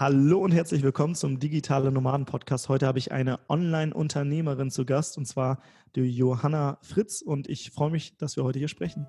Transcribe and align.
Hallo 0.00 0.38
und 0.38 0.52
herzlich 0.52 0.84
willkommen 0.84 1.16
zum 1.16 1.40
Digitale 1.40 1.90
Nomaden 1.90 2.24
Podcast. 2.24 2.68
Heute 2.68 2.86
habe 2.86 3.00
ich 3.00 3.10
eine 3.10 3.40
Online-Unternehmerin 3.48 4.70
zu 4.70 4.84
Gast 4.84 5.18
und 5.18 5.26
zwar 5.26 5.58
die 5.96 6.02
Johanna 6.02 6.78
Fritz 6.82 7.20
und 7.20 7.48
ich 7.48 7.72
freue 7.72 7.90
mich, 7.90 8.16
dass 8.16 8.36
wir 8.36 8.44
heute 8.44 8.60
hier 8.60 8.68
sprechen. 8.68 9.08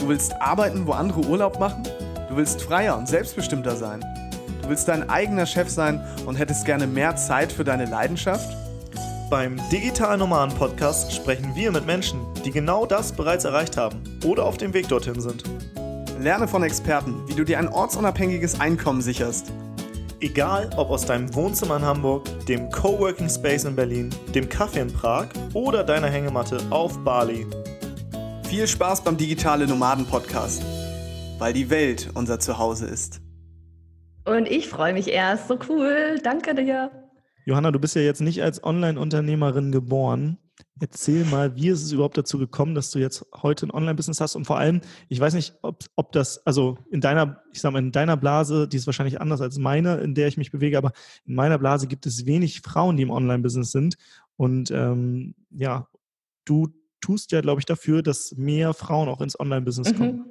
Du 0.00 0.08
willst 0.08 0.32
arbeiten, 0.42 0.84
wo 0.84 0.90
andere 0.90 1.20
Urlaub 1.20 1.60
machen? 1.60 1.84
Du 2.28 2.36
willst 2.36 2.60
freier 2.60 2.98
und 2.98 3.06
selbstbestimmter 3.06 3.76
sein? 3.76 4.00
Du 4.62 4.68
willst 4.68 4.88
dein 4.88 5.08
eigener 5.08 5.46
Chef 5.46 5.68
sein 5.68 6.04
und 6.26 6.34
hättest 6.34 6.66
gerne 6.66 6.88
mehr 6.88 7.14
Zeit 7.14 7.52
für 7.52 7.62
deine 7.62 7.84
Leidenschaft? 7.84 8.52
Beim 9.30 9.60
Digital 9.70 10.18
Nomaden 10.18 10.56
Podcast 10.56 11.12
sprechen 11.12 11.54
wir 11.54 11.70
mit 11.70 11.86
Menschen, 11.86 12.18
die 12.44 12.50
genau 12.50 12.84
das 12.84 13.12
bereits 13.12 13.44
erreicht 13.44 13.76
haben 13.76 14.02
oder 14.24 14.44
auf 14.44 14.56
dem 14.56 14.74
Weg 14.74 14.88
dorthin 14.88 15.20
sind. 15.20 15.44
Lerne 16.24 16.48
von 16.48 16.62
Experten, 16.62 17.28
wie 17.28 17.34
du 17.34 17.44
dir 17.44 17.58
ein 17.58 17.68
ortsunabhängiges 17.68 18.58
Einkommen 18.58 19.02
sicherst. 19.02 19.52
Egal 20.20 20.70
ob 20.78 20.88
aus 20.88 21.04
deinem 21.04 21.34
Wohnzimmer 21.34 21.76
in 21.76 21.82
Hamburg, 21.82 22.24
dem 22.46 22.70
Coworking 22.70 23.28
Space 23.28 23.64
in 23.64 23.76
Berlin, 23.76 24.08
dem 24.34 24.48
Kaffee 24.48 24.80
in 24.80 24.90
Prag 24.90 25.26
oder 25.52 25.84
deiner 25.84 26.08
Hängematte 26.08 26.60
auf 26.70 26.96
Bali. 27.04 27.46
Viel 28.44 28.66
Spaß 28.66 29.04
beim 29.04 29.18
Digitale 29.18 29.66
Nomaden 29.66 30.06
Podcast, 30.06 30.64
weil 31.38 31.52
die 31.52 31.68
Welt 31.68 32.08
unser 32.14 32.40
Zuhause 32.40 32.86
ist. 32.86 33.20
Und 34.24 34.48
ich 34.50 34.70
freue 34.70 34.94
mich 34.94 35.08
erst. 35.08 35.48
So 35.48 35.58
cool. 35.68 36.18
Danke 36.24 36.54
dir. 36.54 36.90
Johanna, 37.44 37.70
du 37.70 37.78
bist 37.78 37.96
ja 37.96 38.00
jetzt 38.00 38.22
nicht 38.22 38.42
als 38.42 38.64
Online-Unternehmerin 38.64 39.72
geboren. 39.72 40.38
Erzähl 40.80 41.24
mal, 41.24 41.54
wie 41.54 41.68
ist 41.68 41.82
es 41.82 41.92
überhaupt 41.92 42.18
dazu 42.18 42.36
gekommen, 42.36 42.74
dass 42.74 42.90
du 42.90 42.98
jetzt 42.98 43.24
heute 43.32 43.66
ein 43.66 43.70
Online-Business 43.70 44.20
hast? 44.20 44.34
Und 44.34 44.44
vor 44.44 44.58
allem, 44.58 44.80
ich 45.08 45.20
weiß 45.20 45.34
nicht, 45.34 45.54
ob, 45.62 45.84
ob 45.94 46.10
das, 46.10 46.44
also 46.46 46.78
in 46.90 47.00
deiner, 47.00 47.42
ich 47.52 47.60
sag 47.60 47.72
mal, 47.72 47.78
in 47.78 47.92
deiner 47.92 48.16
Blase, 48.16 48.66
die 48.66 48.76
ist 48.76 48.86
wahrscheinlich 48.86 49.20
anders 49.20 49.40
als 49.40 49.56
meine, 49.58 49.98
in 49.98 50.14
der 50.14 50.26
ich 50.26 50.36
mich 50.36 50.50
bewege, 50.50 50.76
aber 50.76 50.92
in 51.26 51.36
meiner 51.36 51.58
Blase 51.58 51.86
gibt 51.86 52.06
es 52.06 52.26
wenig 52.26 52.60
Frauen, 52.62 52.96
die 52.96 53.04
im 53.04 53.10
Online-Business 53.10 53.70
sind. 53.70 53.96
Und 54.36 54.72
ähm, 54.72 55.36
ja, 55.50 55.86
du 56.44 56.68
tust 57.00 57.30
ja, 57.30 57.40
glaube 57.40 57.60
ich, 57.60 57.66
dafür, 57.66 58.02
dass 58.02 58.34
mehr 58.36 58.74
Frauen 58.74 59.08
auch 59.08 59.20
ins 59.20 59.38
Online-Business 59.38 59.96
mhm. 59.96 60.24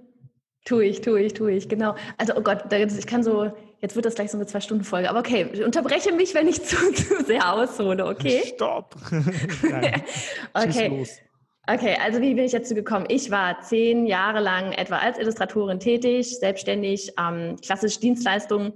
Tue 0.66 0.86
ich, 0.86 1.02
tue 1.02 1.22
ich, 1.22 1.34
tue 1.34 1.52
ich, 1.52 1.68
genau. 1.68 1.96
Also, 2.18 2.36
oh 2.38 2.42
Gott, 2.42 2.72
ich 2.72 3.08
kann 3.08 3.22
so, 3.22 3.52
jetzt 3.82 3.96
wird 3.96 4.06
das 4.06 4.16
gleich 4.16 4.32
so 4.32 4.38
eine 4.38 4.46
Zwei-Stunden-Folge. 4.46 5.10
Aber 5.10 5.20
okay, 5.20 5.64
unterbreche 5.64 6.14
mich, 6.14 6.34
wenn 6.34 6.48
ich 6.48 6.64
zu, 6.64 6.78
zu 6.94 7.24
sehr 7.26 7.54
aushole, 7.54 8.06
okay? 8.06 8.44
Stopp. 8.46 8.96
okay. 10.54 11.06
Okay, 11.66 11.98
also 12.04 12.20
wie 12.20 12.34
bin 12.34 12.44
ich 12.44 12.52
dazu 12.52 12.76
gekommen? 12.76 13.06
Ich 13.08 13.32
war 13.32 13.62
zehn 13.62 14.06
Jahre 14.06 14.42
lang 14.42 14.74
etwa 14.74 14.98
als 14.98 15.18
Illustratorin 15.18 15.80
tätig, 15.80 16.38
selbstständig, 16.38 17.14
ähm, 17.18 17.56
klassisch 17.62 18.00
Dienstleistungen. 18.00 18.74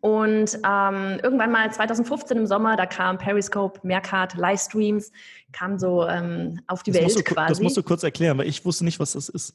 Und 0.00 0.58
ähm, 0.66 1.20
irgendwann 1.22 1.50
mal 1.50 1.72
2015 1.72 2.36
im 2.36 2.46
Sommer, 2.46 2.76
da 2.76 2.84
kam 2.84 3.16
Periscope, 3.16 3.80
Mehrcard, 3.84 4.34
Livestreams, 4.36 5.12
kam 5.52 5.78
so 5.78 6.06
ähm, 6.06 6.60
auf 6.66 6.82
die 6.82 6.90
das 6.90 7.02
Welt 7.02 7.16
du, 7.16 7.22
quasi. 7.22 7.48
Das 7.48 7.60
musst 7.60 7.76
du 7.76 7.82
kurz 7.82 8.02
erklären, 8.02 8.36
weil 8.36 8.48
ich 8.48 8.64
wusste 8.64 8.84
nicht, 8.84 9.00
was 9.00 9.12
das 9.12 9.28
ist. 9.28 9.54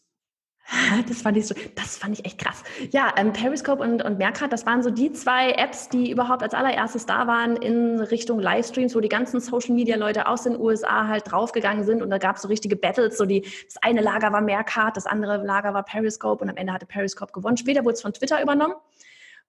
Das 1.08 1.22
fand 1.24 1.38
ich 1.38 1.48
so, 1.48 1.56
das 1.76 1.98
fand 1.98 2.20
ich 2.20 2.26
echt 2.26 2.38
krass. 2.38 2.64
Ja, 2.92 3.14
ähm, 3.18 3.34
Periscope 3.34 3.82
und, 3.82 4.04
und 4.04 4.18
Mercat, 4.18 4.54
das 4.54 4.66
waren 4.66 4.84
so 4.84 4.92
die 4.92 5.12
zwei 5.12 5.52
Apps, 5.52 5.90
die 5.90 6.12
überhaupt 6.12 6.44
als 6.44 6.54
allererstes 6.54 7.06
da 7.06 7.26
waren 7.26 7.56
in 7.56 8.00
Richtung 8.00 8.40
Livestreams, 8.40 8.96
wo 8.96 9.00
die 9.00 9.10
ganzen 9.10 9.40
Social 9.40 9.74
Media 9.74 9.98
Leute 9.98 10.28
aus 10.28 10.44
den 10.44 10.60
USA 10.60 11.08
halt 11.08 11.32
draufgegangen 11.32 11.84
sind 11.84 12.04
und 12.04 12.10
da 12.10 12.18
gab 12.20 12.36
es 12.36 12.44
so 12.44 12.48
richtige 12.48 12.76
Battles. 12.76 13.18
So 13.18 13.26
die, 13.26 13.42
das 13.42 13.78
eine 13.82 14.02
Lager 14.02 14.32
war 14.32 14.42
Mercat, 14.42 14.96
das 14.96 15.08
andere 15.08 15.44
Lager 15.44 15.74
war 15.74 15.84
Periscope 15.84 16.44
und 16.44 16.50
am 16.50 16.58
Ende 16.58 16.72
hatte 16.72 16.86
Periscope 16.86 17.32
gewonnen. 17.32 17.58
Später 17.58 17.84
wurde 17.84 17.94
es 17.94 18.02
von 18.02 18.14
Twitter 18.14 18.42
übernommen. 18.42 18.76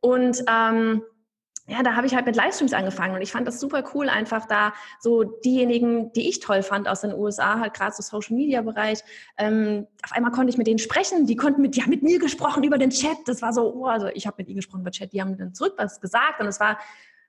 Und 0.01 0.43
ähm, 0.49 1.03
ja, 1.71 1.85
da 1.85 1.95
habe 1.95 2.07
ich 2.07 2.15
halt 2.17 2.27
mit 2.27 2.35
Livestreams 2.35 2.73
angefangen 2.73 3.15
und 3.15 3.23
ich 3.23 3.31
fand 3.31 3.47
das 3.47 3.61
super 3.61 3.85
cool, 3.95 4.09
einfach 4.09 4.47
da 4.47 4.73
so 4.99 5.23
diejenigen, 5.23 6.13
die 6.13 6.29
ich 6.29 6.41
toll 6.41 6.63
fand 6.63 6.89
aus 6.89 7.03
den 7.03 7.15
USA, 7.15 7.61
halt 7.61 7.75
gerade 7.75 7.95
so 7.95 8.03
Social 8.03 8.37
Media 8.37 8.61
Bereich, 8.61 8.99
ähm, 9.39 9.87
auf 10.05 10.13
einmal 10.13 10.33
konnte 10.33 10.51
ich 10.51 10.59
mit 10.59 10.67
denen 10.67 10.81
sprechen, 10.81 11.27
die 11.27 11.37
konnten 11.37 11.63
mit, 11.63 11.77
die 11.77 11.83
haben 11.83 11.91
mit 11.91 12.03
mir 12.03 12.19
gesprochen 12.19 12.65
über 12.65 12.77
den 12.77 12.91
Chat, 12.91 13.17
das 13.27 13.41
war 13.41 13.53
so, 13.53 13.73
oh, 13.73 13.87
also 13.87 14.09
ich 14.09 14.27
habe 14.27 14.37
mit 14.39 14.49
ihnen 14.49 14.57
gesprochen 14.57 14.81
über 14.81 14.91
Chat, 14.91 15.13
die 15.13 15.21
haben 15.21 15.39
dann 15.39 15.55
zurück 15.55 15.75
was 15.77 16.01
gesagt 16.01 16.41
und 16.41 16.49
es 16.49 16.59
war 16.59 16.79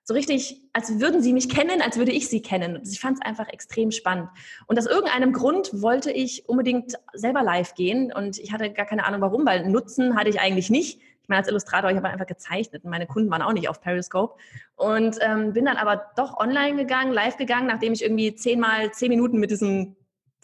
so 0.03 0.15
richtig, 0.15 0.59
als 0.73 0.99
würden 0.99 1.21
sie 1.21 1.33
mich 1.33 1.47
kennen, 1.47 1.79
als 1.79 1.97
würde 1.97 2.11
ich 2.11 2.27
sie 2.27 2.41
kennen. 2.41 2.81
Ich 2.83 2.99
fand 2.99 3.19
es 3.19 3.21
einfach 3.21 3.47
extrem 3.49 3.91
spannend. 3.91 4.29
Und 4.65 4.79
aus 4.79 4.87
irgendeinem 4.87 5.31
Grund 5.31 5.79
wollte 5.79 6.11
ich 6.11 6.49
unbedingt 6.49 6.95
selber 7.13 7.43
live 7.43 7.75
gehen 7.75 8.11
und 8.11 8.39
ich 8.39 8.51
hatte 8.51 8.71
gar 8.73 8.87
keine 8.87 9.05
Ahnung 9.05 9.21
warum, 9.21 9.45
weil 9.45 9.69
Nutzen 9.69 10.15
hatte 10.15 10.31
ich 10.31 10.41
eigentlich 10.41 10.71
nicht 10.71 10.99
ich 10.99 11.10
meine, 11.31 11.39
als 11.39 11.47
Illustrator, 11.47 11.89
ich 11.89 11.97
habe 11.97 12.09
einfach 12.09 12.27
gezeichnet 12.27 12.83
und 12.83 12.91
meine 12.91 13.07
Kunden 13.07 13.31
waren 13.31 13.41
auch 13.41 13.53
nicht 13.53 13.67
auf 13.67 13.81
Periscope. 13.81 14.35
Und 14.75 15.17
ähm, 15.21 15.53
bin 15.53 15.65
dann 15.65 15.77
aber 15.77 16.11
doch 16.15 16.37
online 16.37 16.75
gegangen, 16.75 17.11
live 17.11 17.37
gegangen, 17.37 17.67
nachdem 17.67 17.93
ich 17.93 18.03
irgendwie 18.03 18.35
zehnmal 18.35 18.91
zehn 18.91 19.09
Minuten 19.09 19.39
mit 19.39 19.49
diesem 19.49 19.95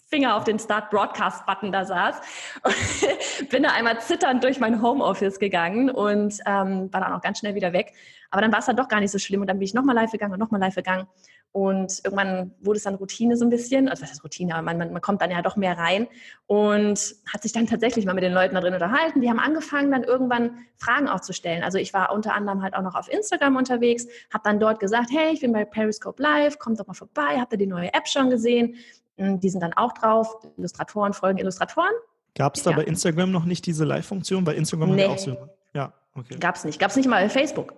Finger 0.08 0.36
auf 0.36 0.44
den 0.44 0.58
Start 0.58 0.90
Broadcast 0.90 1.44
Button 1.46 1.70
da 1.70 1.84
saß. 1.84 2.20
Und 2.62 3.48
bin 3.50 3.62
da 3.62 3.70
einmal 3.70 4.00
zitternd 4.00 4.42
durch 4.42 4.58
mein 4.58 4.82
Homeoffice 4.82 5.38
gegangen 5.38 5.90
und 5.90 6.38
ähm, 6.46 6.92
war 6.92 7.00
dann 7.00 7.12
auch 7.12 7.20
ganz 7.20 7.38
schnell 7.38 7.54
wieder 7.54 7.72
weg. 7.72 7.92
Aber 8.30 8.42
dann 8.42 8.52
war 8.52 8.58
es 8.60 8.66
dann 8.66 8.76
doch 8.76 8.88
gar 8.88 9.00
nicht 9.00 9.10
so 9.10 9.18
schlimm 9.18 9.42
und 9.42 9.46
dann 9.46 9.58
bin 9.58 9.64
ich 9.64 9.74
nochmal 9.74 9.94
live 9.94 10.10
gegangen 10.10 10.32
und 10.32 10.38
nochmal 10.38 10.60
live 10.60 10.74
gegangen. 10.74 11.06
Und 11.52 12.00
irgendwann 12.04 12.52
wurde 12.60 12.76
es 12.76 12.84
dann 12.84 12.94
Routine 12.96 13.36
so 13.36 13.44
ein 13.44 13.50
bisschen. 13.50 13.88
Also 13.88 14.02
was 14.02 14.12
ist 14.12 14.22
Routine? 14.22 14.54
Aber 14.54 14.62
man, 14.62 14.78
man, 14.78 14.92
man 14.92 15.00
kommt 15.00 15.22
dann 15.22 15.30
ja 15.30 15.40
doch 15.42 15.56
mehr 15.56 15.78
rein 15.78 16.06
und 16.46 17.16
hat 17.32 17.42
sich 17.42 17.52
dann 17.52 17.66
tatsächlich 17.66 18.04
mal 18.04 18.14
mit 18.14 18.22
den 18.22 18.32
Leuten 18.32 18.54
da 18.54 18.60
drin 18.60 18.74
unterhalten. 18.74 19.22
Die 19.22 19.30
haben 19.30 19.38
angefangen, 19.38 19.90
dann 19.90 20.04
irgendwann 20.04 20.58
Fragen 20.76 21.08
auch 21.08 21.20
zu 21.20 21.32
stellen. 21.32 21.62
Also 21.62 21.78
ich 21.78 21.94
war 21.94 22.12
unter 22.12 22.34
anderem 22.34 22.62
halt 22.62 22.74
auch 22.74 22.82
noch 22.82 22.94
auf 22.94 23.10
Instagram 23.10 23.56
unterwegs, 23.56 24.06
habe 24.32 24.42
dann 24.44 24.60
dort 24.60 24.78
gesagt, 24.78 25.08
hey, 25.10 25.32
ich 25.32 25.40
bin 25.40 25.52
bei 25.52 25.64
Periscope 25.64 26.22
Live, 26.22 26.58
kommt 26.58 26.78
doch 26.78 26.86
mal 26.86 26.94
vorbei, 26.94 27.38
habt 27.38 27.52
ihr 27.52 27.58
die 27.58 27.66
neue 27.66 27.92
App 27.94 28.06
schon 28.06 28.30
gesehen? 28.30 28.76
Hm, 29.16 29.40
die 29.40 29.48
sind 29.48 29.62
dann 29.62 29.72
auch 29.72 29.94
drauf. 29.94 30.36
Illustratoren 30.58 31.12
folgen 31.14 31.38
Illustratoren. 31.38 31.92
Gab 32.34 32.56
es 32.56 32.62
da 32.62 32.70
ja. 32.70 32.76
bei 32.76 32.84
Instagram 32.84 33.32
noch 33.32 33.44
nicht 33.44 33.66
diese 33.66 33.84
Live-Funktion? 33.84 34.44
Bei 34.44 34.54
Instagram 34.54 34.94
nee. 34.94 35.06
auch 35.06 35.18
so. 35.18 35.36
Ja, 35.74 35.92
okay. 36.14 36.36
Gab 36.38 36.56
es 36.56 36.64
nicht. 36.64 36.78
Gab 36.78 36.90
es 36.90 36.96
nicht 36.96 37.08
mal 37.08 37.22
bei 37.22 37.28
Facebook. 37.28 37.74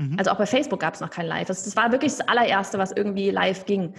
Mhm. 0.00 0.16
Also 0.18 0.30
auch 0.30 0.38
bei 0.38 0.46
Facebook 0.46 0.80
gab 0.80 0.94
es 0.94 1.00
noch 1.00 1.10
kein 1.10 1.26
Live. 1.26 1.48
Das, 1.48 1.62
das, 1.62 1.76
war 1.76 1.92
wirklich 1.92 2.16
das 2.16 2.26
allererste, 2.26 2.78
was 2.78 2.90
irgendwie 2.92 3.30
live 3.30 3.66
ging. 3.66 3.92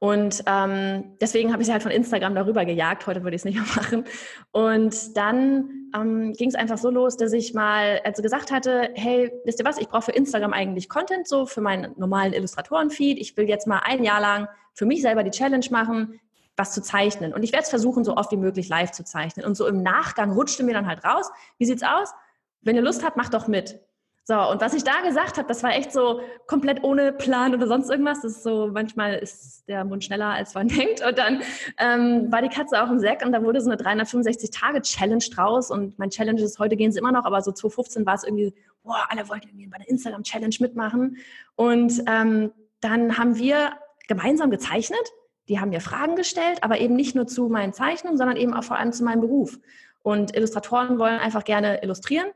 Und 0.00 0.42
ähm, 0.46 1.16
deswegen 1.20 1.52
habe 1.52 1.62
ich 1.62 1.66
sie 1.66 1.72
halt 1.72 1.84
von 1.84 1.92
Instagram 1.92 2.34
darüber 2.34 2.64
gejagt. 2.64 3.06
Heute 3.06 3.22
würde 3.22 3.36
ich 3.36 3.40
es 3.40 3.44
nicht 3.44 3.54
mehr 3.54 3.64
machen. 3.76 4.04
Und 4.50 5.16
dann 5.16 5.90
ähm, 5.94 6.32
ging 6.32 6.48
es 6.48 6.56
einfach 6.56 6.76
so 6.76 6.90
los, 6.90 7.16
dass 7.16 7.32
ich 7.32 7.54
mal 7.54 8.00
also 8.04 8.20
gesagt 8.20 8.50
hatte, 8.50 8.90
hey, 8.94 9.32
wisst 9.44 9.60
ihr 9.60 9.64
was, 9.64 9.78
ich 9.78 9.88
brauche 9.88 10.02
für 10.02 10.12
Instagram 10.12 10.52
eigentlich 10.52 10.88
Content, 10.88 11.28
so 11.28 11.46
für 11.46 11.60
meinen 11.60 11.92
normalen 11.96 12.32
Illustratoren-Feed. 12.32 13.18
Ich 13.18 13.36
will 13.36 13.48
jetzt 13.48 13.68
mal 13.68 13.80
ein 13.84 14.02
Jahr 14.02 14.20
lang 14.20 14.48
für 14.74 14.86
mich 14.86 15.02
selber 15.02 15.22
die 15.22 15.30
Challenge 15.30 15.66
machen, 15.70 16.20
was 16.56 16.72
zu 16.74 16.82
zeichnen. 16.82 17.32
Und 17.32 17.44
ich 17.44 17.52
werde 17.52 17.62
es 17.62 17.70
versuchen, 17.70 18.02
so 18.02 18.16
oft 18.16 18.32
wie 18.32 18.36
möglich 18.36 18.68
live 18.68 18.90
zu 18.90 19.04
zeichnen. 19.04 19.46
Und 19.46 19.56
so 19.56 19.68
im 19.68 19.84
Nachgang 19.84 20.32
rutschte 20.32 20.64
mir 20.64 20.74
dann 20.74 20.88
halt 20.88 21.04
raus, 21.04 21.30
wie 21.58 21.64
sieht's 21.64 21.84
aus? 21.84 22.12
Wenn 22.60 22.74
ihr 22.74 22.82
Lust 22.82 23.04
habt, 23.04 23.16
macht 23.16 23.34
doch 23.34 23.46
mit. 23.46 23.78
So, 24.26 24.34
und 24.50 24.62
was 24.62 24.72
ich 24.72 24.84
da 24.84 25.02
gesagt 25.02 25.36
habe, 25.36 25.46
das 25.46 25.62
war 25.62 25.74
echt 25.74 25.92
so 25.92 26.22
komplett 26.46 26.82
ohne 26.82 27.12
Plan 27.12 27.54
oder 27.54 27.66
sonst 27.66 27.90
irgendwas. 27.90 28.22
Das 28.22 28.32
ist 28.32 28.42
so, 28.42 28.70
manchmal 28.72 29.16
ist 29.16 29.68
der 29.68 29.84
Mund 29.84 30.02
schneller, 30.02 30.28
als 30.28 30.54
man 30.54 30.68
denkt. 30.68 31.06
Und 31.06 31.18
dann 31.18 31.42
ähm, 31.78 32.32
war 32.32 32.40
die 32.40 32.48
Katze 32.48 32.82
auch 32.82 32.90
im 32.90 32.98
Sack 32.98 33.22
und 33.22 33.32
da 33.32 33.42
wurde 33.42 33.60
so 33.60 33.70
eine 33.70 33.78
365-Tage-Challenge 33.78 35.24
draus. 35.30 35.70
Und 35.70 35.98
mein 35.98 36.08
Challenge 36.08 36.40
ist, 36.40 36.58
heute 36.58 36.74
gehen 36.76 36.90
sie 36.90 37.00
immer 37.00 37.12
noch, 37.12 37.26
aber 37.26 37.42
so 37.42 37.52
2015 37.52 38.06
war 38.06 38.14
es 38.14 38.24
irgendwie, 38.24 38.54
boah, 38.82 39.04
alle 39.10 39.28
wollten 39.28 39.48
irgendwie 39.48 39.66
bei 39.66 39.76
der 39.76 39.90
Instagram-Challenge 39.90 40.56
mitmachen. 40.58 41.18
Und 41.54 42.02
ähm, 42.06 42.50
dann 42.80 43.18
haben 43.18 43.36
wir 43.36 43.74
gemeinsam 44.08 44.50
gezeichnet. 44.50 45.06
Die 45.48 45.60
haben 45.60 45.68
mir 45.68 45.82
Fragen 45.82 46.16
gestellt, 46.16 46.62
aber 46.62 46.80
eben 46.80 46.96
nicht 46.96 47.14
nur 47.14 47.26
zu 47.26 47.50
meinen 47.50 47.74
Zeichnungen, 47.74 48.16
sondern 48.16 48.38
eben 48.38 48.54
auch 48.54 48.64
vor 48.64 48.78
allem 48.78 48.92
zu 48.92 49.04
meinem 49.04 49.20
Beruf. 49.20 49.58
Und 50.00 50.34
Illustratoren 50.34 50.98
wollen 50.98 51.18
einfach 51.18 51.44
gerne 51.44 51.82
illustrieren 51.82 52.28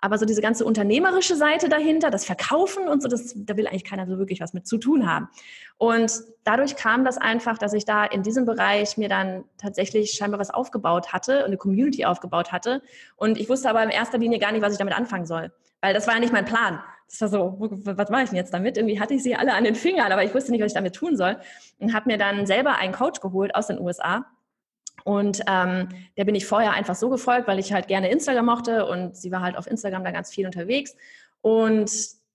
aber 0.00 0.18
so 0.18 0.26
diese 0.26 0.42
ganze 0.42 0.64
unternehmerische 0.64 1.36
Seite 1.36 1.68
dahinter, 1.68 2.10
das 2.10 2.24
Verkaufen 2.24 2.88
und 2.88 3.02
so, 3.02 3.08
das, 3.08 3.34
da 3.34 3.56
will 3.56 3.66
eigentlich 3.66 3.84
keiner 3.84 4.06
so 4.06 4.18
wirklich 4.18 4.40
was 4.40 4.52
mit 4.52 4.66
zu 4.66 4.78
tun 4.78 5.10
haben. 5.10 5.28
Und 5.78 6.12
dadurch 6.44 6.76
kam 6.76 7.04
das 7.04 7.18
einfach, 7.18 7.58
dass 7.58 7.72
ich 7.72 7.84
da 7.84 8.04
in 8.04 8.22
diesem 8.22 8.44
Bereich 8.44 8.96
mir 8.98 9.08
dann 9.08 9.44
tatsächlich 9.58 10.12
scheinbar 10.12 10.38
was 10.38 10.50
aufgebaut 10.50 11.12
hatte, 11.12 11.44
eine 11.44 11.56
Community 11.56 12.04
aufgebaut 12.04 12.52
hatte. 12.52 12.82
Und 13.16 13.38
ich 13.38 13.48
wusste 13.48 13.70
aber 13.70 13.82
in 13.82 13.90
erster 13.90 14.18
Linie 14.18 14.38
gar 14.38 14.52
nicht, 14.52 14.62
was 14.62 14.72
ich 14.72 14.78
damit 14.78 14.94
anfangen 14.94 15.26
soll. 15.26 15.52
Weil 15.80 15.94
das 15.94 16.06
war 16.06 16.14
ja 16.14 16.20
nicht 16.20 16.32
mein 16.32 16.44
Plan. 16.44 16.80
Das 17.08 17.20
war 17.20 17.28
so, 17.28 17.56
was 17.58 18.10
mache 18.10 18.24
ich 18.24 18.30
denn 18.30 18.36
jetzt 18.36 18.52
damit? 18.52 18.76
Irgendwie 18.76 19.00
hatte 19.00 19.14
ich 19.14 19.22
sie 19.22 19.36
alle 19.36 19.54
an 19.54 19.64
den 19.64 19.76
Fingern, 19.76 20.10
aber 20.10 20.24
ich 20.24 20.34
wusste 20.34 20.50
nicht, 20.50 20.60
was 20.60 20.72
ich 20.72 20.76
damit 20.76 20.94
tun 20.94 21.16
soll. 21.16 21.36
Und 21.78 21.94
habe 21.94 22.10
mir 22.10 22.18
dann 22.18 22.46
selber 22.46 22.76
einen 22.76 22.92
Coach 22.92 23.20
geholt 23.20 23.54
aus 23.54 23.68
den 23.68 23.80
USA, 23.80 24.26
und 25.06 25.40
ähm, 25.46 25.88
der 26.16 26.24
bin 26.24 26.34
ich 26.34 26.46
vorher 26.46 26.72
einfach 26.72 26.96
so 26.96 27.08
gefolgt, 27.08 27.46
weil 27.46 27.60
ich 27.60 27.72
halt 27.72 27.86
gerne 27.86 28.10
Instagram 28.10 28.44
mochte 28.44 28.86
und 28.86 29.16
sie 29.16 29.30
war 29.30 29.40
halt 29.40 29.56
auf 29.56 29.68
Instagram 29.68 30.02
da 30.02 30.10
ganz 30.10 30.34
viel 30.34 30.46
unterwegs. 30.46 30.96
Und 31.42 31.88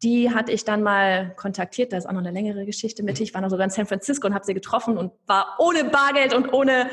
die 0.04 0.34
hatte 0.34 0.54
ich 0.54 0.64
dann 0.64 0.82
mal 0.82 1.36
kontaktiert. 1.36 1.92
Da 1.92 1.98
ist 1.98 2.06
auch 2.06 2.14
noch 2.14 2.22
eine 2.22 2.32
längere 2.32 2.66
Geschichte 2.66 3.04
mit. 3.04 3.20
Ich 3.20 3.34
war 3.34 3.42
noch 3.42 3.50
sogar 3.50 3.66
in 3.66 3.72
San 3.72 3.88
Francisco 3.88 4.26
und 4.26 4.34
habe 4.34 4.46
sie 4.46 4.54
getroffen 4.54 4.98
und 4.98 5.12
war 5.28 5.58
ohne 5.60 5.84
Bargeld 5.84 6.34
und 6.34 6.54
ohne, 6.54 6.90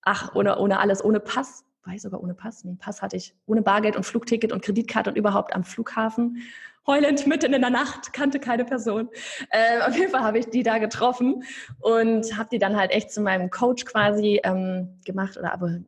ach, 0.00 0.34
ohne, 0.34 0.58
ohne 0.58 0.80
alles, 0.80 1.04
ohne 1.04 1.20
Pass. 1.20 1.62
War 1.88 1.94
ich 1.94 2.02
sogar 2.02 2.22
ohne 2.22 2.34
Pass. 2.34 2.64
Nee, 2.64 2.76
Pass 2.78 3.00
hatte 3.00 3.16
ich 3.16 3.34
ohne 3.46 3.62
Bargeld 3.62 3.96
und 3.96 4.04
Flugticket 4.04 4.52
und 4.52 4.62
Kreditkarte 4.62 5.10
und 5.10 5.16
überhaupt 5.16 5.54
am 5.54 5.64
Flughafen. 5.64 6.42
Heulend 6.86 7.26
mitten 7.26 7.54
in 7.54 7.62
der 7.62 7.70
Nacht, 7.70 8.12
kannte 8.12 8.38
keine 8.38 8.64
Person. 8.66 9.08
Äh, 9.50 9.80
auf 9.80 9.96
jeden 9.96 10.10
Fall 10.10 10.22
habe 10.22 10.38
ich 10.38 10.50
die 10.50 10.62
da 10.62 10.78
getroffen 10.78 11.44
und 11.80 12.36
habe 12.36 12.50
die 12.52 12.58
dann 12.58 12.76
halt 12.76 12.90
echt 12.90 13.10
zu 13.10 13.22
meinem 13.22 13.50
Coach 13.50 13.86
quasi 13.86 14.40
ähm, 14.44 14.98
gemacht 15.04 15.38
oder 15.38 15.52
aber 15.52 15.80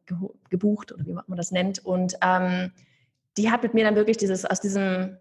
gebucht 0.48 0.92
oder 0.92 1.06
wie 1.06 1.12
man 1.12 1.36
das 1.36 1.52
nennt. 1.52 1.84
Und 1.84 2.16
ähm, 2.22 2.72
die 3.36 3.50
hat 3.50 3.62
mit 3.62 3.74
mir 3.74 3.84
dann 3.84 3.96
wirklich 3.96 4.16
dieses 4.16 4.46
aus 4.46 4.60
diesem 4.60 5.18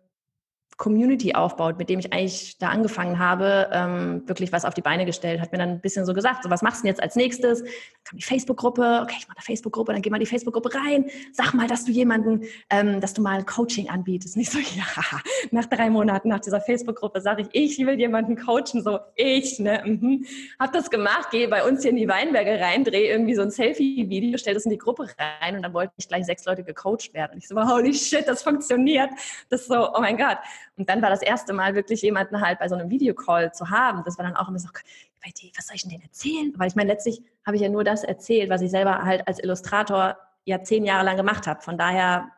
Community 0.79 1.35
aufbaut, 1.35 1.77
mit 1.77 1.89
dem 1.89 1.99
ich 1.99 2.11
eigentlich 2.13 2.57
da 2.57 2.69
angefangen 2.69 3.19
habe, 3.19 3.69
ähm, 3.73 4.23
wirklich 4.27 4.53
was 4.53 4.63
auf 4.63 4.73
die 4.73 4.81
Beine 4.81 5.05
gestellt, 5.05 5.41
hat 5.41 5.51
mir 5.51 5.57
dann 5.57 5.71
ein 5.71 5.81
bisschen 5.81 6.05
so 6.05 6.13
gesagt, 6.13 6.43
so 6.43 6.49
was 6.49 6.61
machst 6.61 6.79
du 6.79 6.83
denn 6.83 6.93
jetzt 6.93 7.03
als 7.03 7.17
nächstes? 7.17 7.61
Dann 7.61 7.71
kam 8.05 8.17
die 8.17 8.23
Facebook-Gruppe, 8.23 9.01
okay, 9.03 9.15
ich 9.19 9.27
mache 9.27 9.37
eine 9.37 9.43
Facebook-Gruppe, 9.43 9.91
dann 9.91 10.01
geh 10.01 10.09
mal 10.09 10.15
in 10.15 10.21
die 10.21 10.25
Facebook-Gruppe 10.25 10.73
rein, 10.73 11.05
sag 11.33 11.53
mal, 11.53 11.67
dass 11.67 11.83
du 11.83 11.91
jemanden, 11.91 12.45
ähm, 12.69 13.01
dass 13.01 13.13
du 13.13 13.21
mal 13.21 13.43
Coaching 13.43 13.89
anbietest. 13.89 14.37
Nicht 14.37 14.53
so, 14.53 14.59
ja, 14.75 15.19
nach 15.51 15.65
drei 15.65 15.89
Monaten 15.89 16.29
nach 16.29 16.39
dieser 16.39 16.61
Facebook-Gruppe 16.61 17.19
sage 17.19 17.41
ich, 17.51 17.79
ich 17.79 17.85
will 17.85 17.99
jemanden 17.99 18.37
coachen, 18.37 18.81
so 18.81 18.99
ich, 19.15 19.59
ne, 19.59 19.83
mhm. 19.85 20.25
hab 20.59 20.71
das 20.71 20.89
gemacht, 20.89 21.31
gehe 21.31 21.49
bei 21.49 21.67
uns 21.67 21.81
hier 21.81 21.91
in 21.91 21.97
die 21.97 22.07
Weinberge 22.07 22.57
rein, 22.57 22.85
drehe 22.85 23.11
irgendwie 23.11 23.35
so 23.35 23.41
ein 23.41 23.51
Selfie-Video, 23.51 24.37
stell 24.37 24.53
das 24.53 24.63
in 24.63 24.71
die 24.71 24.77
Gruppe 24.77 25.09
rein 25.41 25.57
und 25.57 25.63
dann 25.63 25.73
wollten 25.73 25.93
ich 25.97 26.07
gleich 26.07 26.25
sechs 26.25 26.45
Leute 26.45 26.63
gecoacht 26.63 27.13
werden. 27.13 27.33
Und 27.33 27.39
ich 27.39 27.49
so, 27.49 27.55
holy 27.61 27.93
shit, 27.93 28.25
das 28.25 28.43
funktioniert. 28.43 29.09
Das 29.49 29.63
ist 29.63 29.67
so, 29.67 29.93
oh 29.93 29.99
mein 29.99 30.15
Gott. 30.15 30.37
Und 30.79 30.87
dann 30.87 31.01
war 31.01 31.09
das 31.09 31.21
erste 31.21 31.51
Mal 31.51 31.75
wirklich 31.75 32.01
jemanden 32.01 32.39
halt 32.39 32.57
bei 32.57 32.69
so 32.69 32.75
einem 32.75 32.89
Videocall 32.89 33.53
zu 33.53 33.69
haben. 33.69 34.01
Das 34.05 34.17
war 34.17 34.25
dann 34.25 34.37
auch 34.37 34.47
immer 34.47 34.59
so, 34.59 34.69
was 34.69 35.67
soll 35.67 35.75
ich 35.75 35.83
denn 35.83 36.01
erzählen? 36.01 36.53
Weil 36.55 36.69
ich 36.69 36.75
meine, 36.75 36.89
letztlich 36.89 37.21
habe 37.45 37.57
ich 37.57 37.61
ja 37.61 37.67
nur 37.67 37.83
das 37.83 38.05
erzählt, 38.05 38.49
was 38.49 38.61
ich 38.61 38.71
selber 38.71 39.03
halt 39.03 39.27
als 39.27 39.43
Illustrator 39.43 40.17
ja 40.45 40.63
zehn 40.63 40.85
Jahre 40.85 41.03
lang 41.03 41.17
gemacht 41.17 41.47
habe. 41.47 41.61
Von 41.61 41.77
daher 41.77 42.31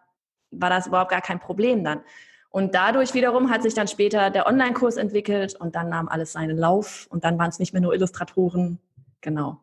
war 0.49 0.71
das 0.71 0.87
überhaupt 0.87 1.11
gar 1.11 1.21
kein 1.21 1.39
Problem 1.39 1.83
dann. 1.83 2.01
Und 2.49 2.73
dadurch 2.73 3.13
wiederum 3.13 3.51
hat 3.51 3.61
sich 3.61 3.75
dann 3.75 3.87
später 3.87 4.31
der 4.31 4.47
Online-Kurs 4.47 4.97
entwickelt 4.97 5.55
und 5.55 5.75
dann 5.75 5.89
nahm 5.89 6.09
alles 6.09 6.31
seinen 6.31 6.57
Lauf 6.57 7.05
und 7.11 7.23
dann 7.23 7.37
waren 7.37 7.49
es 7.49 7.59
nicht 7.59 7.73
mehr 7.73 7.81
nur 7.81 7.93
Illustratoren. 7.93 8.79
Genau. 9.21 9.59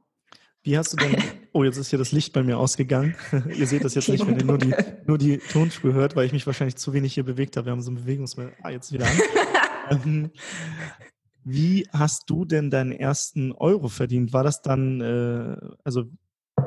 Wie 0.63 0.77
hast 0.77 0.93
du 0.93 0.97
denn, 0.97 1.17
oh, 1.53 1.65
jetzt 1.65 1.77
ist 1.77 1.91
hier 1.91 1.99
das 1.99 2.13
Licht 2.13 2.33
bei 2.33 2.43
mir 2.43 2.59
ausgegangen. 2.59 3.15
ihr 3.55 3.67
seht 3.67 3.85
das 3.85 3.95
jetzt 3.95 4.09
nicht, 4.09 4.27
wenn 4.27 4.39
ihr 4.39 4.45
nur 4.45 4.59
die, 4.59 4.75
nur 5.07 5.19
die 5.19 5.39
Tonspur 5.39 5.93
hört, 5.93 6.17
weil 6.17 6.27
ich 6.27 6.33
mich 6.33 6.47
wahrscheinlich 6.47 6.77
zu 6.77 6.93
wenig 6.93 7.15
hier 7.15 7.25
bewegt 7.25 7.57
habe. 7.57 7.67
Wir 7.67 7.73
haben 7.73 7.83
so 7.83 7.91
ein 7.91 7.97
Bewegungsmittel. 7.97 8.55
Ah, 8.63 8.71
jetzt 8.71 8.93
wieder 8.93 9.07
an. 9.07 9.21
ähm, 10.05 10.31
wie 11.45 11.89
hast 11.93 12.29
du 12.29 12.45
denn 12.45 12.71
deinen 12.71 12.93
ersten 12.93 13.53
Euro 13.53 13.89
verdient? 13.89 14.33
War 14.33 14.45
das 14.45 14.61
dann, 14.61 15.01
äh, 15.01 15.57
also, 15.85 16.05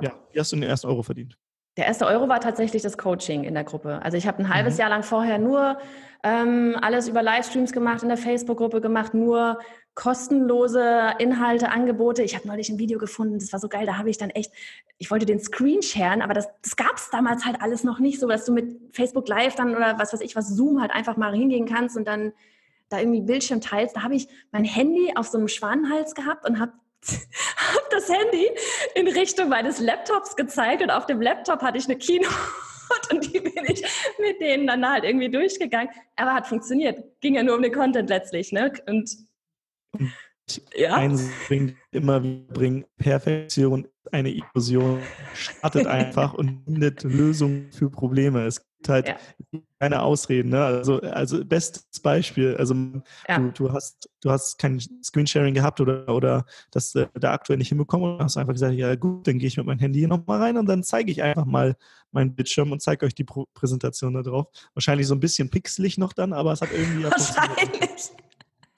ja, 0.01 0.13
wie 0.31 0.39
hast 0.39 0.51
du 0.51 0.55
den 0.55 0.63
ersten 0.63 0.87
Euro 0.87 1.03
verdient? 1.03 1.37
Der 1.77 1.85
erste 1.85 2.05
Euro 2.05 2.27
war 2.27 2.41
tatsächlich 2.41 2.81
das 2.81 2.97
Coaching 2.97 3.45
in 3.45 3.53
der 3.53 3.63
Gruppe. 3.63 4.01
Also 4.03 4.17
ich 4.17 4.27
habe 4.27 4.39
ein 4.39 4.53
halbes 4.53 4.75
mhm. 4.75 4.79
Jahr 4.81 4.89
lang 4.89 5.03
vorher 5.03 5.37
nur 5.37 5.77
ähm, 6.23 6.77
alles 6.81 7.07
über 7.07 7.23
Livestreams 7.23 7.71
gemacht, 7.71 8.03
in 8.03 8.09
der 8.09 8.17
Facebook-Gruppe 8.17 8.81
gemacht, 8.81 9.13
nur 9.13 9.59
kostenlose 9.95 11.13
Inhalte, 11.19 11.69
Angebote. 11.69 12.23
Ich 12.23 12.35
habe 12.35 12.47
neulich 12.47 12.69
ein 12.69 12.77
Video 12.77 12.99
gefunden, 12.99 13.39
das 13.39 13.51
war 13.51 13.59
so 13.59 13.67
geil, 13.67 13.85
da 13.85 13.97
habe 13.97 14.09
ich 14.09 14.17
dann 14.17 14.29
echt, 14.29 14.51
ich 14.97 15.11
wollte 15.11 15.25
den 15.25 15.39
Screen 15.39 15.81
sharen, 15.81 16.21
aber 16.21 16.33
das, 16.33 16.47
das 16.61 16.75
gab 16.75 16.95
es 16.95 17.09
damals 17.09 17.45
halt 17.45 17.61
alles 17.61 17.83
noch 17.83 17.99
nicht 17.99 18.19
so, 18.19 18.27
dass 18.27 18.45
du 18.45 18.53
mit 18.53 18.95
Facebook 18.95 19.27
Live 19.27 19.55
dann 19.55 19.75
oder 19.75 19.97
was 19.97 20.13
weiß 20.13 20.21
ich, 20.21 20.35
was 20.35 20.49
Zoom 20.49 20.81
halt 20.81 20.91
einfach 20.91 21.17
mal 21.17 21.33
hingehen 21.33 21.65
kannst 21.65 21.97
und 21.97 22.07
dann 22.07 22.33
da 22.89 22.99
irgendwie 22.99 23.21
Bildschirm 23.21 23.61
teilst. 23.61 23.95
Da 23.95 24.03
habe 24.03 24.15
ich 24.15 24.27
mein 24.51 24.65
Handy 24.65 25.13
auf 25.15 25.27
so 25.27 25.37
einem 25.37 25.47
Schwanenhals 25.47 26.13
gehabt 26.13 26.47
und 26.47 26.59
habe 26.59 26.73
hab 27.57 27.89
das 27.89 28.09
Handy 28.09 28.49
in 28.95 29.07
Richtung 29.07 29.49
meines 29.49 29.79
Laptops 29.79 30.35
gezeigt 30.35 30.81
und 30.81 30.89
auf 30.89 31.05
dem 31.05 31.21
Laptop 31.21 31.61
hatte 31.61 31.77
ich 31.77 31.85
eine 31.85 31.97
Keynote 31.97 32.29
und 33.11 33.33
die 33.33 33.39
bin 33.39 33.65
ich 33.67 33.83
mit 34.19 34.39
denen 34.39 34.67
dann 34.67 34.87
halt 34.87 35.03
irgendwie 35.03 35.29
durchgegangen. 35.29 35.89
Aber 36.15 36.33
hat 36.33 36.47
funktioniert. 36.47 37.03
Ging 37.21 37.35
ja 37.35 37.43
nur 37.43 37.55
um 37.55 37.61
den 37.61 37.73
Content 37.73 38.09
letztlich. 38.09 38.51
Ne? 38.51 38.71
Und 38.87 39.17
ja. 40.75 40.95
einbringt, 40.95 41.75
immer 41.91 42.19
bringen. 42.19 42.85
Perfektion 42.97 43.87
eine 44.11 44.29
Illusion, 44.29 45.01
startet 45.33 45.87
einfach 45.87 46.33
und 46.33 46.63
findet 46.65 47.03
Lösungen 47.03 47.71
für 47.71 47.89
Probleme. 47.89 48.45
Es 48.45 48.65
halt 48.89 49.07
ja. 49.07 49.17
keine 49.79 50.01
Ausreden. 50.01 50.49
Ne? 50.49 50.63
Also, 50.63 51.01
also 51.01 51.43
bestes 51.45 51.99
Beispiel, 51.99 52.55
also 52.57 52.75
ja. 53.27 53.37
du, 53.37 53.51
du, 53.51 53.73
hast, 53.73 54.09
du 54.21 54.31
hast 54.31 54.57
kein 54.57 54.79
Screensharing 55.03 55.53
gehabt 55.53 55.81
oder, 55.81 56.07
oder 56.09 56.45
das 56.71 56.95
äh, 56.95 57.07
da 57.13 57.33
aktuell 57.33 57.57
nicht 57.57 57.69
hinbekommen 57.69 58.15
und 58.15 58.23
hast 58.23 58.37
einfach 58.37 58.53
gesagt, 58.53 58.73
ja 58.73 58.95
gut, 58.95 59.27
dann 59.27 59.39
gehe 59.39 59.47
ich 59.47 59.57
mit 59.57 59.65
meinem 59.65 59.79
Handy 59.79 60.05
nochmal 60.07 60.41
rein 60.41 60.57
und 60.57 60.65
dann 60.67 60.83
zeige 60.83 61.11
ich 61.11 61.21
einfach 61.23 61.45
mal 61.45 61.75
meinen 62.11 62.35
Bildschirm 62.35 62.71
und 62.71 62.81
zeige 62.81 63.05
euch 63.05 63.15
die 63.15 63.23
Präsentation 63.23 64.13
da 64.13 64.21
drauf. 64.21 64.47
Wahrscheinlich 64.73 65.07
so 65.07 65.15
ein 65.15 65.19
bisschen 65.19 65.49
pixelig 65.49 65.97
noch 65.97 66.13
dann, 66.13 66.33
aber 66.33 66.51
es 66.51 66.61
hat 66.61 66.69
irgendwie 66.73 67.03
Wahrscheinlich 67.03 68.11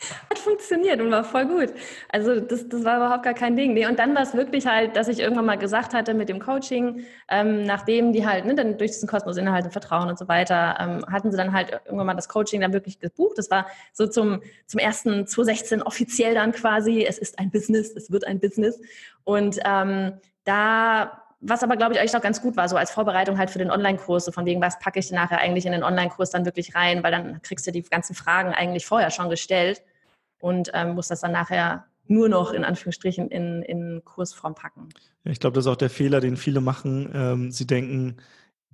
hat 0.29 0.39
funktioniert 0.39 1.01
und 1.01 1.11
war 1.11 1.23
voll 1.23 1.45
gut. 1.45 1.73
Also 2.09 2.39
das, 2.39 2.67
das 2.67 2.83
war 2.83 2.97
überhaupt 2.97 3.23
gar 3.23 3.33
kein 3.33 3.55
Ding. 3.55 3.73
Nee, 3.73 3.85
und 3.85 3.99
dann 3.99 4.15
war 4.15 4.21
es 4.21 4.33
wirklich 4.33 4.65
halt, 4.65 4.95
dass 4.95 5.07
ich 5.07 5.19
irgendwann 5.19 5.45
mal 5.45 5.57
gesagt 5.57 5.93
hatte 5.93 6.13
mit 6.13 6.29
dem 6.29 6.39
Coaching, 6.39 7.05
ähm, 7.29 7.63
nachdem 7.63 8.13
die 8.13 8.25
halt 8.25 8.45
ne, 8.45 8.55
dann 8.55 8.77
durch 8.77 8.91
diesen 8.91 9.07
kostenlosen 9.07 9.45
Inhalt 9.45 9.65
und 9.65 9.71
Vertrauen 9.71 10.09
und 10.09 10.17
so 10.17 10.27
weiter, 10.27 10.77
ähm, 10.79 11.05
hatten 11.11 11.31
sie 11.31 11.37
dann 11.37 11.53
halt 11.53 11.71
irgendwann 11.85 12.07
mal 12.07 12.13
das 12.13 12.29
Coaching 12.29 12.61
dann 12.61 12.73
wirklich 12.73 12.99
gebucht. 12.99 13.37
Das 13.37 13.49
war 13.51 13.67
so 13.91 14.07
zum, 14.07 14.41
zum 14.65 14.79
ersten 14.79 15.27
2016 15.27 15.81
offiziell 15.81 16.33
dann 16.33 16.51
quasi, 16.51 17.05
es 17.05 17.17
ist 17.17 17.39
ein 17.39 17.51
Business, 17.51 17.91
es 17.95 18.11
wird 18.11 18.25
ein 18.25 18.39
Business. 18.39 18.79
Und 19.23 19.59
ähm, 19.65 20.13
da 20.43 21.23
was 21.45 21.61
aber, 21.61 21.75
glaube 21.75 21.93
ich, 21.93 21.99
eigentlich 21.99 22.15
auch 22.15 22.21
ganz 22.21 22.41
gut 22.41 22.55
war, 22.55 22.69
so 22.69 22.77
als 22.77 22.91
Vorbereitung 22.91 23.37
halt 23.37 23.49
für 23.49 23.59
den 23.59 23.69
Online-Kurs, 23.69 24.25
so 24.25 24.31
von 24.31 24.45
wegen, 24.45 24.61
was 24.61 24.79
packe 24.79 24.99
ich 24.99 25.11
nachher 25.11 25.39
eigentlich 25.39 25.65
in 25.65 25.73
den 25.73 25.83
Online-Kurs 25.83 26.31
dann 26.31 26.45
wirklich 26.45 26.73
rein, 26.73 27.03
weil 27.03 27.11
dann 27.11 27.41
kriegst 27.41 27.67
du 27.67 27.71
die 27.71 27.83
ganzen 27.83 28.15
Fragen 28.15 28.53
eigentlich 28.53 28.85
vorher 28.85 29.11
schon 29.11 29.29
gestellt 29.29 29.83
und 30.43 30.71
ähm, 30.73 30.95
muss 30.95 31.07
das 31.07 31.21
dann 31.21 31.31
nachher 31.31 31.85
nur 32.05 32.27
noch 32.27 32.51
in 32.51 32.65
Anführungsstrichen 32.65 33.29
in, 33.29 33.61
in 33.63 34.01
Kursform 34.03 34.55
packen. 34.55 34.89
Ich 35.23 35.39
glaube, 35.39 35.55
das 35.55 35.65
ist 35.65 35.71
auch 35.71 35.77
der 35.77 35.89
Fehler, 35.89 36.19
den 36.19 36.35
viele 36.35 36.59
machen. 36.59 37.09
Ähm, 37.13 37.51
sie 37.51 37.65
denken, 37.65 38.17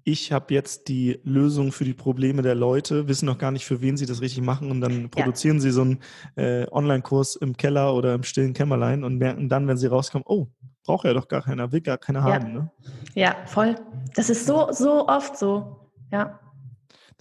ich 0.03 0.31
habe 0.31 0.51
jetzt 0.51 0.87
die 0.87 1.19
Lösung 1.23 1.71
für 1.71 1.83
die 1.83 1.93
Probleme 1.93 2.41
der 2.41 2.55
Leute, 2.55 3.07
wissen 3.07 3.27
noch 3.27 3.37
gar 3.37 3.51
nicht, 3.51 3.65
für 3.65 3.81
wen 3.81 3.97
sie 3.97 4.07
das 4.07 4.19
richtig 4.19 4.41
machen 4.41 4.71
und 4.71 4.81
dann 4.81 5.11
produzieren 5.11 5.57
ja. 5.57 5.61
sie 5.61 5.71
so 5.71 5.81
einen 5.81 5.99
äh, 6.37 6.65
Online-Kurs 6.71 7.35
im 7.35 7.55
Keller 7.55 7.93
oder 7.93 8.15
im 8.15 8.23
stillen 8.23 8.53
Kämmerlein 8.53 9.03
und 9.03 9.19
merken 9.19 9.47
dann, 9.47 9.67
wenn 9.67 9.77
sie 9.77 9.87
rauskommen, 9.87 10.25
oh, 10.27 10.47
braucht 10.83 11.05
ja 11.05 11.13
doch 11.13 11.27
gar 11.27 11.43
keiner, 11.43 11.71
will 11.71 11.81
gar 11.81 11.99
keiner 11.99 12.27
ja. 12.27 12.33
haben. 12.33 12.53
Ne? 12.53 12.71
Ja, 13.13 13.35
voll. 13.45 13.75
Das 14.15 14.31
ist 14.31 14.47
so, 14.47 14.71
so 14.71 15.07
oft 15.07 15.37
so. 15.37 15.87
Ja. 16.11 16.39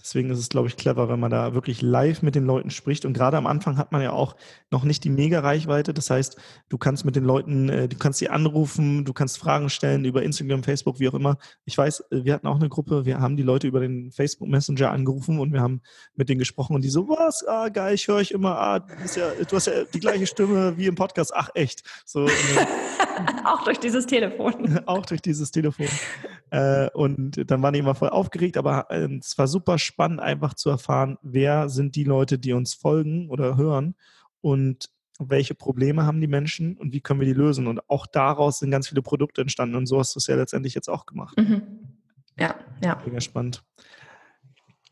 Deswegen 0.01 0.29
ist 0.29 0.39
es, 0.39 0.49
glaube 0.49 0.67
ich, 0.67 0.77
clever, 0.77 1.09
wenn 1.09 1.19
man 1.19 1.31
da 1.31 1.53
wirklich 1.53 1.81
live 1.81 2.21
mit 2.21 2.35
den 2.35 2.45
Leuten 2.45 2.69
spricht. 2.69 3.05
Und 3.05 3.13
gerade 3.13 3.35
am 3.35 3.47
Anfang 3.47 3.77
hat 3.77 3.91
man 3.91 4.01
ja 4.01 4.11
auch 4.11 4.35
noch 4.71 4.85
nicht 4.85 5.03
die 5.03 5.09
Mega-Reichweite. 5.09 5.93
Das 5.93 6.09
heißt, 6.09 6.37
du 6.69 6.77
kannst 6.77 7.03
mit 7.03 7.15
den 7.15 7.25
Leuten, 7.25 7.67
äh, 7.67 7.89
du 7.89 7.97
kannst 7.97 8.19
sie 8.19 8.29
anrufen, 8.29 9.03
du 9.03 9.11
kannst 9.11 9.37
Fragen 9.37 9.69
stellen 9.69 10.05
über 10.05 10.23
Instagram, 10.23 10.63
Facebook, 10.63 10.99
wie 10.99 11.09
auch 11.09 11.13
immer. 11.13 11.37
Ich 11.65 11.77
weiß, 11.77 12.05
äh, 12.11 12.23
wir 12.23 12.33
hatten 12.33 12.47
auch 12.47 12.55
eine 12.55 12.69
Gruppe, 12.69 13.05
wir 13.05 13.19
haben 13.19 13.35
die 13.35 13.43
Leute 13.43 13.67
über 13.67 13.81
den 13.81 14.11
Facebook 14.11 14.47
Messenger 14.47 14.91
angerufen 14.91 15.39
und 15.39 15.51
wir 15.51 15.61
haben 15.61 15.81
mit 16.15 16.29
denen 16.29 16.39
gesprochen 16.39 16.75
und 16.75 16.83
die 16.83 16.89
so, 16.89 17.09
was, 17.09 17.45
ah, 17.47 17.67
geil, 17.69 17.95
ich 17.95 18.07
höre 18.07 18.15
euch 18.15 18.31
immer, 18.31 18.57
ah, 18.57 18.79
du, 18.79 19.19
ja, 19.19 19.31
du 19.47 19.55
hast 19.55 19.67
ja 19.67 19.83
die 19.93 19.99
gleiche 19.99 20.27
Stimme 20.27 20.77
wie 20.77 20.85
im 20.85 20.95
Podcast. 20.95 21.33
Ach, 21.35 21.49
echt. 21.55 21.83
So, 22.05 22.25
auch 23.45 23.63
durch 23.65 23.79
dieses 23.79 24.05
Telefon. 24.05 24.79
auch 24.85 25.05
durch 25.05 25.21
dieses 25.21 25.51
Telefon. 25.51 25.87
Äh, 26.51 26.89
und 26.91 27.49
dann 27.49 27.61
waren 27.61 27.73
die 27.73 27.79
immer 27.79 27.95
voll 27.95 28.09
aufgeregt, 28.09 28.57
aber 28.57 28.87
ähm, 28.89 29.19
es 29.23 29.37
war 29.37 29.47
super 29.47 29.77
spannend, 29.89 30.19
einfach 30.21 30.53
zu 30.53 30.69
erfahren, 30.69 31.17
wer 31.21 31.69
sind 31.69 31.95
die 31.95 32.05
Leute, 32.05 32.39
die 32.39 32.53
uns 32.53 32.73
folgen 32.73 33.29
oder 33.29 33.57
hören 33.57 33.95
und 34.41 34.89
welche 35.19 35.53
Probleme 35.53 36.05
haben 36.05 36.21
die 36.21 36.27
Menschen 36.27 36.77
und 36.77 36.93
wie 36.93 37.01
können 37.01 37.19
wir 37.19 37.27
die 37.27 37.33
lösen. 37.33 37.67
Und 37.67 37.87
auch 37.89 38.07
daraus 38.07 38.59
sind 38.59 38.71
ganz 38.71 38.87
viele 38.87 39.01
Produkte 39.01 39.41
entstanden 39.41 39.75
und 39.75 39.85
so 39.85 39.99
hast 39.99 40.15
du 40.15 40.19
es 40.19 40.27
ja 40.27 40.35
letztendlich 40.35 40.73
jetzt 40.73 40.89
auch 40.89 41.05
gemacht. 41.05 41.37
Mhm. 41.37 41.61
Ja, 42.39 42.55
ja. 42.81 43.01
Mega 43.05 43.19
spannend. 43.19 43.63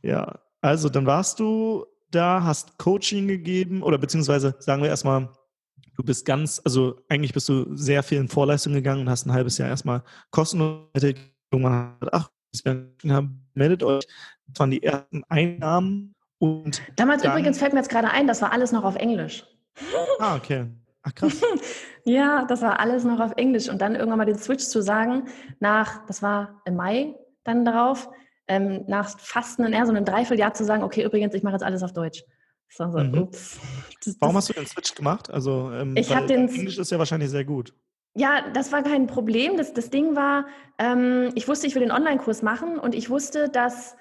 Ja, 0.01 0.39
also 0.62 0.89
dann 0.89 1.06
warst 1.06 1.39
du 1.39 1.86
da, 2.12 2.44
hast 2.44 2.77
Coaching 2.77 3.27
gegeben 3.27 3.82
oder 3.82 3.98
beziehungsweise 3.98 4.56
sagen 4.60 4.82
wir 4.82 4.89
erstmal, 4.89 5.30
du 5.96 6.04
bist 6.04 6.25
ganz, 6.25 6.62
also 6.63 7.01
eigentlich 7.10 7.34
bist 7.34 7.48
du 7.48 7.75
sehr 7.75 8.04
viel 8.04 8.20
in 8.20 8.27
Vorleistung 8.27 8.74
gegangen 8.74 9.01
und 9.01 9.10
hast 9.10 9.25
ein 9.25 9.34
halbes 9.34 9.58
Jahr 9.58 9.70
erstmal 9.70 10.04
kostenlos 10.30 10.89
irgendwann 11.51 11.98
ach, 12.12 12.30
meldet 13.54 13.84
euch. 13.84 14.06
Das 14.48 14.60
waren 14.60 14.72
die 14.72 14.84
ersten 14.84 15.24
Einnahmen. 15.30 16.16
Und 16.39 16.82
Damals 16.96 17.24
dann, 17.24 17.32
übrigens 17.32 17.58
fällt 17.58 17.74
mir 17.74 17.80
jetzt 17.80 17.89
gerade 17.89 18.10
ein, 18.12 18.27
das 18.27 18.42
war 18.42 18.51
alles 18.51 18.72
noch 18.72 18.84
auf 18.84 18.96
Englisch. 18.96 19.46
Ah, 20.20 20.36
okay. 20.36 20.68
Ach, 21.04 21.16
krass. 21.16 21.42
ja, 22.06 22.46
das 22.46 22.62
war 22.62 22.80
alles 22.80 23.04
noch 23.04 23.20
auf 23.20 23.34
Englisch. 23.38 23.70
Und 23.70 23.82
dann 23.82 23.96
irgendwann 23.96 24.20
mal 24.20 24.25
den 24.25 24.38
Switch 24.38 24.66
zu 24.66 24.82
sagen, 24.82 25.27
nach, 25.60 26.06
das 26.06 26.22
war 26.22 26.62
im 26.66 26.75
Mai 26.75 27.16
dann 27.44 27.66
darauf, 27.66 28.10
ähm, 28.48 28.84
nach 28.88 29.18
fast 29.20 29.60
einem, 29.60 29.86
so 29.86 29.92
einem 29.92 30.06
Dreivierteljahr 30.06 30.54
zu 30.54 30.66
sagen, 30.66 30.84
okay, 30.84 31.04
übrigens, 31.04 31.34
ich 31.34 31.44
mache 31.44 31.54
jetzt 31.54 31.63
alles 31.63 31.84
auf 31.84 31.94
Deutsch. 31.94 32.24
So, 32.70 32.92
so, 32.92 33.00
mhm. 33.00 33.18
ups. 33.18 33.60
Das, 34.04 34.16
Warum 34.20 34.38
hast 34.38 34.48
du 34.48 34.54
den 34.54 34.68
Switch 34.68 34.94
gemacht? 34.94 35.30
Also, 35.32 35.72
ähm, 35.72 35.98
ich 35.98 36.16
habe 36.16 36.27
den 36.27 36.48
Englisch 36.48 36.77
ist 36.77 36.92
ja 36.92 37.00
wahrscheinlich 37.00 37.32
sehr 37.32 37.44
gut. 37.44 37.74
Ja, 38.18 38.42
das 38.52 38.72
war 38.72 38.82
kein 38.82 39.06
Problem. 39.06 39.58
Das, 39.58 39.74
das 39.74 39.92
Ding 39.92 40.16
war, 40.16 40.48
ähm, 40.80 41.30
ich 41.36 41.48
wusste, 41.48 41.68
ich 41.68 41.76
will 41.76 41.84
den 41.84 41.92
Online-Kurs 41.92 42.42
machen 42.42 42.80
und 42.80 42.96
ich 42.96 43.12
wusste, 43.12 43.48
dass 43.48 43.96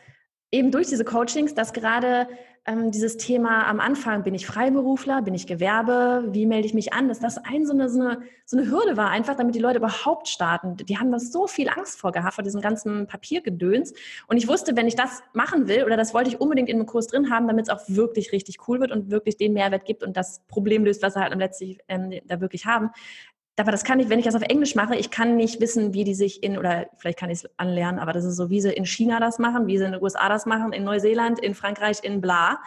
eben 0.50 0.70
durch 0.70 0.87
diese 0.87 1.04
Coachings, 1.04 1.52
dass 1.54 1.75
gerade 1.75 2.26
ähm, 2.64 2.90
dieses 2.90 3.18
Thema 3.18 3.66
am 3.66 3.78
Anfang, 3.78 4.23
bin 4.23 4.35
ich 4.35 4.46
Freiberufler, 4.46 5.20
bin 5.20 5.35
ich 5.35 5.46
Gewerbe, 5.46 6.28
wie 6.30 6.46
melde 6.46 6.66
ich 6.66 6.73
mich 6.73 6.94
an, 6.94 7.08
dass 7.08 7.20
das 7.20 7.37
ein, 7.37 7.66
so, 7.66 7.75
eine, 7.75 7.90
so, 7.90 8.00
eine, 8.00 8.23
so 8.46 8.56
eine 8.56 8.70
Hürde 8.70 8.96
war, 8.96 9.11
einfach 9.11 9.37
damit 9.37 9.54
die 9.54 9.58
Leute 9.61 9.80
überhaupt 9.80 10.28
starten. 10.28 10.78
Die 10.78 10.96
haben 10.96 11.12
da 11.12 11.18
so 11.18 11.46
viel 11.46 11.68
Angst 11.68 12.00
vor 12.00 12.11
gehabt, 12.11 12.37
vor 12.37 12.42
diesem 12.42 12.62
ganzen 12.62 13.06
Papiergedöns. 13.06 13.92
Und 14.28 14.38
ich 14.38 14.49
wusste, 14.49 14.76
wenn 14.78 14.88
ich 14.88 14.96
das 14.96 15.23
machen 15.35 15.68
will, 15.68 15.85
oder 15.85 15.99
das 15.99 16.14
wollte 16.14 16.30
ich 16.30 16.40
unbedingt 16.40 16.70
in 16.70 16.76
einem 16.76 16.87
Kurs 16.87 17.08
drin 17.08 17.30
haben, 17.30 17.46
damit 17.49 17.68
es 17.68 17.68
auch 17.68 17.82
wirklich 17.87 18.32
richtig 18.32 18.66
cool 18.66 18.80
wird 18.80 18.92
und 18.92 19.11
wirklich 19.11 19.37
den 19.37 19.52
Mehrwert 19.52 19.85
gibt 19.85 20.02
und 20.02 20.16
das 20.16 20.40
Problem 20.49 20.87
löst, 20.87 21.02
was 21.02 21.12
sie 21.12 21.20
halt 21.20 21.37
letztlich 21.37 21.80
ähm, 21.88 22.14
da 22.25 22.40
wirklich 22.40 22.64
haben, 22.64 22.92
aber 23.58 23.72
das 23.72 23.84
kann 23.84 24.00
ich, 24.00 24.08
wenn 24.10 24.18
ich 24.18 24.25
das 24.25 24.34
auf 24.34 24.42
Englisch 24.42 24.75
mache, 24.75 24.96
ich 24.96 25.10
kann 25.10 25.36
nicht 25.36 25.60
wissen, 25.60 25.94
wie 25.94 26.04
die 26.04 26.14
sich 26.14 26.42
in, 26.42 26.58
oder 26.58 26.88
vielleicht 26.96 27.18
kann 27.18 27.30
ich 27.30 27.44
es 27.44 27.50
anlernen, 27.58 27.98
aber 27.98 28.12
das 28.12 28.25
ist 28.25 28.36
so, 28.36 28.50
wie 28.50 28.60
sie 28.60 28.72
in 28.72 28.84
China 28.84 29.18
das 29.18 29.38
machen, 29.38 29.66
wie 29.66 29.78
sie 29.78 29.84
in 29.84 29.92
den 29.92 30.02
USA 30.02 30.28
das 30.28 30.44
machen, 30.44 30.72
in 30.72 30.84
Neuseeland, 30.84 31.38
in 31.40 31.54
Frankreich, 31.54 32.00
in 32.02 32.20
bla. 32.20 32.58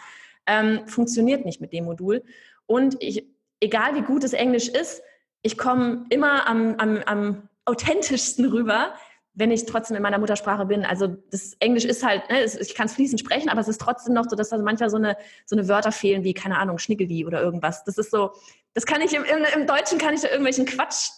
Ähm, 0.46 0.86
funktioniert 0.86 1.44
nicht 1.44 1.60
mit 1.60 1.72
dem 1.72 1.84
Modul. 1.84 2.24
Und 2.66 2.96
ich, 3.00 3.24
egal 3.60 3.94
wie 3.94 4.02
gut 4.02 4.24
das 4.24 4.32
Englisch 4.32 4.68
ist, 4.68 5.02
ich 5.42 5.56
komme 5.56 6.06
immer 6.10 6.48
am, 6.48 6.74
am, 6.76 7.02
am 7.06 7.48
authentischsten 7.64 8.46
rüber, 8.46 8.94
wenn 9.34 9.50
ich 9.50 9.64
trotzdem 9.64 9.96
in 9.96 10.02
meiner 10.02 10.18
Muttersprache 10.18 10.66
bin. 10.66 10.84
Also 10.84 11.06
das 11.30 11.54
Englisch 11.60 11.84
ist 11.84 12.04
halt, 12.04 12.28
ne, 12.30 12.44
ich 12.44 12.74
kann 12.74 12.86
es 12.86 12.94
fließend 12.94 13.20
sprechen, 13.20 13.48
aber 13.48 13.60
es 13.60 13.68
ist 13.68 13.80
trotzdem 13.80 14.14
noch 14.14 14.26
so, 14.28 14.34
dass 14.34 14.48
da 14.48 14.58
manchmal 14.58 14.90
so 14.90 14.96
eine, 14.96 15.16
so 15.46 15.56
eine 15.56 15.68
Wörter 15.68 15.92
fehlen 15.92 16.24
wie, 16.24 16.34
keine 16.34 16.58
Ahnung, 16.58 16.78
Schnickeli 16.78 17.24
oder 17.24 17.40
irgendwas. 17.40 17.84
Das 17.84 17.96
ist 17.96 18.10
so, 18.10 18.32
das 18.74 18.86
kann 18.86 19.00
ich 19.00 19.12
im, 19.14 19.24
im, 19.24 19.44
im 19.60 19.66
Deutschen 19.66 19.98
kann 19.98 20.14
ich 20.14 20.20
da 20.20 20.28
irgendwelchen 20.28 20.66
Quatsch 20.66 21.10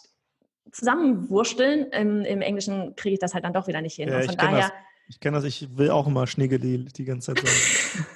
zusammenwursteln. 0.71 1.91
Im, 1.93 2.25
im 2.25 2.41
Englischen 2.41 2.97
kriege 2.97 3.15
ich 3.15 3.21
das 3.21 3.35
halt 3.35 3.45
dann 3.45 3.53
doch 3.53 3.67
wieder 3.67 3.81
nicht 3.81 3.97
hin. 3.97 4.09
Ja, 4.09 4.17
Und 4.17 4.25
von 4.25 4.31
ich 4.31 4.37
daher. 4.37 4.61
Das. 4.61 4.73
Ich 5.09 5.21
kenne 5.21 5.37
das, 5.37 5.45
ich 5.45 5.77
will 5.77 5.91
auch 5.91 6.07
immer 6.07 6.27
Schniggeli 6.27 6.87
die 6.87 7.05
ganze 7.05 7.35
Zeit 7.35 7.47
sagen. 7.47 8.07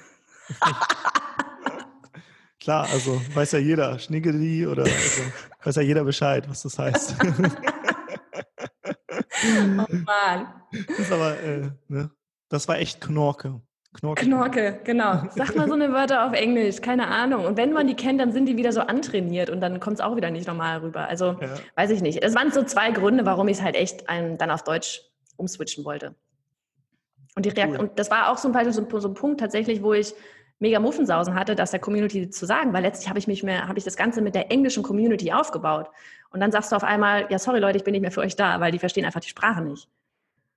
Klar, 2.59 2.87
also 2.91 3.21
weiß 3.33 3.51
ja 3.53 3.59
jeder, 3.59 3.99
Schniggeli 3.99 4.65
oder 4.67 4.83
also, 4.83 5.21
weiß 5.63 5.75
ja 5.75 5.83
jeder 5.83 6.03
Bescheid, 6.03 6.49
was 6.49 6.63
das 6.63 6.77
heißt. 6.79 7.15
oh 9.53 9.85
Mann. 10.05 10.47
Das, 10.97 11.11
aber, 11.11 11.39
äh, 11.39 11.69
ne? 11.87 12.11
das 12.49 12.67
war 12.67 12.79
echt 12.79 12.99
Knorke. 12.99 13.61
Knorke. 13.99 14.25
Knorke, 14.25 14.79
genau. 14.83 15.23
Sag 15.35 15.55
mal 15.55 15.67
so 15.67 15.73
eine 15.73 15.91
Wörter 15.91 16.25
auf 16.25 16.33
Englisch, 16.33 16.81
keine 16.81 17.07
Ahnung. 17.07 17.45
Und 17.45 17.57
wenn 17.57 17.73
man 17.73 17.87
die 17.87 17.95
kennt, 17.95 18.21
dann 18.21 18.31
sind 18.31 18.45
die 18.45 18.57
wieder 18.57 18.71
so 18.71 18.81
antrainiert 18.81 19.49
und 19.49 19.59
dann 19.59 19.79
kommt 19.79 19.95
es 19.95 20.01
auch 20.01 20.15
wieder 20.15 20.29
nicht 20.29 20.47
normal 20.47 20.79
rüber. 20.79 21.07
Also 21.07 21.37
ja. 21.41 21.55
weiß 21.75 21.89
ich 21.91 22.01
nicht. 22.01 22.23
Es 22.23 22.35
waren 22.35 22.51
so 22.51 22.63
zwei 22.63 22.91
Gründe, 22.91 23.25
warum 23.25 23.47
ich 23.47 23.57
es 23.57 23.63
halt 23.63 23.75
echt 23.75 24.07
einem 24.09 24.37
dann 24.37 24.51
auf 24.51 24.63
Deutsch 24.63 25.01
umswitchen 25.35 25.83
wollte. 25.83 26.15
Und, 27.35 27.45
die 27.45 27.49
Reakt 27.49 27.73
cool. 27.73 27.79
und 27.79 27.99
das 27.99 28.09
war 28.09 28.31
auch 28.31 28.37
so 28.37 28.51
ein, 28.51 28.71
so, 28.71 28.99
so 28.99 29.07
ein 29.07 29.13
Punkt 29.13 29.39
tatsächlich, 29.39 29.83
wo 29.83 29.93
ich 29.93 30.13
mega 30.59 30.79
Muffensausen 30.79 31.35
hatte, 31.35 31.55
das 31.55 31.71
der 31.71 31.79
Community 31.79 32.29
zu 32.29 32.45
sagen, 32.45 32.73
weil 32.73 32.81
letztlich 32.81 33.09
habe 33.09 33.19
ich 33.19 33.27
mich 33.27 33.43
mehr, 33.43 33.67
habe 33.67 33.77
ich 33.77 33.85
das 33.85 33.95
Ganze 33.95 34.21
mit 34.21 34.33
der 34.35 34.51
englischen 34.51 34.83
Community 34.83 35.31
aufgebaut. 35.31 35.89
Und 36.31 36.39
dann 36.39 36.51
sagst 36.51 36.71
du 36.71 36.75
auf 36.75 36.83
einmal, 36.83 37.27
ja, 37.29 37.39
sorry 37.39 37.59
Leute, 37.59 37.77
ich 37.77 37.83
bin 37.83 37.91
nicht 37.91 38.01
mehr 38.01 38.11
für 38.11 38.21
euch 38.21 38.35
da, 38.35 38.59
weil 38.59 38.71
die 38.71 38.79
verstehen 38.79 39.05
einfach 39.05 39.19
die 39.19 39.29
Sprache 39.29 39.61
nicht. 39.61 39.87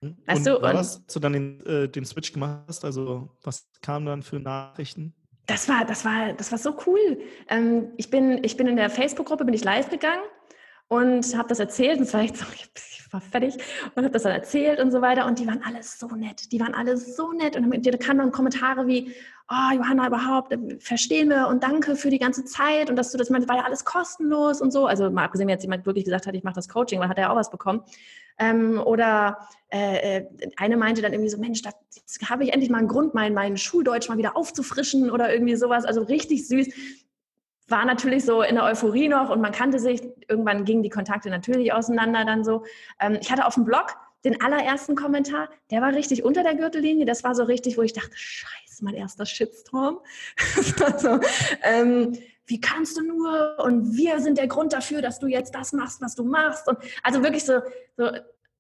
Hm? 0.02 0.16
Weißt 0.26 0.46
und 0.46 0.56
du? 0.56 0.62
War 0.62 0.72
das, 0.72 1.04
du 1.06 1.20
dann 1.20 1.32
den, 1.32 1.66
äh, 1.66 1.88
den 1.88 2.04
Switch 2.04 2.32
gemacht 2.32 2.64
hast? 2.68 2.84
Also 2.84 3.36
was 3.42 3.68
kam 3.82 4.06
dann 4.06 4.22
für 4.22 4.40
Nachrichten? 4.40 5.14
Das 5.46 5.68
war, 5.68 5.84
das 5.84 6.04
war, 6.04 6.32
das 6.32 6.52
war 6.52 6.58
so 6.58 6.76
cool. 6.86 7.20
Ähm, 7.48 7.88
ich, 7.96 8.10
bin, 8.10 8.42
ich 8.44 8.56
bin 8.56 8.66
in 8.66 8.76
der 8.76 8.88
Facebook-Gruppe, 8.88 9.44
bin 9.44 9.54
ich 9.54 9.64
live 9.64 9.90
gegangen 9.90 10.22
und 10.90 11.36
habe 11.36 11.48
das 11.48 11.60
erzählt 11.60 11.98
und 11.98 12.02
es 12.02 12.12
war 12.12 12.20
echt 12.20 12.36
so, 12.36 12.44
ich 12.52 13.12
war 13.12 13.20
fertig 13.20 13.54
und 13.94 14.02
habe 14.02 14.12
das 14.12 14.24
dann 14.24 14.32
erzählt 14.32 14.80
und 14.80 14.90
so 14.90 15.00
weiter 15.00 15.24
und 15.26 15.38
die 15.38 15.46
waren 15.46 15.62
alle 15.64 15.82
so 15.82 16.08
nett, 16.08 16.52
die 16.52 16.60
waren 16.60 16.74
alle 16.74 16.96
so 16.96 17.32
nett 17.32 17.56
und 17.56 17.86
da 17.86 17.96
kamen 17.96 18.18
dann 18.18 18.32
Kommentare 18.32 18.88
wie, 18.88 19.12
oh 19.48 19.74
Johanna, 19.76 20.08
überhaupt, 20.08 20.52
äh, 20.52 20.58
verstehen 20.80 21.28
wir 21.30 21.46
und 21.46 21.62
danke 21.62 21.94
für 21.94 22.10
die 22.10 22.18
ganze 22.18 22.44
Zeit 22.44 22.90
und 22.90 22.96
dass 22.96 23.12
du 23.12 23.18
das, 23.18 23.30
war 23.30 23.56
ja 23.56 23.64
alles 23.64 23.84
kostenlos 23.84 24.60
und 24.60 24.72
so, 24.72 24.86
also 24.86 25.10
mal 25.10 25.24
abgesehen, 25.24 25.46
wenn 25.46 25.54
jetzt 25.54 25.62
jemand 25.62 25.86
wirklich 25.86 26.04
gesagt 26.04 26.26
hat, 26.26 26.34
ich 26.34 26.42
mache 26.42 26.56
das 26.56 26.68
Coaching, 26.68 26.98
weil 26.98 27.08
hat 27.08 27.18
er 27.18 27.24
ja 27.24 27.30
auch 27.30 27.36
was 27.36 27.50
bekommen. 27.50 27.82
Ähm, 28.38 28.80
oder 28.84 29.38
äh, 29.68 30.18
äh, 30.18 30.26
eine 30.56 30.76
meinte 30.76 31.02
dann 31.02 31.12
irgendwie 31.12 31.30
so, 31.30 31.38
Mensch, 31.38 31.62
da 31.62 31.70
habe 32.28 32.42
ich 32.42 32.52
endlich 32.52 32.70
mal 32.70 32.78
einen 32.78 32.88
Grund, 32.88 33.14
mein, 33.14 33.32
mein 33.32 33.56
Schuldeutsch 33.56 34.08
mal 34.08 34.18
wieder 34.18 34.36
aufzufrischen 34.36 35.10
oder 35.10 35.32
irgendwie 35.32 35.54
sowas, 35.54 35.84
also 35.84 36.02
richtig 36.02 36.48
süß 36.48 36.68
war 37.70 37.84
natürlich 37.84 38.24
so 38.24 38.42
in 38.42 38.56
der 38.56 38.64
Euphorie 38.64 39.08
noch 39.08 39.30
und 39.30 39.40
man 39.40 39.52
kannte 39.52 39.78
sich. 39.78 40.02
Irgendwann 40.28 40.64
gingen 40.64 40.82
die 40.82 40.90
Kontakte 40.90 41.30
natürlich 41.30 41.72
auseinander 41.72 42.24
dann 42.24 42.44
so. 42.44 42.64
Ähm, 43.00 43.18
ich 43.20 43.30
hatte 43.30 43.46
auf 43.46 43.54
dem 43.54 43.64
Blog 43.64 43.96
den 44.24 44.40
allerersten 44.42 44.96
Kommentar, 44.96 45.48
der 45.70 45.80
war 45.80 45.94
richtig 45.94 46.24
unter 46.24 46.42
der 46.42 46.54
Gürtellinie. 46.54 47.06
Das 47.06 47.24
war 47.24 47.34
so 47.34 47.44
richtig, 47.44 47.78
wo 47.78 47.82
ich 47.82 47.92
dachte, 47.92 48.10
scheiße, 48.14 48.84
mein 48.84 48.94
erster 48.94 49.24
Shitstorm. 49.24 50.00
so, 50.98 51.20
ähm, 51.62 52.18
wie 52.46 52.60
kannst 52.60 52.96
du 52.98 53.02
nur? 53.02 53.56
Und 53.60 53.96
wir 53.96 54.20
sind 54.20 54.36
der 54.36 54.48
Grund 54.48 54.72
dafür, 54.72 55.00
dass 55.00 55.18
du 55.20 55.26
jetzt 55.26 55.54
das 55.54 55.72
machst, 55.72 56.02
was 56.02 56.14
du 56.16 56.24
machst. 56.24 56.68
Und 56.68 56.78
also 57.02 57.22
wirklich 57.22 57.44
so, 57.44 57.60
so 57.96 58.10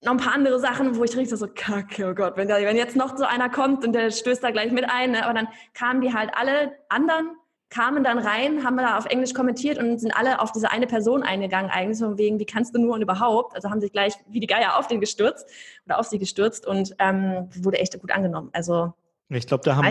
noch 0.02 0.12
ein 0.12 0.16
paar 0.16 0.32
andere 0.32 0.58
Sachen, 0.60 0.96
wo 0.96 1.04
ich 1.04 1.14
richtig 1.16 1.38
so, 1.38 1.46
kacke, 1.46 2.10
oh 2.10 2.14
Gott, 2.14 2.36
wenn, 2.36 2.48
da, 2.48 2.58
wenn 2.60 2.76
jetzt 2.76 2.96
noch 2.96 3.18
so 3.18 3.24
einer 3.24 3.50
kommt 3.50 3.84
und 3.84 3.92
der 3.92 4.10
stößt 4.10 4.42
da 4.42 4.50
gleich 4.50 4.72
mit 4.72 4.88
ein. 4.88 5.10
Ne? 5.10 5.24
Aber 5.24 5.34
dann 5.34 5.48
kamen 5.74 6.00
die 6.00 6.14
halt 6.14 6.30
alle 6.34 6.72
anderen 6.88 7.36
kamen 7.70 8.02
dann 8.02 8.18
rein, 8.18 8.64
haben 8.64 8.76
da 8.76 8.98
auf 8.98 9.06
Englisch 9.06 9.32
kommentiert 9.32 9.78
und 9.78 10.00
sind 10.00 10.12
alle 10.12 10.40
auf 10.40 10.52
diese 10.52 10.70
eine 10.70 10.86
Person 10.86 11.22
eingegangen, 11.22 11.70
eigentlich 11.70 11.98
von 11.98 12.18
wegen, 12.18 12.38
wie 12.38 12.44
kannst 12.44 12.74
du 12.74 12.80
nur 12.80 12.94
und 12.94 13.02
überhaupt? 13.02 13.54
Also 13.54 13.70
haben 13.70 13.80
sich 13.80 13.92
gleich 13.92 14.14
wie 14.28 14.40
die 14.40 14.48
Geier 14.48 14.76
auf 14.76 14.88
den 14.88 15.00
gestürzt 15.00 15.46
oder 15.86 15.98
auf 15.98 16.06
sie 16.06 16.18
gestürzt 16.18 16.66
und 16.66 16.94
ähm, 16.98 17.48
wurde 17.62 17.78
echt 17.78 17.98
gut 18.00 18.10
angenommen. 18.10 18.50
Also 18.52 18.92
ich 19.28 19.46
glaube, 19.46 19.62
da 19.64 19.76
haben 19.76 19.86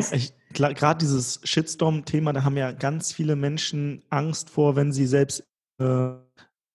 gerade 0.53 0.99
dieses 0.99 1.39
Shitstorm-Thema, 1.45 2.33
da 2.33 2.43
haben 2.43 2.57
ja 2.57 2.73
ganz 2.73 3.13
viele 3.13 3.37
Menschen 3.37 4.03
Angst 4.09 4.49
vor, 4.49 4.75
wenn 4.75 4.91
sie 4.91 5.07
selbst 5.07 5.47
äh, 5.79 6.09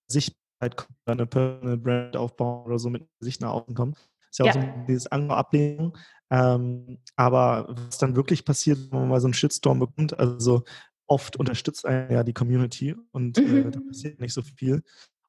Sichtbarkeit 0.07 0.87
eine 1.05 1.27
Personal 1.27 1.77
Brand 1.77 2.17
aufbauen 2.17 2.65
oder 2.65 2.79
so 2.79 2.89
mit 2.89 3.07
sich 3.19 3.39
nach 3.39 3.51
außen 3.51 3.75
kommen. 3.75 3.95
Ist 4.31 4.39
ja, 4.39 4.45
ja. 4.45 4.51
auch 4.51 4.55
so 4.55 4.61
dieses 4.87 5.07
Angst 5.11 5.29
Ablehnung. 5.29 5.95
Ähm, 6.31 6.97
aber 7.15 7.67
was 7.69 7.99
dann 7.99 8.15
wirklich 8.15 8.45
passiert, 8.45 8.79
wenn 8.89 8.99
man 8.99 9.09
mal 9.09 9.21
so 9.21 9.27
einen 9.27 9.35
Shitstorm 9.35 9.79
bekommt, 9.79 10.17
also 10.17 10.63
oft 11.07 11.37
unterstützt 11.37 11.85
einen 11.85 12.11
ja 12.11 12.23
die 12.23 12.33
Community 12.33 12.95
und 13.11 13.37
mhm. 13.37 13.67
äh, 13.67 13.71
da 13.71 13.79
passiert 13.79 14.19
nicht 14.19 14.33
so 14.33 14.41
viel. 14.41 14.83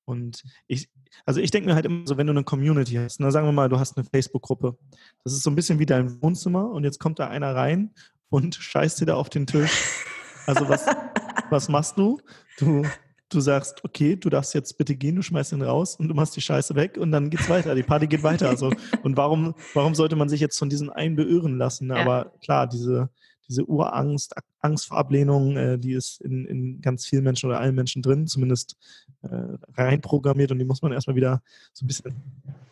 Und 0.04 0.44
ich, 0.68 0.88
also 1.24 1.40
ich 1.40 1.50
denke 1.50 1.68
mir 1.68 1.74
halt 1.74 1.84
immer 1.84 2.06
so, 2.06 2.16
wenn 2.16 2.28
du 2.28 2.32
eine 2.32 2.44
Community 2.44 2.94
hast, 2.94 3.18
na, 3.18 3.30
sagen 3.30 3.46
wir 3.46 3.52
mal, 3.52 3.68
du 3.68 3.78
hast 3.78 3.96
eine 3.96 4.06
Facebook-Gruppe, 4.06 4.78
das 5.24 5.32
ist 5.32 5.42
so 5.42 5.50
ein 5.50 5.56
bisschen 5.56 5.78
wie 5.78 5.86
dein 5.86 6.22
Wohnzimmer 6.22 6.70
und 6.70 6.84
jetzt 6.84 7.00
kommt 7.00 7.18
da 7.18 7.28
einer 7.28 7.54
rein 7.54 7.92
und 8.28 8.54
scheißt 8.60 9.00
dir 9.00 9.06
da 9.06 9.14
auf 9.14 9.28
den 9.28 9.46
Tisch. 9.46 10.04
Also 10.46 10.68
was, 10.68 10.86
was 11.50 11.68
machst 11.68 11.98
du? 11.98 12.20
Du 12.58 12.84
du 13.28 13.40
sagst, 13.40 13.84
okay, 13.84 14.16
du 14.16 14.30
darfst 14.30 14.54
jetzt 14.54 14.78
bitte 14.78 14.94
gehen, 14.94 15.16
du 15.16 15.22
schmeißt 15.22 15.52
ihn 15.52 15.62
raus 15.62 15.96
und 15.96 16.08
du 16.08 16.14
machst 16.14 16.36
die 16.36 16.40
Scheiße 16.40 16.74
weg 16.74 16.96
und 16.96 17.10
dann 17.12 17.30
geht's 17.30 17.48
weiter. 17.48 17.74
Die 17.74 17.82
Party 17.82 18.06
geht 18.06 18.22
weiter. 18.22 18.48
Also, 18.48 18.70
und 19.02 19.16
warum, 19.16 19.54
warum 19.74 19.94
sollte 19.94 20.16
man 20.16 20.28
sich 20.28 20.40
jetzt 20.40 20.58
von 20.58 20.68
diesen 20.68 20.90
einen 20.90 21.16
beirren 21.16 21.58
lassen? 21.58 21.88
Ja. 21.88 21.96
Aber 21.96 22.32
klar, 22.42 22.66
diese, 22.66 23.10
diese 23.48 23.64
Urangst, 23.64 24.34
Angst 24.60 24.86
vor 24.86 24.98
Ablehnung, 24.98 25.56
äh, 25.56 25.78
die 25.78 25.92
ist 25.92 26.20
in, 26.20 26.44
in 26.46 26.80
ganz 26.80 27.06
vielen 27.06 27.24
Menschen 27.24 27.48
oder 27.48 27.60
allen 27.60 27.74
Menschen 27.74 28.02
drin, 28.02 28.26
zumindest 28.26 28.76
äh, 29.22 29.56
reinprogrammiert 29.74 30.52
und 30.52 30.58
die 30.58 30.64
muss 30.64 30.82
man 30.82 30.92
erstmal 30.92 31.16
wieder 31.16 31.42
so 31.72 31.84
ein 31.84 31.88
bisschen 31.88 32.14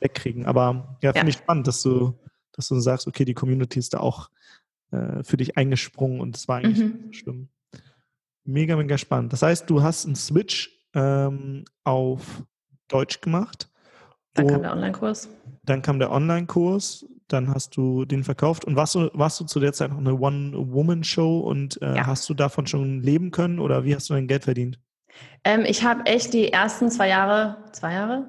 wegkriegen. 0.01 0.47
Aber 0.47 0.99
ja, 1.03 1.13
finde 1.13 1.27
ja. 1.27 1.29
ich 1.29 1.37
spannend, 1.37 1.67
dass 1.67 1.83
du, 1.83 2.15
dass 2.53 2.69
du 2.69 2.79
sagst, 2.81 3.07
okay, 3.07 3.25
die 3.25 3.35
Community 3.35 3.79
ist 3.79 3.95
da 3.95 4.01
auch 4.01 4.31
äh, 4.91 5.23
für 5.23 5.37
dich 5.37 5.57
eingesprungen 5.57 6.21
und 6.21 6.37
es 6.37 6.49
war 6.49 6.59
eigentlich 6.59 6.81
mhm. 6.81 7.13
schlimm. 7.13 7.49
Mega, 8.45 8.77
mega 8.77 8.99
spannend. 8.99 9.33
Das 9.33 9.43
heißt, 9.43 9.69
du 9.71 9.83
hast 9.83 10.05
einen 10.05 10.17
Switch 10.17 10.71
ähm, 10.95 11.65
auf 11.83 12.45
Deutsch 12.89 13.21
gemacht. 13.21 13.71
Dann 14.35 14.49
kam 14.49 14.63
der 14.63 14.73
Online-Kurs. 14.73 15.29
Dann 15.63 15.83
kam 15.83 15.99
der 15.99 16.11
Online-Kurs, 16.11 17.07
dann 17.35 17.53
hast 17.53 17.77
du 17.77 18.05
den 18.05 18.25
verkauft. 18.25 18.65
Und 18.65 18.77
warst 18.77 18.95
du, 18.95 19.11
warst 19.13 19.39
du 19.41 19.45
zu 19.45 19.61
der 19.61 19.73
Zeit 19.73 19.91
noch 19.91 19.99
eine 19.99 20.15
One-Woman-Show 20.15 21.41
und 21.41 21.81
äh, 21.83 21.97
ja. 21.97 22.07
hast 22.07 22.29
du 22.29 22.35
davon 22.35 22.67
schon 22.67 23.03
leben 23.03 23.31
können 23.31 23.59
oder 23.59 23.85
wie 23.85 23.95
hast 23.95 24.09
du 24.09 24.15
dein 24.15 24.29
Geld 24.29 24.45
verdient? 24.45 24.79
Ähm, 25.45 25.65
ich 25.67 25.85
habe 25.85 26.07
echt 26.07 26.33
die 26.33 26.53
ersten 26.53 26.91
zwei 26.91 27.09
Jahre, 27.09 27.59
zwei 27.73 27.93
Jahre? 27.93 28.29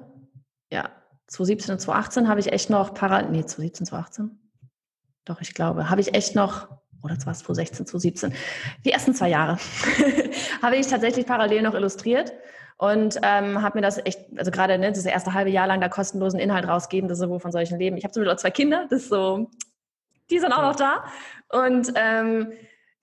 Ja, 0.70 0.90
2017 1.28 1.72
und 1.72 1.80
2018 1.80 2.28
habe 2.28 2.40
ich 2.40 2.52
echt 2.52 2.68
noch 2.68 2.94
parallel, 2.94 3.30
nee, 3.30 3.44
2017, 3.44 3.86
2018? 3.86 4.38
Doch, 5.24 5.40
ich 5.40 5.54
glaube, 5.54 5.90
habe 5.90 6.00
ich 6.00 6.14
echt 6.14 6.34
noch 6.34 6.68
oder 7.02 7.14
war 7.24 7.32
es 7.32 7.38
2016, 7.38 7.86
2017, 7.86 8.32
die 8.84 8.90
ersten 8.90 9.14
zwei 9.14 9.28
Jahre, 9.28 9.58
habe 10.62 10.76
ich 10.76 10.88
tatsächlich 10.88 11.24
parallel 11.24 11.62
noch 11.62 11.74
illustriert 11.74 12.32
und 12.78 13.18
ähm, 13.22 13.62
habe 13.62 13.78
mir 13.78 13.82
das 13.82 13.98
echt, 14.04 14.20
also 14.36 14.50
gerade 14.50 14.78
ne, 14.78 14.92
das 14.92 15.04
erste 15.04 15.34
halbe 15.34 15.50
Jahr 15.50 15.66
lang 15.66 15.80
da 15.80 15.88
kostenlosen 15.88 16.38
Inhalt 16.38 16.68
rausgeben, 16.68 17.08
das 17.08 17.18
ist 17.18 17.28
so 17.28 17.38
von 17.38 17.52
solchen 17.52 17.78
Leben. 17.78 17.96
Ich 17.96 18.04
habe 18.04 18.12
zum 18.12 18.22
Beispiel 18.22 18.34
auch 18.34 18.40
zwei 18.40 18.50
Kinder, 18.50 18.86
das 18.90 19.02
ist 19.02 19.08
so, 19.08 19.50
die 20.30 20.38
sind 20.38 20.52
auch 20.52 20.62
noch 20.62 20.76
da 20.76 21.04
und 21.50 21.92
ähm, 21.94 22.52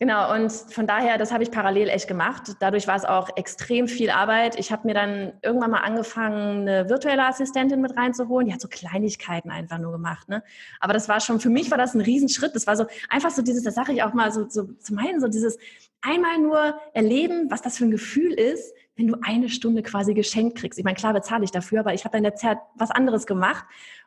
Genau, 0.04 0.34
und 0.34 0.52
von 0.52 0.86
daher, 0.86 1.18
das 1.18 1.32
habe 1.32 1.44
ich 1.44 1.52
parallel 1.52 1.88
echt 1.88 2.10
gemacht. 2.10 2.58
Dadurch 2.60 2.88
war 2.88 2.98
es 2.98 3.06
auch 3.06 3.38
extrem 3.38 3.88
viel 3.88 4.10
Arbeit. 4.10 4.60
Ich 4.60 4.70
habe 4.70 4.86
mir 4.86 4.94
dann 4.94 5.32
irgendwann 5.42 5.72
mal 5.72 5.80
angefangen, 5.80 6.68
eine 6.68 6.90
virtuelle 6.90 7.26
Assistentin 7.26 7.80
mit 7.80 7.96
reinzuholen. 7.96 8.48
Die 8.48 8.54
hat 8.54 8.60
so 8.60 8.68
Kleinigkeiten 8.68 9.50
einfach 9.50 9.78
nur 9.78 9.94
gemacht. 9.94 10.28
Ne? 10.28 10.44
Aber 10.82 10.92
das 10.92 11.08
war 11.08 11.22
schon, 11.22 11.40
für 11.40 11.50
mich 11.50 11.72
war 11.72 11.78
das 11.78 11.94
ein 11.94 12.02
Riesenschritt. 12.02 12.54
Das 12.54 12.68
war 12.68 12.76
so 12.76 12.86
einfach 13.08 13.30
so 13.30 13.42
dieses, 13.44 13.64
das 13.64 13.76
sage 13.76 13.94
ich 13.94 14.04
auch 14.04 14.14
mal 14.14 14.30
so, 14.34 14.50
so 14.50 14.64
zu 14.74 14.94
meinen, 14.94 15.22
so 15.22 15.30
dieses 15.30 15.58
einmal 16.02 16.38
nur 16.38 16.78
erleben, 16.94 17.50
was 17.50 17.62
das 17.62 17.78
für 17.78 17.86
ein 17.86 17.92
Gefühl 17.92 18.34
ist, 18.34 18.74
wenn 18.96 19.08
du 19.08 19.16
eine 19.24 19.50
Stunde 19.50 19.82
quasi 19.82 20.14
geschenkt 20.14 20.58
kriegst. 20.58 20.78
Ich 20.78 20.86
meine, 20.86 20.96
klar 20.96 21.14
bezahle 21.14 21.44
ich 21.44 21.52
dafür, 21.52 21.80
aber 21.80 21.94
ich 21.94 22.06
habe 22.06 22.16
dann 22.16 22.24
jetzt 22.24 22.46
was 22.76 22.92
anderes 22.92 23.26
gemacht 23.26 23.66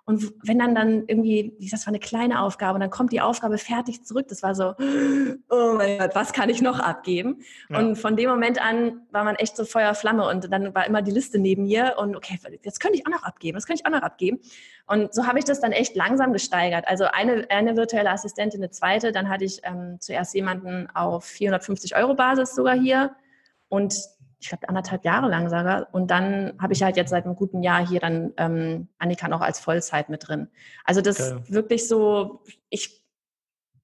und 0.08 0.32
wenn 0.44 0.60
dann 0.60 0.76
dann 0.76 1.02
irgendwie, 1.08 1.56
das 1.68 1.84
war 1.84 1.88
eine 1.88 1.98
kleine 1.98 2.40
Aufgabe 2.40 2.74
und 2.74 2.80
dann 2.80 2.90
kommt 2.90 3.10
die 3.10 3.20
Aufgabe 3.20 3.58
fertig 3.58 4.04
zurück, 4.04 4.28
das 4.28 4.40
war 4.40 4.54
so, 4.54 4.74
oh 5.50 5.74
mein 5.76 5.98
Gott, 5.98 6.14
was 6.14 6.32
kann 6.32 6.48
ich 6.48 6.62
noch 6.62 6.78
abgeben? 6.78 7.42
Ja. 7.68 7.80
Und 7.80 7.96
von 7.96 8.14
dem 8.14 8.30
Moment 8.30 8.64
an 8.64 9.00
war 9.10 9.24
man 9.24 9.34
echt 9.34 9.56
so 9.56 9.64
Feuerflamme 9.64 10.28
und 10.28 10.52
dann 10.52 10.72
war 10.76 10.86
immer 10.86 11.02
die 11.02 11.10
Liste 11.10 11.40
neben 11.40 11.64
mir 11.64 11.96
und 11.98 12.14
okay, 12.14 12.38
jetzt 12.62 12.78
könnte 12.78 12.96
ich 12.96 13.04
auch 13.04 13.10
noch 13.10 13.24
abgeben, 13.24 13.56
das 13.56 13.66
könnte 13.66 13.82
ich 13.82 13.86
auch 13.86 13.98
noch 13.98 14.06
abgeben. 14.06 14.38
Und 14.86 15.12
so 15.12 15.26
habe 15.26 15.40
ich 15.40 15.44
das 15.44 15.60
dann 15.60 15.72
echt 15.72 15.96
langsam 15.96 16.32
gesteigert. 16.32 16.86
Also 16.86 17.06
eine, 17.06 17.50
eine 17.50 17.76
virtuelle 17.76 18.10
Assistentin, 18.10 18.60
eine 18.60 18.70
zweite, 18.70 19.10
dann 19.10 19.28
hatte 19.28 19.44
ich 19.44 19.62
ähm, 19.64 19.96
zuerst 19.98 20.34
jemanden 20.36 20.88
auf 20.94 21.24
450 21.24 21.96
Euro 21.96 22.14
Basis 22.14 22.54
sogar 22.54 22.78
hier 22.78 23.16
und 23.68 23.92
ich 24.38 24.48
glaube, 24.48 24.68
anderthalb 24.68 25.04
Jahre 25.04 25.28
lang 25.28 25.48
sogar. 25.48 25.88
Und 25.92 26.10
dann 26.10 26.52
habe 26.60 26.72
ich 26.72 26.82
halt 26.82 26.96
jetzt 26.96 27.10
seit 27.10 27.24
einem 27.24 27.36
guten 27.36 27.62
Jahr 27.62 27.86
hier 27.86 28.00
dann 28.00 28.32
ähm, 28.36 28.88
Annika 28.98 29.28
noch 29.28 29.40
als 29.40 29.60
Vollzeit 29.60 30.08
mit 30.08 30.28
drin. 30.28 30.48
Also 30.84 31.00
das 31.00 31.32
okay. 31.32 31.42
wirklich 31.48 31.88
so, 31.88 32.42
ich 32.68 33.02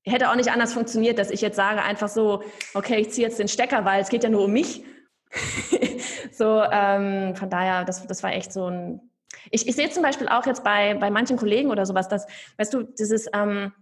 hätte 0.05 0.31
auch 0.31 0.37
nicht 0.37 0.51
anders 0.51 0.73
funktioniert, 0.73 1.19
dass 1.19 1.31
ich 1.31 1.41
jetzt 1.41 1.57
sage 1.57 1.83
einfach 1.83 2.09
so, 2.09 2.43
okay, 2.75 3.01
ich 3.01 3.11
ziehe 3.11 3.27
jetzt 3.27 3.39
den 3.39 3.49
Stecker, 3.49 3.85
weil 3.85 4.03
es 4.03 4.09
geht 4.09 4.25
ja 4.25 4.31
nur 4.31 4.45
um 4.45 4.53
mich. 4.53 4.85
so, 6.33 6.63
ähm, 6.71 7.35
von 7.37 7.49
daher, 7.49 7.85
das, 7.85 8.07
das 8.07 8.23
war 8.23 8.33
echt 8.33 8.53
so 8.53 8.67
ein. 8.67 9.01
Ich, 9.51 9.67
ich 9.67 9.75
sehe 9.75 9.89
zum 9.91 10.03
Beispiel 10.03 10.29
auch 10.29 10.47
jetzt 10.47 10.63
bei, 10.63 10.95
bei 10.95 11.11
manchen 11.11 11.37
Kollegen 11.39 11.71
oder 11.71 11.87
sowas, 11.87 12.09
dass, 12.09 12.27
weißt 12.59 12.75
du, 12.75 12.83
dieses, 12.83 13.29
ähm, 13.33 13.73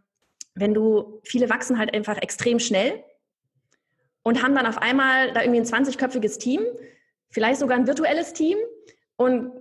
wenn 0.55 0.75
du, 0.75 1.21
viele 1.25 1.51
wachsen 1.51 1.79
halt 1.79 1.93
einfach 1.93 2.17
extrem 2.19 2.61
schnell 2.61 3.03
und 4.23 4.43
haben 4.43 4.55
dann 4.55 4.67
auf 4.67 4.79
einmal 4.79 5.33
da 5.33 5.43
irgendwie 5.43 5.61
ein 5.61 5.67
20-köpfiges 5.67 6.39
Team, 6.39 6.61
vielleicht 7.31 7.61
sogar 7.61 7.77
ein 7.77 7.87
virtuelles 7.87 8.33
Team 8.33 8.59
und 9.17 9.53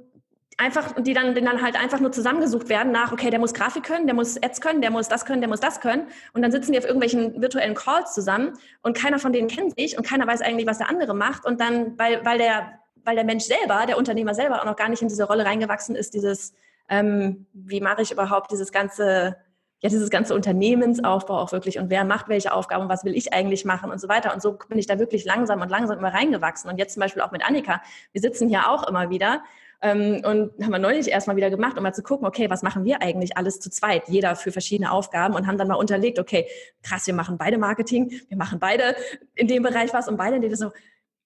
einfach, 0.60 0.94
die 1.02 1.14
dann, 1.14 1.34
die 1.36 1.42
dann 1.42 1.62
halt 1.62 1.82
einfach 1.82 2.00
nur 2.00 2.12
zusammengesucht 2.12 2.68
werden 2.68 2.92
nach, 2.92 3.14
okay, 3.14 3.30
der 3.30 3.40
muss 3.40 3.54
Grafik 3.54 3.84
können, 3.84 4.08
der 4.08 4.16
muss 4.16 4.42
Ads 4.42 4.60
können, 4.60 4.82
der 4.82 4.92
muss 4.92 5.08
das 5.08 5.26
können, 5.26 5.42
der 5.42 5.50
muss 5.50 5.62
das 5.62 5.80
können. 5.80 6.08
Und 6.34 6.42
dann 6.42 6.52
sitzen 6.52 6.74
die 6.74 6.78
auf 6.78 6.84
irgendwelchen 6.84 7.42
virtuellen 7.42 7.76
Calls 7.76 8.14
zusammen 8.14 8.54
und 8.82 8.96
keiner 8.96 9.20
von 9.20 9.32
denen 9.32 9.48
kennt 9.48 9.80
sich 9.80 9.98
und 9.98 10.06
keiner 10.06 10.28
weiß 10.28 10.42
eigentlich, 10.42 10.68
was 10.68 10.78
der 10.78 10.90
andere 10.90 11.14
macht. 11.14 11.46
Und 11.46 11.62
dann, 11.62 11.98
weil, 11.98 12.26
weil 12.26 12.38
der, 12.38 12.80
weil 13.06 13.16
der 13.16 13.24
Mensch 13.24 13.46
selber, 13.46 13.86
der 13.88 13.98
Unternehmer 13.98 14.36
selber 14.36 14.60
auch 14.60 14.66
noch 14.66 14.76
gar 14.76 14.90
nicht 14.90 15.02
in 15.02 15.08
diese 15.08 15.24
Rolle 15.24 15.46
reingewachsen 15.46 15.96
ist, 15.96 16.14
dieses, 16.14 16.54
ähm, 16.90 17.48
wie 17.54 17.80
mache 17.80 18.02
ich 18.02 18.12
überhaupt 18.12 18.52
dieses 18.52 18.74
ganze 18.74 19.38
ja, 19.82 19.90
dieses 19.90 20.10
ganze 20.10 20.36
Unternehmensaufbau 20.36 21.40
auch 21.40 21.52
wirklich 21.52 21.80
und 21.80 21.90
wer 21.90 22.04
macht 22.04 22.28
welche 22.28 22.54
Aufgaben 22.54 22.84
und 22.84 22.90
was 22.90 23.06
will 23.06 23.16
ich 23.16 23.34
eigentlich 23.34 23.64
machen 23.64 23.92
und 23.92 24.00
so 24.00 24.10
weiter. 24.10 24.34
Und 24.34 24.42
so 24.42 24.58
bin 24.68 24.78
ich 24.78 24.88
da 24.88 25.00
wirklich 25.00 25.24
langsam 25.24 25.62
und 25.62 25.70
langsam 25.70 25.98
immer 25.98 26.14
reingewachsen. 26.14 26.70
Und 26.70 26.78
jetzt 26.78 26.94
zum 26.94 27.02
Beispiel 27.02 27.22
auch 27.22 27.32
mit 27.32 27.46
Annika. 27.46 27.82
Wir 28.12 28.22
sitzen 28.22 28.50
hier 28.50 28.70
auch 28.70 28.88
immer 28.88 29.10
wieder 29.10 29.42
ähm, 29.82 30.22
und 30.26 30.52
haben 30.62 30.72
wir 30.72 30.80
neulich 30.80 31.10
erstmal 31.10 31.38
wieder 31.38 31.50
gemacht, 31.50 31.78
um 31.78 31.84
mal 31.84 31.94
zu 31.94 32.04
gucken, 32.04 32.28
okay, 32.28 32.50
was 32.50 32.62
machen 32.62 32.84
wir 32.84 33.02
eigentlich 33.02 33.38
alles 33.38 33.62
zu 33.62 33.70
zweit, 33.70 34.10
jeder 34.10 34.36
für 34.36 34.52
verschiedene 34.52 34.92
Aufgaben 34.92 35.34
und 35.36 35.48
haben 35.48 35.58
dann 35.58 35.70
mal 35.70 35.76
unterlegt, 35.76 36.20
okay, 36.20 36.46
krass, 36.84 37.08
wir 37.08 37.14
machen 37.14 37.38
beide 37.38 37.58
Marketing, 37.58 38.12
wir 38.28 38.38
machen 38.38 38.60
beide 38.60 38.98
in 39.36 39.48
dem 39.48 39.64
Bereich 39.64 39.94
was 39.94 40.10
und 40.10 40.18
beide 40.18 40.36
in 40.36 40.42
dem 40.42 40.54
so, 40.56 40.72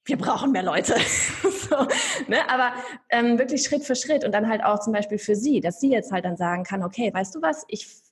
wir 0.06 0.18
brauchen 0.18 0.52
mehr 0.52 0.64
Leute. 0.64 0.94
so, 1.44 1.88
ne? 2.28 2.48
Aber 2.50 2.74
ähm, 3.10 3.40
wirklich 3.40 3.64
Schritt 3.64 3.84
für 3.84 3.96
Schritt 3.96 4.24
und 4.24 4.32
dann 4.32 4.48
halt 4.48 4.64
auch 4.64 4.80
zum 4.80 4.94
Beispiel 4.94 5.18
für 5.18 5.36
sie, 5.36 5.60
dass 5.60 5.80
sie 5.80 5.90
jetzt 5.90 6.12
halt 6.12 6.26
dann 6.26 6.38
sagen 6.38 6.64
kann, 6.64 6.84
okay, 6.84 7.12
weißt 7.12 7.34
du 7.34 7.42
was, 7.42 7.64
ich 7.68 8.03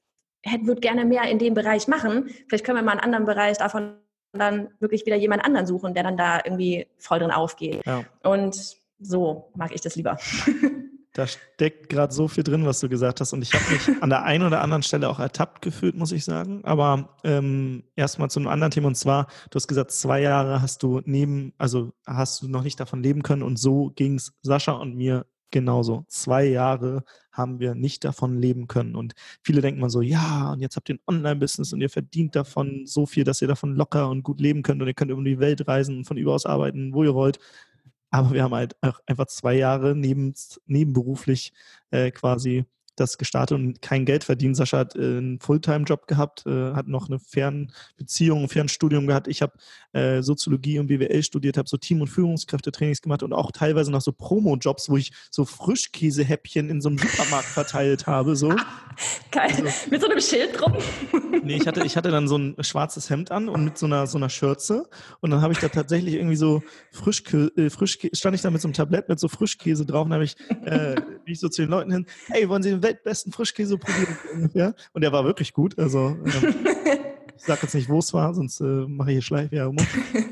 würde 0.44 0.82
gerne 0.82 1.06
mehr 1.06 1.24
in 1.24 1.40
dem 1.40 1.54
Bereich 1.54 1.88
machen. 1.88 2.30
Vielleicht 2.48 2.66
können 2.66 2.78
wir 2.78 2.84
mal 2.84 2.94
einen 2.94 3.02
anderen 3.02 3.26
Bereich 3.26 3.58
davon 3.58 3.96
dann 4.34 4.70
wirklich 4.80 5.06
wieder 5.06 5.18
jemand 5.18 5.44
anderen 5.44 5.68
suchen, 5.68 5.94
der 5.94 6.04
dann 6.04 6.18
da 6.18 6.40
irgendwie 6.44 6.88
voll 6.98 7.20
drin 7.20 7.32
aufgeht. 7.32 7.86
Ja. 7.86 8.06
Und 8.24 8.78
so 9.00 9.52
mag 9.56 9.74
ich 9.74 9.82
das 9.82 9.96
lieber. 9.96 10.18
Da 11.14 11.28
steckt 11.28 11.90
gerade 11.90 12.14
so 12.14 12.30
viel 12.30 12.46
drin, 12.46 12.66
was 12.66 12.80
du 12.80 12.88
gesagt 12.88 13.20
hast. 13.20 13.34
Und 13.34 13.42
ich 13.42 13.54
habe 13.54 13.66
mich 13.70 14.02
an 14.02 14.10
der 14.10 14.24
einen 14.24 14.46
oder 14.46 14.62
anderen 14.62 14.82
Stelle 14.82 15.10
auch 15.10 15.20
ertappt 15.20 15.62
gefühlt, 15.62 15.94
muss 15.94 16.14
ich 16.14 16.24
sagen. 16.24 16.62
Aber 16.64 17.18
ähm, 17.26 17.84
erstmal 17.98 18.30
zu 18.30 18.40
einem 18.40 18.48
anderen 18.48 18.72
Thema. 18.72 18.88
Und 18.88 18.96
zwar, 18.96 19.28
du 19.50 19.56
hast 19.56 19.68
gesagt, 19.68 19.92
zwei 19.92 20.22
Jahre 20.22 20.62
hast 20.62 20.84
du 20.84 21.02
neben, 21.04 21.54
also 21.58 21.92
hast 22.06 22.42
du 22.42 22.48
noch 22.48 22.64
nicht 22.64 22.80
davon 22.80 23.04
leben 23.04 23.24
können. 23.24 23.44
Und 23.44 23.60
so 23.60 23.90
ging 23.90 24.16
es 24.16 24.40
Sascha 24.42 24.72
und 24.72 24.96
mir 24.96 25.26
genauso. 25.52 26.06
Zwei 26.08 26.46
Jahre 26.46 27.04
haben 27.32 27.60
wir 27.60 27.76
nicht 27.76 28.04
davon 28.04 28.38
leben 28.38 28.68
können. 28.68 28.96
Und 28.96 29.14
viele 29.44 29.62
denken 29.62 29.80
mal 29.80 29.90
so, 29.90 30.02
ja, 30.02 30.52
und 30.52 30.62
jetzt 30.62 30.76
habt 30.76 30.90
ihr 30.90 30.96
ein 30.96 31.02
Online-Business 31.08 31.74
und 31.74 31.82
ihr 31.82 31.90
verdient 31.90 32.36
davon 32.36 32.86
so 32.86 33.06
viel, 33.06 33.24
dass 33.24 33.42
ihr 33.42 33.48
davon 33.48 33.76
locker 33.76 34.10
und 34.10 34.24
gut 34.24 34.42
leben 34.42 34.64
könnt 34.64 34.82
und 34.82 34.88
ihr 34.88 34.94
könnt 34.94 35.12
über 35.12 35.24
die 35.24 35.40
Welt 35.40 35.68
reisen 35.68 35.98
und 35.98 36.06
von 36.06 36.18
überaus 36.18 36.46
arbeiten, 36.46 36.94
wo 36.94 37.04
ihr 37.04 37.14
wollt. 37.14 37.40
Aber 38.10 38.32
wir 38.32 38.44
haben 38.44 38.54
halt 38.54 38.76
einfach 39.06 39.28
zwei 39.28 39.56
Jahre 39.56 39.96
neben, 39.96 40.34
nebenberuflich 40.66 41.54
äh, 41.92 42.12
quasi 42.12 42.66
das 42.96 43.18
gestartet 43.18 43.58
und 43.58 43.82
kein 43.82 44.06
Geld 44.06 44.24
verdient. 44.24 44.56
Sascha 44.56 44.80
hat 44.80 44.96
äh, 44.96 45.00
einen 45.00 45.40
Fulltime-Job 45.40 46.08
gehabt, 46.08 46.46
äh, 46.46 46.74
hat 46.74 46.88
noch 46.88 47.10
eine 47.10 47.20
Fernbeziehung, 47.20 48.44
ein 48.44 48.50
Fernstudium 48.50 49.08
gehabt. 49.08 49.28
Ich 49.28 49.42
habe 49.42 49.54
äh, 49.94 50.22
Soziologie 50.22 50.80
und 50.80 50.88
BWL 50.88 51.24
studiert, 51.24 51.58
habe 51.58 51.70
so 51.70 51.78
Team- 51.78 52.02
und 52.02 52.08
Führungskräftetrainings 52.08 53.02
gemacht 53.02 53.24
und 53.24 53.34
auch 53.34 53.52
teilweise 53.52 53.92
noch 53.92 54.02
so 54.02 54.12
Promo-Jobs, 54.12 54.90
wo 54.90 54.98
ich 54.98 55.12
so 55.30 55.46
Frischkäsehäppchen 55.46 56.70
in 56.70 56.82
so 56.82 56.90
einem 56.90 56.98
Supermarkt 56.98 57.48
verteilt 57.48 58.08
habe. 58.08 58.36
So. 58.36 58.54
Geil. 59.32 59.50
Also, 59.50 59.64
mit 59.90 60.02
so 60.02 60.08
einem 60.08 60.22
Schild 60.22 60.60
drum? 60.60 60.74
nee, 61.44 61.56
ich 61.56 61.68
hatte, 61.68 61.84
ich 61.86 61.98
hatte 61.98 62.12
dann 62.12 62.28
so 62.28 62.38
ein 62.38 62.56
schwarzes 62.62 63.10
Hemd 63.10 63.32
an 63.32 63.50
und 63.50 63.64
mit 63.64 63.78
so 63.78 63.86
einer, 63.86 64.08
so 64.08 64.18
einer 64.18 64.30
Schürze 64.30 64.90
und 65.20 65.32
dann 65.32 65.42
habe 65.42 65.54
ich 65.54 65.60
da 65.60 65.70
tatsächlich 65.70 66.16
irgendwie 66.16 66.36
so 66.36 66.62
Frischkäse, 66.92 67.52
äh, 67.56 67.70
Frischkäse, 67.70 68.16
stand 68.16 68.36
ich 68.36 68.42
da 68.42 68.52
mit 68.52 68.62
so 68.62 68.68
einem 68.68 68.74
Tablett 68.74 69.10
mit 69.10 69.20
so 69.20 69.28
Frischkäse 69.28 69.86
drauf 69.86 70.06
und 70.06 70.14
habe 70.14 70.24
ich, 70.24 70.36
äh, 70.66 70.96
wie 71.26 71.34
ich 71.34 71.40
so 71.40 71.50
zu 71.50 71.62
den 71.62 71.72
Leuten 71.72 71.92
hin, 71.92 72.06
hey, 72.28 72.48
wollen 72.50 72.64
Sie 72.64 72.70
den 72.70 72.84
weltbesten 72.84 73.32
Frischkäse 73.32 73.78
probieren 73.78 74.18
ungefähr. 74.34 74.76
Und 74.94 75.02
der 75.02 75.12
war 75.12 75.24
wirklich 75.24 75.54
gut. 75.54 75.78
Also 75.78 76.18
ähm, 76.26 76.56
ich 77.38 77.44
sage 77.44 77.62
jetzt 77.64 77.74
nicht, 77.74 77.90
wo 77.90 78.00
es 78.00 78.14
war, 78.14 78.34
sonst 78.34 78.60
äh, 78.62 78.64
mache 78.64 79.10
ich 79.10 79.16
hier 79.16 79.22
Schleichwerbung. 79.22 79.78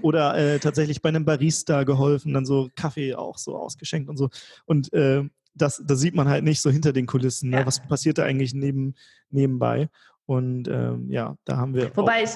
Oder 0.02 0.38
äh, 0.38 0.60
tatsächlich 0.60 1.02
bei 1.02 1.10
einem 1.10 1.26
Barista 1.26 1.84
geholfen, 1.84 2.34
dann 2.34 2.46
so 2.46 2.70
Kaffee 2.76 3.16
auch 3.16 3.38
so 3.38 3.56
ausgeschenkt 3.56 4.10
und 4.10 4.18
so. 4.18 4.30
Und 4.66 4.94
äh, 4.94 5.24
das, 5.54 5.82
das 5.86 6.00
sieht 6.00 6.16
man 6.16 6.30
halt 6.30 6.44
nicht 6.44 6.62
so 6.62 6.70
hinter 6.70 6.94
den 6.94 7.06
Kulissen. 7.06 7.50
Ne? 7.50 7.58
Ja. 7.58 7.66
Was 7.66 7.80
passiert 7.80 8.18
da 8.18 8.24
eigentlich 8.24 8.54
neben, 8.54 8.96
nebenbei? 9.30 9.90
Und 10.26 10.68
ähm, 10.68 11.10
ja, 11.10 11.36
da 11.46 11.58
haben 11.58 11.74
wir. 11.74 11.96
Wobei 11.96 12.24
ich 12.24 12.32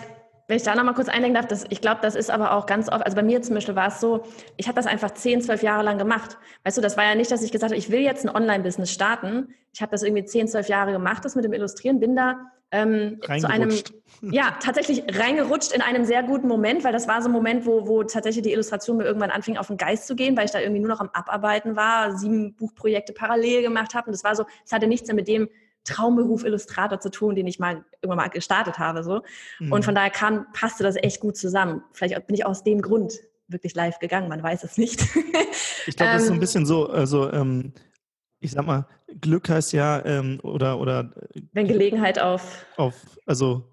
wenn 0.48 0.58
ich 0.58 0.64
da 0.64 0.76
nochmal 0.76 0.94
kurz 0.94 1.08
einlenken 1.08 1.36
darf, 1.36 1.48
das, 1.48 1.66
ich 1.70 1.80
glaube, 1.80 2.02
das 2.02 2.16
ist 2.16 2.30
aber 2.30 2.54
auch 2.54 2.66
ganz 2.66 2.90
oft, 2.90 3.04
also 3.04 3.16
bei 3.16 3.24
mir 3.24 3.42
zum 3.42 3.56
Beispiel 3.56 3.76
war 3.76 3.88
es 3.88 4.02
so, 4.02 4.24
ich 4.58 4.68
habe 4.68 4.76
das 4.76 4.86
einfach 4.86 5.12
zehn, 5.12 5.42
zwölf 5.42 5.64
Jahre 5.64 5.84
lang 5.84 5.98
gemacht. 5.98 6.38
Weißt 6.64 6.78
du, 6.78 6.82
das 6.82 6.98
war 6.98 7.06
ja 7.06 7.16
nicht, 7.16 7.32
dass 7.32 7.44
ich 7.44 7.52
gesagt 7.52 7.72
habe, 7.72 7.80
ich 7.80 7.90
will 7.90 8.02
jetzt 8.02 8.26
ein 8.26 8.36
Online-Business 8.36 8.92
starten. 8.92 9.54
Ich 9.74 9.82
habe 9.82 9.92
das 9.92 10.04
irgendwie 10.04 10.26
zehn, 10.26 10.48
zwölf 10.48 10.68
Jahre 10.68 10.92
gemacht, 10.92 11.24
das 11.24 11.36
mit 11.36 11.46
dem 11.46 11.54
Illustrieren, 11.54 12.00
bin 12.00 12.16
da 12.16 12.52
ähm, 12.74 13.20
zu 13.40 13.48
einem, 13.50 13.72
ja, 14.22 14.58
tatsächlich 14.60 15.04
reingerutscht 15.18 15.72
in 15.72 15.82
einem 15.82 16.06
sehr 16.06 16.24
guten 16.24 16.48
Moment, 16.48 16.84
weil 16.84 16.92
das 16.92 17.08
war 17.08 17.22
so 17.22 17.30
ein 17.30 17.32
Moment, 17.32 17.66
wo, 17.66 17.88
wo 17.88 18.04
tatsächlich 18.04 18.44
die 18.44 18.52
Illustration 18.52 18.98
mir 18.98 19.06
irgendwann 19.06 19.30
anfing, 19.30 19.58
auf 19.58 19.68
den 19.68 19.78
Geist 19.78 20.08
zu 20.08 20.16
gehen, 20.16 20.36
weil 20.36 20.46
ich 20.46 20.52
da 20.52 20.60
irgendwie 20.60 20.82
nur 20.82 20.90
noch 20.90 21.00
am 21.00 21.10
Abarbeiten 21.14 21.76
war, 21.76 22.18
sieben 22.18 22.56
Buchprojekte 22.56 23.14
parallel 23.14 23.62
gemacht 23.62 23.94
habe 23.94 24.08
und 24.08 24.14
das 24.14 24.24
war 24.24 24.36
so, 24.36 24.46
es 24.66 24.72
hatte 24.72 24.88
nichts 24.88 25.08
mehr 25.08 25.16
mit 25.16 25.28
dem 25.28 25.50
Traumberuf 25.84 26.46
Illustrator 26.46 27.00
zu 27.00 27.12
tun, 27.12 27.36
den 27.36 27.46
ich 27.46 27.60
mal 27.60 27.84
irgendwann 28.02 28.18
mal 28.18 28.30
gestartet 28.30 28.80
habe. 28.80 29.04
So. 29.04 29.22
Mhm. 29.60 29.72
Und 29.72 29.86
von 29.86 29.94
daher 29.94 30.10
kam, 30.10 30.48
passte 30.54 30.84
das 30.84 30.96
echt 30.96 31.20
gut 31.20 31.38
zusammen. 31.38 31.84
Vielleicht 31.92 32.26
bin 32.26 32.36
ich 32.36 32.46
aus 32.46 32.64
dem 32.64 32.82
Grund 32.82 33.20
wirklich 33.50 33.76
live 33.76 34.00
gegangen, 34.00 34.30
man 34.30 34.42
weiß 34.42 34.64
es 34.64 34.78
nicht. 34.78 35.02
ich 35.86 35.96
glaube, 35.96 36.14
das 36.14 36.22
ist 36.22 36.28
so 36.28 36.34
ein 36.34 36.36
ähm, 36.36 36.40
bisschen 36.40 36.66
so, 36.66 36.90
also 36.90 37.32
ähm, 37.32 37.74
ich 38.40 38.52
sag 38.52 38.66
mal, 38.66 38.88
Glück 39.22 39.50
heißt 39.50 39.74
ja, 39.74 40.04
ähm, 40.06 40.40
oder, 40.44 40.80
oder 40.80 41.14
wenn 41.52 41.68
Gelegenheit 41.68 42.20
auf, 42.20 42.66
auf 42.78 42.96
also 43.26 43.64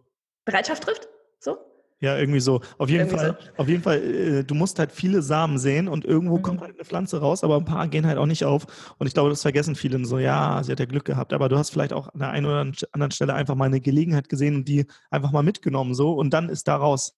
Bereitschaft 0.44 0.84
trifft? 0.84 1.08
So? 1.38 1.58
Ja, 2.00 2.16
irgendwie 2.16 2.40
so. 2.40 2.62
Auf 2.78 2.88
jeden 2.88 3.08
irgendwie 3.08 3.18
Fall, 3.18 3.38
so. 3.38 3.62
auf 3.62 3.68
jeden 3.68 3.82
Fall, 3.82 4.02
äh, 4.02 4.44
du 4.44 4.54
musst 4.54 4.78
halt 4.78 4.90
viele 4.90 5.20
Samen 5.20 5.58
sehen 5.58 5.86
und 5.86 6.06
irgendwo 6.06 6.38
mhm. 6.38 6.42
kommt 6.42 6.60
halt 6.62 6.74
eine 6.74 6.84
Pflanze 6.84 7.20
raus, 7.20 7.44
aber 7.44 7.56
ein 7.56 7.66
paar 7.66 7.88
gehen 7.88 8.06
halt 8.06 8.16
auch 8.16 8.26
nicht 8.26 8.44
auf. 8.44 8.94
Und 8.98 9.06
ich 9.06 9.12
glaube, 9.12 9.28
das 9.28 9.42
vergessen 9.42 9.74
viele 9.74 10.02
so, 10.06 10.18
ja, 10.18 10.62
sie 10.62 10.72
hat 10.72 10.80
ja 10.80 10.86
Glück 10.86 11.04
gehabt. 11.04 11.34
Aber 11.34 11.50
du 11.50 11.58
hast 11.58 11.70
vielleicht 11.70 11.92
auch 11.92 12.08
an 12.08 12.20
der 12.20 12.30
einen 12.30 12.46
oder 12.46 12.60
anderen 12.92 13.10
Stelle 13.10 13.34
einfach 13.34 13.54
mal 13.54 13.66
eine 13.66 13.80
Gelegenheit 13.82 14.30
gesehen 14.30 14.56
und 14.56 14.68
die 14.68 14.86
einfach 15.10 15.30
mal 15.30 15.42
mitgenommen 15.42 15.94
so. 15.94 16.14
Und 16.14 16.30
dann 16.30 16.48
ist 16.48 16.68
daraus 16.68 17.14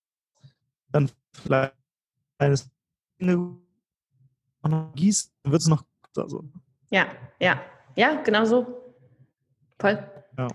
dann 0.90 1.10
vielleicht 1.32 1.74
eines 2.38 2.68
gießt, 4.94 5.32
wird 5.44 5.62
es 5.62 5.68
noch 5.68 5.84
also. 6.16 6.44
Ja, 6.90 7.06
ja, 7.40 7.60
ja, 7.96 8.22
genau 8.22 8.44
so. 8.44 8.66
Voll. 9.78 10.02
Ja. 10.38 10.48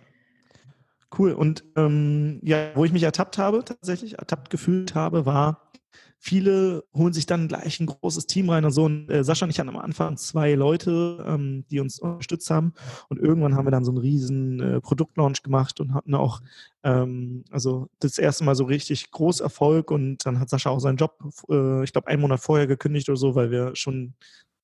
Cool. 1.18 1.32
Und 1.34 1.64
ähm, 1.76 2.40
ja, 2.44 2.72
wo 2.76 2.86
ich 2.86 2.92
mich 2.92 3.04
ertappt 3.04 3.38
habe, 3.38 3.64
tatsächlich 3.64 4.20
ertappt 4.20 4.50
gefühlt 4.50 4.94
habe, 4.94 5.26
war, 5.26 5.72
viele 6.20 6.84
holen 6.94 7.14
sich 7.14 7.26
dann 7.26 7.48
gleich 7.48 7.80
ein 7.80 7.86
großes 7.86 8.28
Team 8.28 8.50
rein 8.50 8.66
und 8.66 8.72
so. 8.72 8.86
Und 8.86 9.10
äh, 9.10 9.24
Sascha 9.24 9.46
und 9.46 9.52
ich 9.52 9.60
hatten 9.60 9.70
am 9.70 9.78
Anfang 9.78 10.18
zwei 10.18 10.54
Leute, 10.54 11.24
ähm, 11.26 11.66
die 11.70 11.80
uns 11.80 12.00
unterstützt 12.00 12.50
haben. 12.50 12.74
Und 13.10 13.20
irgendwann 13.20 13.56
haben 13.56 13.66
wir 13.66 13.72
dann 13.72 13.86
so 13.86 13.92
einen 13.92 14.00
riesen 14.00 14.60
äh, 14.60 14.82
Produktlaunch 14.82 15.44
gemacht 15.44 15.80
und 15.80 15.94
hatten 15.94 16.16
auch 16.16 16.42
ähm, 16.84 17.46
also 17.52 17.88
das 18.00 18.18
erste 18.18 18.44
Mal 18.44 18.56
so 18.56 18.66
richtig 18.66 19.12
groß 19.12 19.40
Erfolg. 19.40 19.92
Und 19.92 20.26
dann 20.26 20.40
hat 20.40 20.50
Sascha 20.50 20.70
auch 20.70 20.80
seinen 20.80 20.98
Job, 20.98 21.18
äh, 21.50 21.84
ich 21.84 21.94
glaube, 21.94 22.08
einen 22.08 22.22
Monat 22.22 22.42
vorher 22.42 22.68
gekündigt 22.68 23.08
oder 23.10 23.18
so, 23.18 23.36
weil 23.36 23.52
wir 23.52 23.76
schon, 23.76 24.14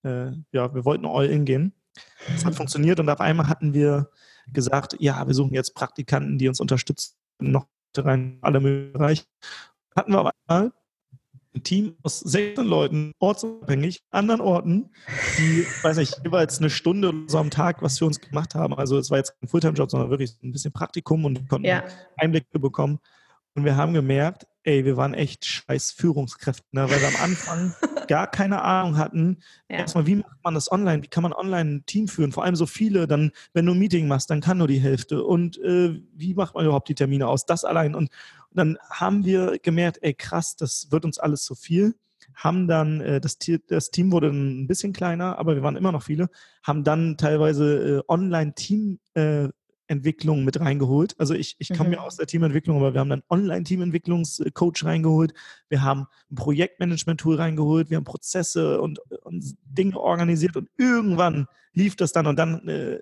äh, 0.03 0.31
ja, 0.51 0.73
wir 0.73 0.86
wollten 0.86 1.05
all 1.05 1.27
in 1.27 1.45
gehen. 1.45 1.73
Das 2.32 2.45
hat 2.45 2.56
funktioniert 2.56 2.99
und 2.99 3.10
auf 3.10 3.19
einmal 3.19 3.47
hatten 3.47 3.73
wir 3.73 4.10
gesagt, 4.51 4.95
ja, 4.99 5.25
wir 5.25 5.34
suchen 5.34 5.53
jetzt 5.53 5.73
Praktikanten, 5.73 6.38
die 6.38 6.47
uns 6.47 6.60
unterstützen, 6.60 7.15
noch 7.39 7.67
rein 7.97 8.39
alle 8.41 8.60
möglichen 8.60 8.93
Bereiche. 8.93 9.23
Hatten 9.95 10.12
wir 10.12 10.19
aber 10.19 10.32
einmal 10.47 10.71
ein 11.56 11.63
Team 11.63 11.95
aus 12.01 12.19
16 12.19 12.65
Leuten, 12.65 13.13
ortsunabhängig, 13.19 14.03
anderen 14.10 14.41
Orten, 14.41 14.89
die, 15.38 15.65
weiß 15.84 15.97
nicht, 15.97 16.19
jeweils 16.23 16.60
eine 16.60 16.69
Stunde 16.69 17.10
oder 17.10 17.17
so 17.27 17.38
am 17.38 17.51
Tag 17.51 17.82
was 17.82 17.99
für 17.99 18.06
uns 18.06 18.19
gemacht 18.19 18.56
haben. 18.56 18.73
Also 18.73 18.97
es 18.97 19.12
war 19.12 19.19
jetzt 19.19 19.39
kein 19.39 19.47
Fulltime-Job, 19.47 19.91
sondern 19.91 20.10
wirklich 20.10 20.36
ein 20.43 20.51
bisschen 20.51 20.71
Praktikum 20.71 21.25
und 21.25 21.47
konnten 21.47 21.67
ja. 21.67 21.84
Einblicke 22.17 22.60
bekommen. 22.60 22.99
Und 23.56 23.65
wir 23.65 23.75
haben 23.75 23.93
gemerkt, 23.93 24.47
ey, 24.63 24.84
wir 24.84 24.97
waren 24.97 25.13
echt 25.13 25.45
scheiß 25.45 25.91
Führungskräfte, 25.91 26.65
ne? 26.71 26.89
weil 26.89 26.99
wir 26.99 27.08
am 27.10 27.17
Anfang 27.17 27.75
gar 28.13 28.28
keine 28.28 28.62
Ahnung 28.62 28.97
hatten. 28.99 29.39
Ja. 29.71 29.78
Erstmal, 29.78 30.06
wie 30.06 30.17
macht 30.17 30.43
man 30.43 30.54
das 30.54 30.71
online? 30.71 31.02
Wie 31.02 31.08
kann 31.08 31.23
man 31.23 31.34
online 31.34 31.78
ein 31.78 31.86
Team 31.88 32.08
führen? 32.08 32.32
Vor 32.32 32.43
allem 32.43 32.56
so 32.56 32.67
viele, 32.67 33.08
dann, 33.08 33.32
wenn 33.54 33.65
du 33.65 33.71
ein 33.71 33.80
Meeting 33.80 34.08
machst, 34.08 34.30
dann 34.30 34.39
kann 34.39 34.60
nur 34.60 34.67
die 34.67 34.80
Hälfte. 34.80 35.23
Und 35.23 35.58
äh, 35.58 35.99
wie 36.13 36.36
macht 36.36 36.54
man 36.54 36.63
überhaupt 36.63 36.89
die 36.89 36.93
Termine 36.93 37.28
aus? 37.28 37.47
Das 37.47 37.65
allein. 37.65 37.95
Und, 37.95 38.12
und 38.52 38.58
dann 38.58 38.78
haben 38.88 39.26
wir 39.26 39.58
gemerkt, 39.58 39.97
ey, 40.04 40.13
krass, 40.13 40.56
das 40.56 40.91
wird 40.91 41.06
uns 41.06 41.17
alles 41.17 41.43
zu 41.43 41.56
viel 41.56 41.95
haben 42.36 42.67
dann, 42.67 43.02
äh, 43.02 43.19
das, 43.19 43.38
das, 43.67 43.91
Team 43.91 44.12
wurde 44.12 44.30
ein 44.30 44.65
bisschen 44.65 44.93
kleiner, 44.93 45.38
aber 45.38 45.56
wir 45.56 45.62
waren 45.62 45.76
immer 45.76 45.91
noch 45.91 46.04
viele, 46.04 46.30
haben 46.63 46.84
dann 46.84 47.17
teilweise 47.17 47.99
äh, 47.99 48.02
Online-Team 48.08 48.99
äh, 49.13 49.49
Entwicklung 49.88 50.46
mit 50.46 50.60
reingeholt. 50.60 51.15
Also 51.19 51.34
ich, 51.34 51.56
ich 51.60 51.69
komme 51.69 51.89
mhm. 51.89 51.93
ja 51.96 52.02
aus 52.02 52.17
der 52.17 52.28
Teamentwicklung, 52.28 52.78
aber 52.78 52.93
wir 52.93 53.00
haben 53.00 53.10
dann 53.10 53.24
Online-Teamentwicklungscoach 53.30 54.84
reingeholt, 54.86 55.34
wir 55.69 55.82
haben 55.82 56.08
ein 56.32 56.36
Projektmanagement-Tool 56.36 57.36
reingeholt, 57.36 57.89
wir 57.89 57.98
haben 57.98 58.04
Prozesse 58.04 58.82
und, 58.82 59.00
und, 59.24 59.56
Dinge 59.63 60.00
organisiert 60.00 60.56
und 60.56 60.69
irgendwann 60.78 61.48
lief 61.74 61.96
das 61.96 62.12
dann 62.12 62.28
und 62.28 62.38
dann 62.38 62.67
äh, 62.67 63.00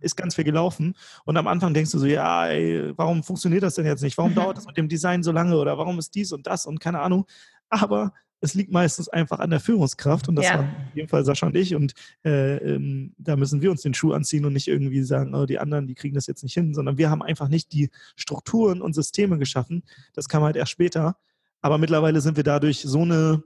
ist 0.00 0.16
ganz 0.16 0.34
viel 0.34 0.44
gelaufen. 0.44 0.94
Und 1.24 1.36
am 1.36 1.46
Anfang 1.46 1.74
denkst 1.74 1.92
du 1.92 1.98
so, 1.98 2.06
ja, 2.06 2.46
ey, 2.46 2.92
warum 2.96 3.22
funktioniert 3.22 3.62
das 3.62 3.74
denn 3.74 3.86
jetzt 3.86 4.02
nicht? 4.02 4.18
Warum 4.18 4.34
dauert 4.34 4.56
das 4.56 4.66
mit 4.66 4.76
dem 4.76 4.88
Design 4.88 5.22
so 5.22 5.32
lange 5.32 5.56
oder 5.56 5.78
warum 5.78 5.98
ist 5.98 6.14
dies 6.14 6.32
und 6.32 6.46
das 6.46 6.66
und 6.66 6.80
keine 6.80 7.00
Ahnung. 7.00 7.26
Aber 7.68 8.12
es 8.40 8.54
liegt 8.54 8.70
meistens 8.70 9.08
einfach 9.08 9.38
an 9.38 9.50
der 9.50 9.60
Führungskraft 9.60 10.28
und 10.28 10.36
das 10.36 10.46
ja. 10.46 10.58
waren 10.58 10.74
in 10.94 11.00
dem 11.00 11.08
Fall 11.08 11.24
Sascha 11.24 11.46
und 11.46 11.56
ich 11.56 11.74
und 11.74 11.94
äh, 12.24 12.56
ähm, 12.56 13.14
da 13.18 13.36
müssen 13.36 13.62
wir 13.62 13.70
uns 13.70 13.82
den 13.82 13.94
Schuh 13.94 14.12
anziehen 14.12 14.44
und 14.44 14.52
nicht 14.52 14.68
irgendwie 14.68 15.02
sagen, 15.02 15.34
oh, 15.34 15.46
die 15.46 15.58
anderen, 15.58 15.86
die 15.86 15.94
kriegen 15.94 16.14
das 16.14 16.26
jetzt 16.26 16.42
nicht 16.42 16.54
hin, 16.54 16.74
sondern 16.74 16.98
wir 16.98 17.10
haben 17.10 17.22
einfach 17.22 17.48
nicht 17.48 17.72
die 17.72 17.90
Strukturen 18.14 18.82
und 18.82 18.94
Systeme 18.94 19.38
geschaffen. 19.38 19.82
Das 20.12 20.28
kam 20.28 20.42
halt 20.42 20.56
erst 20.56 20.72
später. 20.72 21.16
Aber 21.62 21.78
mittlerweile 21.78 22.20
sind 22.20 22.36
wir 22.36 22.44
dadurch 22.44 22.82
so 22.82 23.02
eine, 23.02 23.42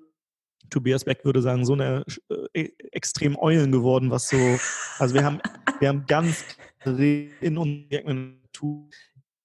Tobias 0.68 1.04
Beck 1.04 1.24
würde 1.24 1.40
sagen, 1.40 1.64
so 1.64 1.72
eine 1.74 2.04
äh, 2.28 2.62
e, 2.62 2.72
extrem 2.92 3.36
Eulen 3.38 3.72
geworden, 3.72 4.10
was 4.10 4.28
so, 4.28 4.58
also 4.98 5.14
wir 5.14 5.24
haben, 5.24 5.40
wir 5.78 5.88
haben 5.88 6.04
ganz 6.06 6.44
in 6.84 7.56
unserem 7.56 8.40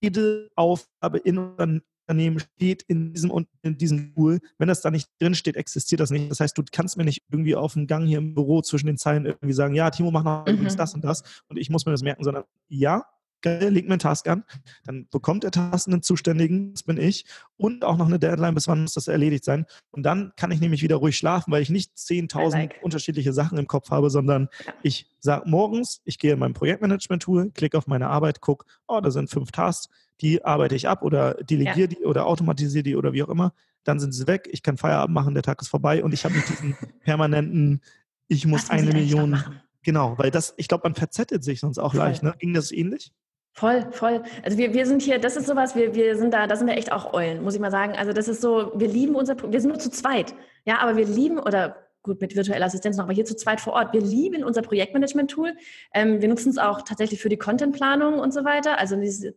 jede 0.01 0.49
Aufgabe 0.55 1.19
in 1.19 1.37
unseren 1.37 1.81
Unternehmen 2.07 2.39
steht 2.39 2.83
in 2.83 3.13
diesem, 3.13 3.45
in 3.61 3.77
diesem 3.77 4.13
Tool. 4.13 4.39
Wenn 4.57 4.67
das 4.67 4.81
da 4.81 4.91
nicht 4.91 5.09
drin 5.19 5.33
steht, 5.35 5.55
existiert 5.55 6.01
das 6.01 6.11
nicht. 6.11 6.29
Das 6.29 6.39
heißt, 6.39 6.57
du 6.57 6.63
kannst 6.71 6.97
mir 6.97 7.03
nicht 7.03 7.23
irgendwie 7.31 7.55
auf 7.55 7.73
dem 7.73 7.87
Gang 7.87 8.07
hier 8.07 8.19
im 8.19 8.33
Büro 8.35 8.61
zwischen 8.61 8.87
den 8.87 8.97
Zeilen 8.97 9.25
irgendwie 9.25 9.53
sagen, 9.53 9.73
ja, 9.73 9.89
Timo, 9.89 10.11
mach 10.11 10.23
noch 10.23 10.45
mhm. 10.45 10.53
übrigens 10.53 10.75
das 10.75 10.93
und 10.93 11.03
das 11.03 11.23
und 11.47 11.57
ich 11.57 11.69
muss 11.69 11.85
mir 11.85 11.91
das 11.91 12.03
merken, 12.03 12.23
sondern 12.23 12.43
ja, 12.69 13.05
leg 13.45 13.85
mir 13.85 13.93
einen 13.93 13.99
Task 13.99 14.27
an, 14.27 14.43
dann 14.85 15.07
bekommt 15.09 15.43
der 15.43 15.51
Task 15.51 15.87
einen 15.87 16.01
Zuständigen, 16.01 16.73
das 16.73 16.83
bin 16.83 16.97
ich, 16.97 17.25
und 17.57 17.83
auch 17.85 17.97
noch 17.97 18.07
eine 18.07 18.19
Deadline, 18.19 18.55
bis 18.55 18.67
wann 18.67 18.81
muss 18.81 18.93
das 18.93 19.07
erledigt 19.07 19.43
sein. 19.43 19.65
Und 19.91 20.03
dann 20.03 20.33
kann 20.35 20.51
ich 20.51 20.59
nämlich 20.59 20.81
wieder 20.81 20.97
ruhig 20.97 21.17
schlafen, 21.17 21.51
weil 21.51 21.61
ich 21.61 21.69
nicht 21.69 21.95
10.000 21.95 22.51
like. 22.51 22.79
unterschiedliche 22.81 23.33
Sachen 23.33 23.57
im 23.57 23.67
Kopf 23.67 23.91
habe, 23.91 24.09
sondern 24.09 24.49
ja. 24.65 24.73
ich 24.83 25.11
sage 25.19 25.49
morgens, 25.49 26.01
ich 26.05 26.19
gehe 26.19 26.33
in 26.33 26.39
mein 26.39 26.53
Projektmanagement-Tool, 26.53 27.51
klicke 27.51 27.77
auf 27.77 27.87
meine 27.87 28.07
Arbeit, 28.07 28.41
gucke, 28.41 28.65
oh, 28.87 28.99
da 28.99 29.11
sind 29.11 29.29
fünf 29.29 29.51
Tasks, 29.51 29.89
die 30.21 30.43
arbeite 30.43 30.75
ich 30.75 30.87
ab 30.87 31.03
oder 31.03 31.35
delegiere 31.35 31.81
ja. 31.81 31.87
die 31.87 32.05
oder 32.05 32.25
automatisiere 32.25 32.83
die 32.83 32.95
oder 32.95 33.13
wie 33.13 33.23
auch 33.23 33.29
immer. 33.29 33.53
Dann 33.83 33.99
sind 33.99 34.13
sie 34.13 34.27
weg, 34.27 34.47
ich 34.51 34.63
kann 34.63 34.77
Feierabend 34.77 35.13
machen, 35.13 35.33
der 35.33 35.43
Tag 35.43 35.61
ist 35.61 35.67
vorbei 35.67 36.03
und 36.03 36.13
ich 36.13 36.25
habe 36.25 36.35
nicht 36.35 36.49
diesen 36.49 36.75
permanenten, 37.03 37.81
ich 38.27 38.45
muss 38.47 38.69
eine 38.69 38.91
Million. 38.91 39.43
Genau, 39.83 40.17
weil 40.17 40.31
das, 40.31 40.55
ich 40.57 40.67
glaube, 40.67 40.81
man 40.85 40.95
verzettelt 40.95 41.43
sich 41.43 41.59
sonst 41.59 41.77
auch 41.77 41.91
Voll. 41.91 41.99
leicht. 41.99 42.23
Ne? 42.23 42.33
Ging 42.39 42.53
das 42.55 42.71
ähnlich? 42.71 43.13
Voll, 43.57 43.87
voll. 43.91 44.21
Also 44.43 44.57
wir, 44.57 44.73
wir 44.73 44.85
sind 44.85 45.01
hier, 45.01 45.17
das 45.17 45.37
ist 45.37 45.47
sowas, 45.47 45.77
wir, 45.77 45.95
wir 45.95 46.17
sind 46.17 46.33
da, 46.33 46.45
da 46.45 46.57
sind 46.57 46.67
wir 46.67 46.75
echt 46.75 46.91
auch 46.91 47.13
Eulen, 47.13 47.41
muss 47.41 47.55
ich 47.55 47.61
mal 47.61 47.71
sagen. 47.71 47.93
Also 47.93 48.11
das 48.11 48.27
ist 48.27 48.41
so, 48.41 48.73
wir 48.75 48.89
lieben 48.89 49.15
unser, 49.15 49.37
wir 49.49 49.61
sind 49.61 49.69
nur 49.69 49.79
zu 49.79 49.89
zweit. 49.89 50.35
Ja, 50.65 50.79
aber 50.79 50.97
wir 50.97 51.05
lieben, 51.05 51.39
oder 51.39 51.77
gut, 52.03 52.19
mit 52.19 52.35
virtueller 52.35 52.65
Assistenz 52.65 52.97
noch, 52.97 53.05
aber 53.05 53.13
hier 53.13 53.23
zu 53.23 53.37
zweit 53.37 53.61
vor 53.61 53.71
Ort. 53.71 53.93
Wir 53.93 54.01
lieben 54.01 54.43
unser 54.43 54.61
Projektmanagement-Tool. 54.61 55.53
Ähm, 55.93 56.21
wir 56.21 56.27
nutzen 56.27 56.49
es 56.49 56.57
auch 56.57 56.81
tatsächlich 56.81 57.21
für 57.21 57.29
die 57.29 57.37
Contentplanung 57.37 58.19
und 58.19 58.33
so 58.33 58.43
weiter. 58.43 58.77
Also 58.77 58.97
diese 58.97 59.35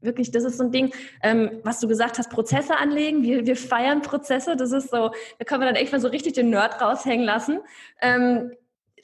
wirklich, 0.00 0.30
das 0.30 0.44
ist 0.44 0.58
so 0.58 0.64
ein 0.64 0.70
Ding, 0.70 0.92
ähm, 1.20 1.60
was 1.64 1.80
du 1.80 1.88
gesagt 1.88 2.18
hast, 2.18 2.30
Prozesse 2.30 2.76
anlegen. 2.76 3.24
Wir, 3.24 3.46
wir 3.46 3.56
feiern 3.56 4.02
Prozesse. 4.02 4.54
Das 4.54 4.70
ist 4.70 4.90
so, 4.90 5.10
da 5.38 5.44
können 5.44 5.60
wir 5.60 5.66
dann 5.66 5.74
echt 5.74 5.90
mal 5.90 6.00
so 6.00 6.06
richtig 6.06 6.34
den 6.34 6.50
Nerd 6.50 6.80
raushängen 6.80 7.26
lassen. 7.26 7.58
Ähm, 8.00 8.52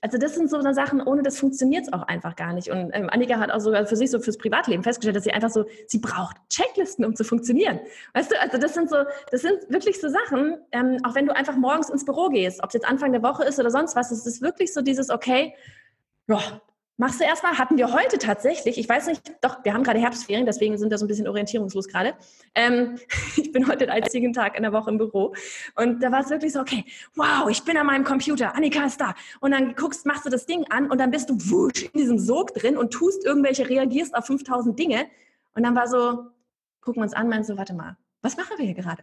also 0.03 0.17
das 0.17 0.35
sind 0.35 0.49
so 0.49 0.61
Sachen, 0.73 1.03
ohne 1.03 1.23
das 1.23 1.39
funktioniert 1.39 1.87
es 1.87 1.93
auch 1.93 2.03
einfach 2.03 2.35
gar 2.35 2.53
nicht. 2.53 2.71
Und 2.71 2.91
ähm, 2.95 3.11
Annika 3.11 3.39
hat 3.39 3.51
auch 3.51 3.61
sogar 3.61 3.87
für 3.87 3.97
sich 3.97 4.11
so 4.11 4.19
fürs 4.19 4.39
Privatleben 4.39 4.83
festgestellt, 4.83 5.17
dass 5.17 5.25
sie 5.25 5.33
einfach 5.33 5.51
so, 5.51 5.67
sie 5.87 5.99
braucht 5.99 6.37
Checklisten, 6.49 7.05
um 7.05 7.15
zu 7.15 7.25
funktionieren. 7.25 7.81
Weißt 8.15 8.31
du, 8.31 8.41
also 8.41 8.57
das 8.57 8.75
sind 8.75 8.89
so, 8.89 8.97
das 9.31 9.43
sind 9.43 9.69
wirklich 9.69 10.01
so 10.01 10.09
Sachen, 10.09 10.57
ähm, 10.73 10.99
auch 11.05 11.15
wenn 11.15 11.27
du 11.27 11.37
einfach 11.37 11.57
morgens 11.57 11.91
ins 11.91 12.05
Büro 12.05 12.29
gehst, 12.29 12.63
ob 12.63 12.69
es 12.69 12.75
jetzt 12.75 12.89
Anfang 12.89 13.13
der 13.13 13.23
Woche 13.23 13.45
ist 13.45 13.59
oder 13.59 13.71
sonst 13.71 13.95
was, 13.95 14.11
es 14.11 14.27
ist 14.27 14.41
wirklich 14.41 14.73
so 14.73 14.81
dieses, 14.81 15.11
okay, 15.11 15.55
ja, 16.29 16.41
Machst 17.01 17.19
du 17.19 17.25
erstmal, 17.25 17.57
hatten 17.57 17.79
wir 17.79 17.95
heute 17.95 18.19
tatsächlich, 18.19 18.77
ich 18.77 18.87
weiß 18.87 19.07
nicht, 19.07 19.23
doch, 19.41 19.65
wir 19.65 19.73
haben 19.73 19.85
gerade 19.85 19.99
Herbstferien, 19.99 20.45
deswegen 20.45 20.77
sind 20.77 20.91
wir 20.91 20.99
so 20.99 21.07
ein 21.07 21.09
bisschen 21.09 21.27
orientierungslos 21.27 21.89
gerade. 21.89 22.13
Ähm, 22.55 22.99
ich 23.39 23.51
bin 23.53 23.67
heute 23.67 23.87
den 23.87 23.89
einzigen 23.89 24.35
Tag 24.35 24.55
in 24.55 24.65
der 24.65 24.75
Woche 24.75 24.91
im 24.91 24.99
Büro 24.99 25.35
und 25.77 26.03
da 26.03 26.13
war 26.13 26.21
es 26.21 26.29
wirklich 26.29 26.53
so, 26.53 26.61
okay, 26.61 26.85
wow, 27.15 27.49
ich 27.49 27.65
bin 27.65 27.79
an 27.79 27.87
meinem 27.87 28.05
Computer, 28.05 28.55
Annika 28.55 28.85
ist 28.85 29.01
da. 29.01 29.15
Und 29.41 29.53
dann 29.53 29.75
guckst, 29.77 30.05
machst 30.05 30.27
du 30.27 30.29
das 30.29 30.45
Ding 30.45 30.67
an 30.69 30.91
und 30.91 30.99
dann 30.99 31.11
bist 31.11 31.31
du 31.31 31.37
wusch 31.51 31.85
in 31.85 31.99
diesem 31.99 32.19
Sog 32.19 32.53
drin 32.53 32.77
und 32.77 32.91
tust 32.93 33.25
irgendwelche, 33.25 33.67
reagierst 33.67 34.15
auf 34.15 34.27
5000 34.27 34.79
Dinge. 34.79 35.07
Und 35.55 35.63
dann 35.63 35.75
war 35.75 35.89
so, 35.89 36.27
gucken 36.83 37.01
wir 37.01 37.05
uns 37.05 37.15
an, 37.15 37.31
meinst 37.31 37.49
du, 37.49 37.57
warte 37.57 37.73
mal, 37.73 37.97
was 38.21 38.37
machen 38.37 38.59
wir 38.59 38.67
hier 38.67 38.75
gerade? 38.75 39.03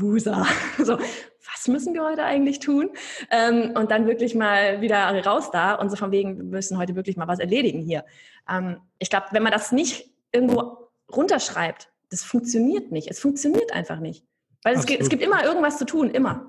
Wusa. 0.00 0.46
So, 0.78 0.98
was 0.98 1.68
müssen 1.68 1.94
wir 1.94 2.04
heute 2.04 2.24
eigentlich 2.24 2.58
tun? 2.58 2.90
Ähm, 3.30 3.72
und 3.74 3.90
dann 3.90 4.06
wirklich 4.06 4.34
mal 4.34 4.80
wieder 4.80 5.24
raus 5.24 5.50
da 5.50 5.74
und 5.74 5.90
so 5.90 5.96
von 5.96 6.10
wegen, 6.10 6.36
wir 6.36 6.44
müssen 6.44 6.78
heute 6.78 6.96
wirklich 6.96 7.16
mal 7.16 7.28
was 7.28 7.38
erledigen 7.38 7.80
hier. 7.80 8.04
Ähm, 8.50 8.78
ich 8.98 9.10
glaube, 9.10 9.26
wenn 9.30 9.42
man 9.42 9.52
das 9.52 9.72
nicht 9.72 10.10
irgendwo 10.32 10.90
runterschreibt, 11.14 11.88
das 12.10 12.22
funktioniert 12.22 12.92
nicht. 12.92 13.08
Es 13.10 13.20
funktioniert 13.20 13.72
einfach 13.72 13.98
nicht. 13.98 14.24
Weil 14.62 14.76
es 14.76 14.86
gibt, 14.86 15.02
es 15.02 15.08
gibt 15.08 15.22
immer 15.22 15.44
irgendwas 15.44 15.78
zu 15.78 15.84
tun, 15.84 16.10
immer. 16.10 16.46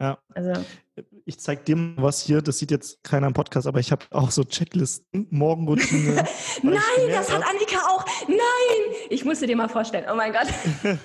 Ja. 0.00 0.18
Also. 0.34 0.52
Ich 1.26 1.40
zeige 1.40 1.62
dir 1.62 1.76
mal 1.76 2.02
was 2.02 2.20
hier, 2.20 2.42
das 2.42 2.58
sieht 2.58 2.70
jetzt 2.70 3.02
keiner 3.02 3.26
im 3.26 3.32
Podcast, 3.32 3.66
aber 3.66 3.80
ich 3.80 3.90
habe 3.90 4.04
auch 4.10 4.30
so 4.30 4.44
Checklisten, 4.44 5.26
Morgenroutine. 5.30 6.24
Nein, 6.62 7.08
das 7.08 7.32
hat 7.32 7.42
Annika 7.42 7.78
auch. 7.88 8.04
Nein! 8.28 8.96
Ich 9.08 9.24
musste 9.24 9.46
dir 9.46 9.56
mal 9.56 9.68
vorstellen. 9.68 10.04
Oh 10.10 10.14
mein 10.14 10.32
Gott. 10.32 10.46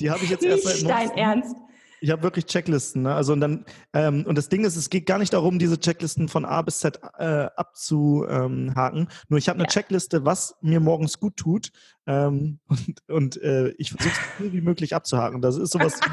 Die 0.00 0.10
habe 0.10 0.24
ich 0.24 0.30
jetzt 0.30 0.44
erst 0.44 0.64
seit 0.64 0.88
Dein 0.88 1.10
Ernst? 1.16 1.56
Ich 2.02 2.10
habe 2.10 2.22
wirklich 2.22 2.46
Checklisten. 2.46 3.02
Ne? 3.02 3.14
Also 3.14 3.34
und 3.34 3.40
dann 3.40 3.66
ähm, 3.92 4.24
und 4.26 4.38
das 4.38 4.48
Ding 4.48 4.64
ist, 4.64 4.76
es 4.76 4.88
geht 4.88 5.04
gar 5.04 5.18
nicht 5.18 5.34
darum, 5.34 5.58
diese 5.58 5.78
Checklisten 5.78 6.28
von 6.28 6.46
A 6.46 6.62
bis 6.62 6.78
Z 6.78 6.98
äh, 7.18 7.48
abzuhaken. 7.56 9.08
Nur 9.28 9.38
ich 9.38 9.48
habe 9.48 9.58
eine 9.58 9.64
ja. 9.64 9.70
Checkliste, 9.70 10.24
was 10.24 10.56
mir 10.62 10.80
morgens 10.80 11.20
gut 11.20 11.36
tut 11.36 11.72
ähm, 12.06 12.58
und, 12.68 13.02
und 13.08 13.42
äh, 13.42 13.74
ich 13.76 13.90
versuche 13.90 14.14
es 14.14 14.16
so 14.16 14.42
viel 14.42 14.52
wie 14.54 14.62
möglich 14.62 14.94
abzuhaken. 14.94 15.42
Das 15.42 15.56
ist 15.56 15.72
sowas. 15.72 16.00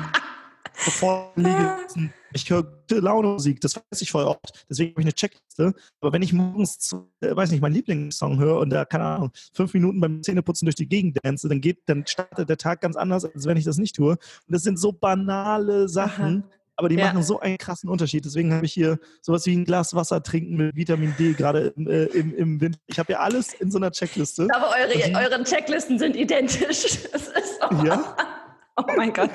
bevor 0.85 1.33
ich 1.37 1.43
liege, 1.43 2.11
ich 2.33 2.49
höre 2.49 2.63
gute 2.63 2.99
Laune 2.99 3.29
Musik, 3.29 3.61
das 3.61 3.75
weiß 3.75 4.01
ich 4.01 4.11
voll 4.11 4.23
oft. 4.23 4.65
Deswegen 4.69 4.91
habe 4.91 5.01
ich 5.01 5.05
eine 5.05 5.13
Checkliste. 5.13 5.73
Aber 6.01 6.13
wenn 6.13 6.21
ich 6.21 6.33
morgens, 6.33 6.95
äh, 7.21 7.35
weiß 7.35 7.51
nicht, 7.51 7.61
meinen 7.61 7.73
Lieblingssong 7.73 8.39
höre 8.39 8.59
und 8.59 8.69
da, 8.69 8.85
keine 8.85 9.05
Ahnung, 9.05 9.31
fünf 9.53 9.73
Minuten 9.73 9.99
beim 9.99 10.21
Zähneputzen 10.23 10.65
durch 10.65 10.75
die 10.75 10.87
Gegend 10.87 11.17
dance, 11.23 11.47
dann 11.47 11.61
geht, 11.61 11.79
dann 11.87 12.05
startet 12.05 12.49
der 12.49 12.57
Tag 12.57 12.81
ganz 12.81 12.95
anders, 12.95 13.25
als 13.25 13.45
wenn 13.45 13.57
ich 13.57 13.65
das 13.65 13.77
nicht 13.77 13.95
tue. 13.95 14.11
Und 14.11 14.19
das 14.47 14.63
sind 14.63 14.79
so 14.79 14.91
banale 14.91 15.89
Sachen, 15.89 16.43
Aha. 16.43 16.49
aber 16.75 16.89
die 16.89 16.95
ja. 16.95 17.05
machen 17.05 17.23
so 17.23 17.39
einen 17.39 17.57
krassen 17.57 17.89
Unterschied. 17.89 18.25
Deswegen 18.25 18.53
habe 18.53 18.65
ich 18.65 18.73
hier 18.73 18.99
sowas 19.21 19.45
wie 19.45 19.55
ein 19.55 19.65
Glas 19.65 19.95
Wasser 19.95 20.21
trinken 20.21 20.57
mit 20.57 20.75
Vitamin 20.75 21.15
D 21.17 21.33
gerade 21.33 21.73
im, 21.75 21.87
äh, 21.87 22.05
im, 22.05 22.35
im 22.35 22.61
Winter. 22.61 22.79
Ich 22.87 22.99
habe 22.99 23.13
ja 23.13 23.19
alles 23.19 23.53
in 23.53 23.71
so 23.71 23.77
einer 23.77 23.91
Checkliste. 23.91 24.47
Aber 24.53 24.69
eure, 24.69 24.93
die, 24.93 25.15
eure 25.15 25.43
Checklisten 25.43 25.97
sind 25.99 26.15
identisch. 26.15 26.85
Das 27.11 27.27
ist 27.29 27.59
oh, 27.61 27.83
ja? 27.83 28.15
oh 28.77 28.83
mein 28.95 29.11
Gott. 29.11 29.31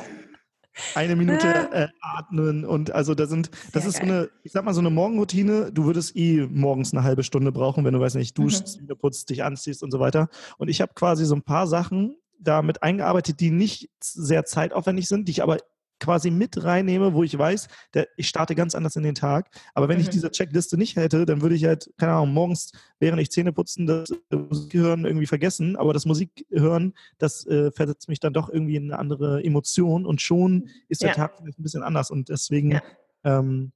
Eine 0.94 1.16
Minute 1.16 1.70
äh, 1.72 1.88
atmen 2.00 2.64
und 2.64 2.92
also 2.92 3.14
da 3.14 3.26
sind, 3.26 3.50
das 3.72 3.82
Sehr 3.82 3.90
ist 3.90 4.00
geil. 4.00 4.08
so 4.08 4.12
eine, 4.14 4.30
ich 4.42 4.52
sag 4.52 4.64
mal, 4.64 4.74
so 4.74 4.80
eine 4.80 4.90
Morgenroutine. 4.90 5.70
Du 5.72 5.84
würdest 5.84 6.16
eh 6.16 6.46
morgens 6.50 6.92
eine 6.92 7.02
halbe 7.04 7.22
Stunde 7.22 7.52
brauchen, 7.52 7.84
wenn 7.84 7.94
du, 7.94 8.00
weiß 8.00 8.14
nicht, 8.14 8.36
duschst, 8.38 8.80
mhm. 8.80 8.96
putzt, 8.98 9.30
dich 9.30 9.44
anziehst 9.44 9.82
und 9.82 9.90
so 9.90 10.00
weiter. 10.00 10.28
Und 10.58 10.68
ich 10.68 10.80
habe 10.80 10.92
quasi 10.94 11.24
so 11.24 11.34
ein 11.34 11.42
paar 11.42 11.66
Sachen 11.66 12.16
damit 12.38 12.82
eingearbeitet, 12.82 13.40
die 13.40 13.50
nicht 13.50 13.88
sehr 14.00 14.44
zeitaufwendig 14.44 15.08
sind, 15.08 15.28
die 15.28 15.32
ich 15.32 15.42
aber 15.42 15.58
quasi 16.02 16.30
mit 16.30 16.62
reinnehme, 16.62 17.14
wo 17.14 17.22
ich 17.22 17.38
weiß, 17.38 17.68
der, 17.94 18.08
ich 18.16 18.28
starte 18.28 18.54
ganz 18.54 18.74
anders 18.74 18.96
in 18.96 19.04
den 19.04 19.14
Tag. 19.14 19.48
Aber 19.72 19.88
wenn 19.88 19.98
mhm. 19.98 20.02
ich 20.02 20.10
diese 20.10 20.30
Checkliste 20.30 20.76
nicht 20.76 20.96
hätte, 20.96 21.24
dann 21.24 21.42
würde 21.42 21.54
ich 21.54 21.64
halt, 21.64 21.90
keine 21.96 22.12
Ahnung, 22.12 22.34
morgens, 22.34 22.72
während 22.98 23.22
ich 23.22 23.30
Zähne 23.30 23.52
putzen, 23.52 23.86
das 23.86 24.10
äh, 24.10 24.36
Musikhören 24.36 25.04
irgendwie 25.04 25.26
vergessen. 25.26 25.76
Aber 25.76 25.92
das 25.92 26.04
Musikhören, 26.04 26.94
das 27.18 27.46
äh, 27.46 27.70
versetzt 27.70 28.08
mich 28.08 28.18
dann 28.18 28.32
doch 28.32 28.50
irgendwie 28.50 28.76
in 28.76 28.90
eine 28.90 28.98
andere 28.98 29.44
Emotion 29.44 30.04
und 30.04 30.20
schon 30.20 30.68
ist 30.88 31.02
der 31.02 31.10
ja. 31.10 31.14
Tag 31.14 31.38
vielleicht 31.38 31.60
ein 31.60 31.62
bisschen 31.62 31.84
anders. 31.84 32.10
Und 32.10 32.28
deswegen 32.28 32.72
ja. 32.72 32.82
ähm, 33.22 33.70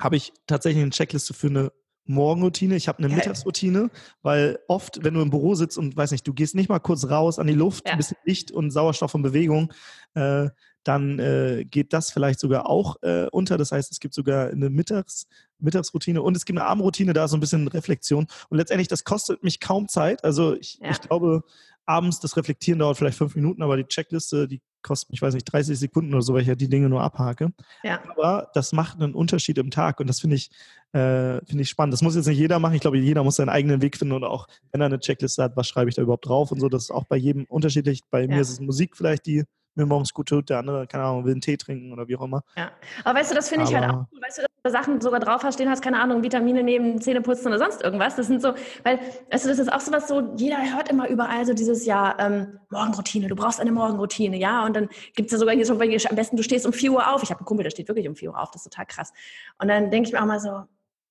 habe 0.00 0.16
ich 0.16 0.32
tatsächlich 0.48 0.82
eine 0.82 0.90
Checkliste 0.90 1.32
für 1.32 1.46
eine 1.46 1.72
Morgenroutine, 2.06 2.74
ich 2.74 2.88
habe 2.88 2.98
eine 2.98 3.08
Geil. 3.08 3.18
Mittagsroutine, 3.18 3.90
weil 4.22 4.58
oft, 4.66 5.04
wenn 5.04 5.14
du 5.14 5.20
im 5.20 5.30
Büro 5.30 5.54
sitzt 5.54 5.78
und 5.78 5.96
weiß 5.96 6.10
nicht, 6.10 6.26
du 6.26 6.32
gehst 6.32 6.54
nicht 6.54 6.70
mal 6.70 6.78
kurz 6.78 7.08
raus 7.08 7.38
an 7.38 7.46
die 7.46 7.54
Luft, 7.54 7.86
ja. 7.86 7.92
ein 7.92 7.98
bisschen 7.98 8.16
Licht 8.24 8.50
und 8.50 8.70
Sauerstoff 8.70 9.14
und 9.14 9.22
Bewegung, 9.22 9.72
äh, 10.14 10.48
dann 10.88 11.18
äh, 11.18 11.66
geht 11.66 11.92
das 11.92 12.10
vielleicht 12.10 12.40
sogar 12.40 12.68
auch 12.68 12.96
äh, 13.02 13.26
unter. 13.30 13.58
Das 13.58 13.72
heißt, 13.72 13.92
es 13.92 14.00
gibt 14.00 14.14
sogar 14.14 14.48
eine 14.48 14.70
Mittags, 14.70 15.26
Mittagsroutine 15.58 16.22
und 16.22 16.34
es 16.34 16.46
gibt 16.46 16.58
eine 16.58 16.66
Abendroutine, 16.66 17.12
da 17.12 17.28
so 17.28 17.36
ein 17.36 17.40
bisschen 17.40 17.68
Reflexion. 17.68 18.26
Und 18.48 18.56
letztendlich, 18.56 18.88
das 18.88 19.04
kostet 19.04 19.44
mich 19.44 19.60
kaum 19.60 19.88
Zeit. 19.88 20.24
Also 20.24 20.54
ich, 20.54 20.78
ja. 20.80 20.90
ich 20.90 21.00
glaube, 21.02 21.42
abends 21.84 22.20
das 22.20 22.38
Reflektieren 22.38 22.78
dauert 22.78 22.96
vielleicht 22.96 23.18
fünf 23.18 23.34
Minuten, 23.34 23.62
aber 23.62 23.76
die 23.76 23.84
Checkliste, 23.84 24.48
die 24.48 24.62
kostet, 24.82 25.10
ich 25.12 25.20
weiß 25.20 25.34
nicht, 25.34 25.44
30 25.44 25.78
Sekunden 25.78 26.14
oder 26.14 26.22
so, 26.22 26.32
weil 26.32 26.42
ich 26.42 26.48
ja 26.48 26.54
die 26.54 26.70
Dinge 26.70 26.88
nur 26.88 27.02
abhake. 27.02 27.52
Ja. 27.82 28.00
Aber 28.10 28.50
das 28.54 28.72
macht 28.72 29.00
einen 29.00 29.14
Unterschied 29.14 29.58
im 29.58 29.70
Tag 29.70 30.00
und 30.00 30.06
das 30.06 30.20
finde 30.20 30.36
ich, 30.36 30.50
äh, 30.92 31.44
finde 31.44 31.62
ich 31.62 31.68
spannend. 31.68 31.92
Das 31.92 32.00
muss 32.00 32.16
jetzt 32.16 32.28
nicht 32.28 32.38
jeder 32.38 32.58
machen. 32.60 32.74
Ich 32.74 32.80
glaube, 32.80 32.98
jeder 32.98 33.24
muss 33.24 33.36
seinen 33.36 33.50
eigenen 33.50 33.82
Weg 33.82 33.98
finden 33.98 34.14
und 34.14 34.24
auch, 34.24 34.46
wenn 34.72 34.80
er 34.80 34.86
eine 34.86 35.00
Checkliste 35.00 35.42
hat, 35.42 35.56
was 35.56 35.68
schreibe 35.68 35.90
ich 35.90 35.96
da 35.96 36.02
überhaupt 36.02 36.26
drauf 36.26 36.50
und 36.50 36.60
so. 36.60 36.70
Das 36.70 36.84
ist 36.84 36.90
auch 36.90 37.04
bei 37.04 37.16
jedem 37.16 37.44
unterschiedlich. 37.44 38.02
Bei 38.10 38.22
ja. 38.22 38.28
mir 38.28 38.40
ist 38.40 38.50
es 38.50 38.60
Musik 38.60 38.96
vielleicht, 38.96 39.26
die 39.26 39.44
mir 39.78 39.86
morgens 39.86 40.12
gut 40.12 40.28
tut, 40.28 40.50
der 40.50 40.58
andere, 40.58 40.86
keine 40.86 41.04
Ahnung, 41.04 41.24
will 41.24 41.32
einen 41.32 41.40
Tee 41.40 41.56
trinken 41.56 41.92
oder 41.92 42.08
wie 42.08 42.16
auch 42.16 42.22
immer. 42.22 42.42
Ja, 42.56 42.70
aber 43.04 43.18
weißt 43.18 43.30
du, 43.30 43.34
das 43.34 43.48
finde 43.48 43.64
ich 43.64 43.74
halt 43.74 43.90
auch, 43.90 44.06
weißt 44.20 44.38
du, 44.38 44.42
dass 44.42 44.50
du 44.64 44.70
Sachen 44.70 45.00
sogar 45.00 45.20
drauf 45.20 45.42
hast, 45.42 45.54
stehen 45.54 45.70
hast, 45.70 45.82
keine 45.82 46.00
Ahnung, 46.00 46.22
Vitamine 46.22 46.62
nehmen, 46.62 47.00
Zähne 47.00 47.22
putzen 47.22 47.48
oder 47.48 47.58
sonst 47.58 47.82
irgendwas. 47.82 48.16
Das 48.16 48.26
sind 48.26 48.42
so, 48.42 48.52
weil, 48.82 48.98
weißt 49.30 49.44
du, 49.44 49.48
das 49.48 49.58
ist 49.58 49.72
auch 49.72 49.80
so 49.80 49.92
was 49.92 50.08
so, 50.08 50.34
jeder 50.36 50.58
hört 50.74 50.90
immer 50.90 51.08
überall 51.08 51.46
so 51.46 51.54
dieses 51.54 51.86
Jahr, 51.86 52.18
ähm, 52.18 52.58
Morgenroutine, 52.70 53.28
du 53.28 53.36
brauchst 53.36 53.60
eine 53.60 53.72
Morgenroutine, 53.72 54.36
ja, 54.36 54.66
und 54.66 54.76
dann 54.76 54.88
gibt 55.14 55.26
es 55.26 55.32
ja 55.32 55.38
sogar 55.38 55.54
hier 55.54 55.64
so, 55.64 55.74
am 55.74 56.16
besten, 56.16 56.36
du 56.36 56.42
stehst 56.42 56.66
um 56.66 56.72
4 56.72 56.92
Uhr 56.92 57.14
auf. 57.14 57.22
Ich 57.22 57.30
habe 57.30 57.40
einen 57.40 57.46
Kumpel, 57.46 57.64
der 57.64 57.70
steht 57.70 57.88
wirklich 57.88 58.08
um 58.08 58.16
4 58.16 58.30
Uhr 58.30 58.38
auf, 58.40 58.50
das 58.50 58.62
ist 58.66 58.72
total 58.72 58.86
krass. 58.86 59.12
Und 59.58 59.68
dann 59.68 59.90
denke 59.90 60.08
ich 60.08 60.12
mir 60.12 60.20
auch 60.20 60.26
mal 60.26 60.40
so, 60.40 60.64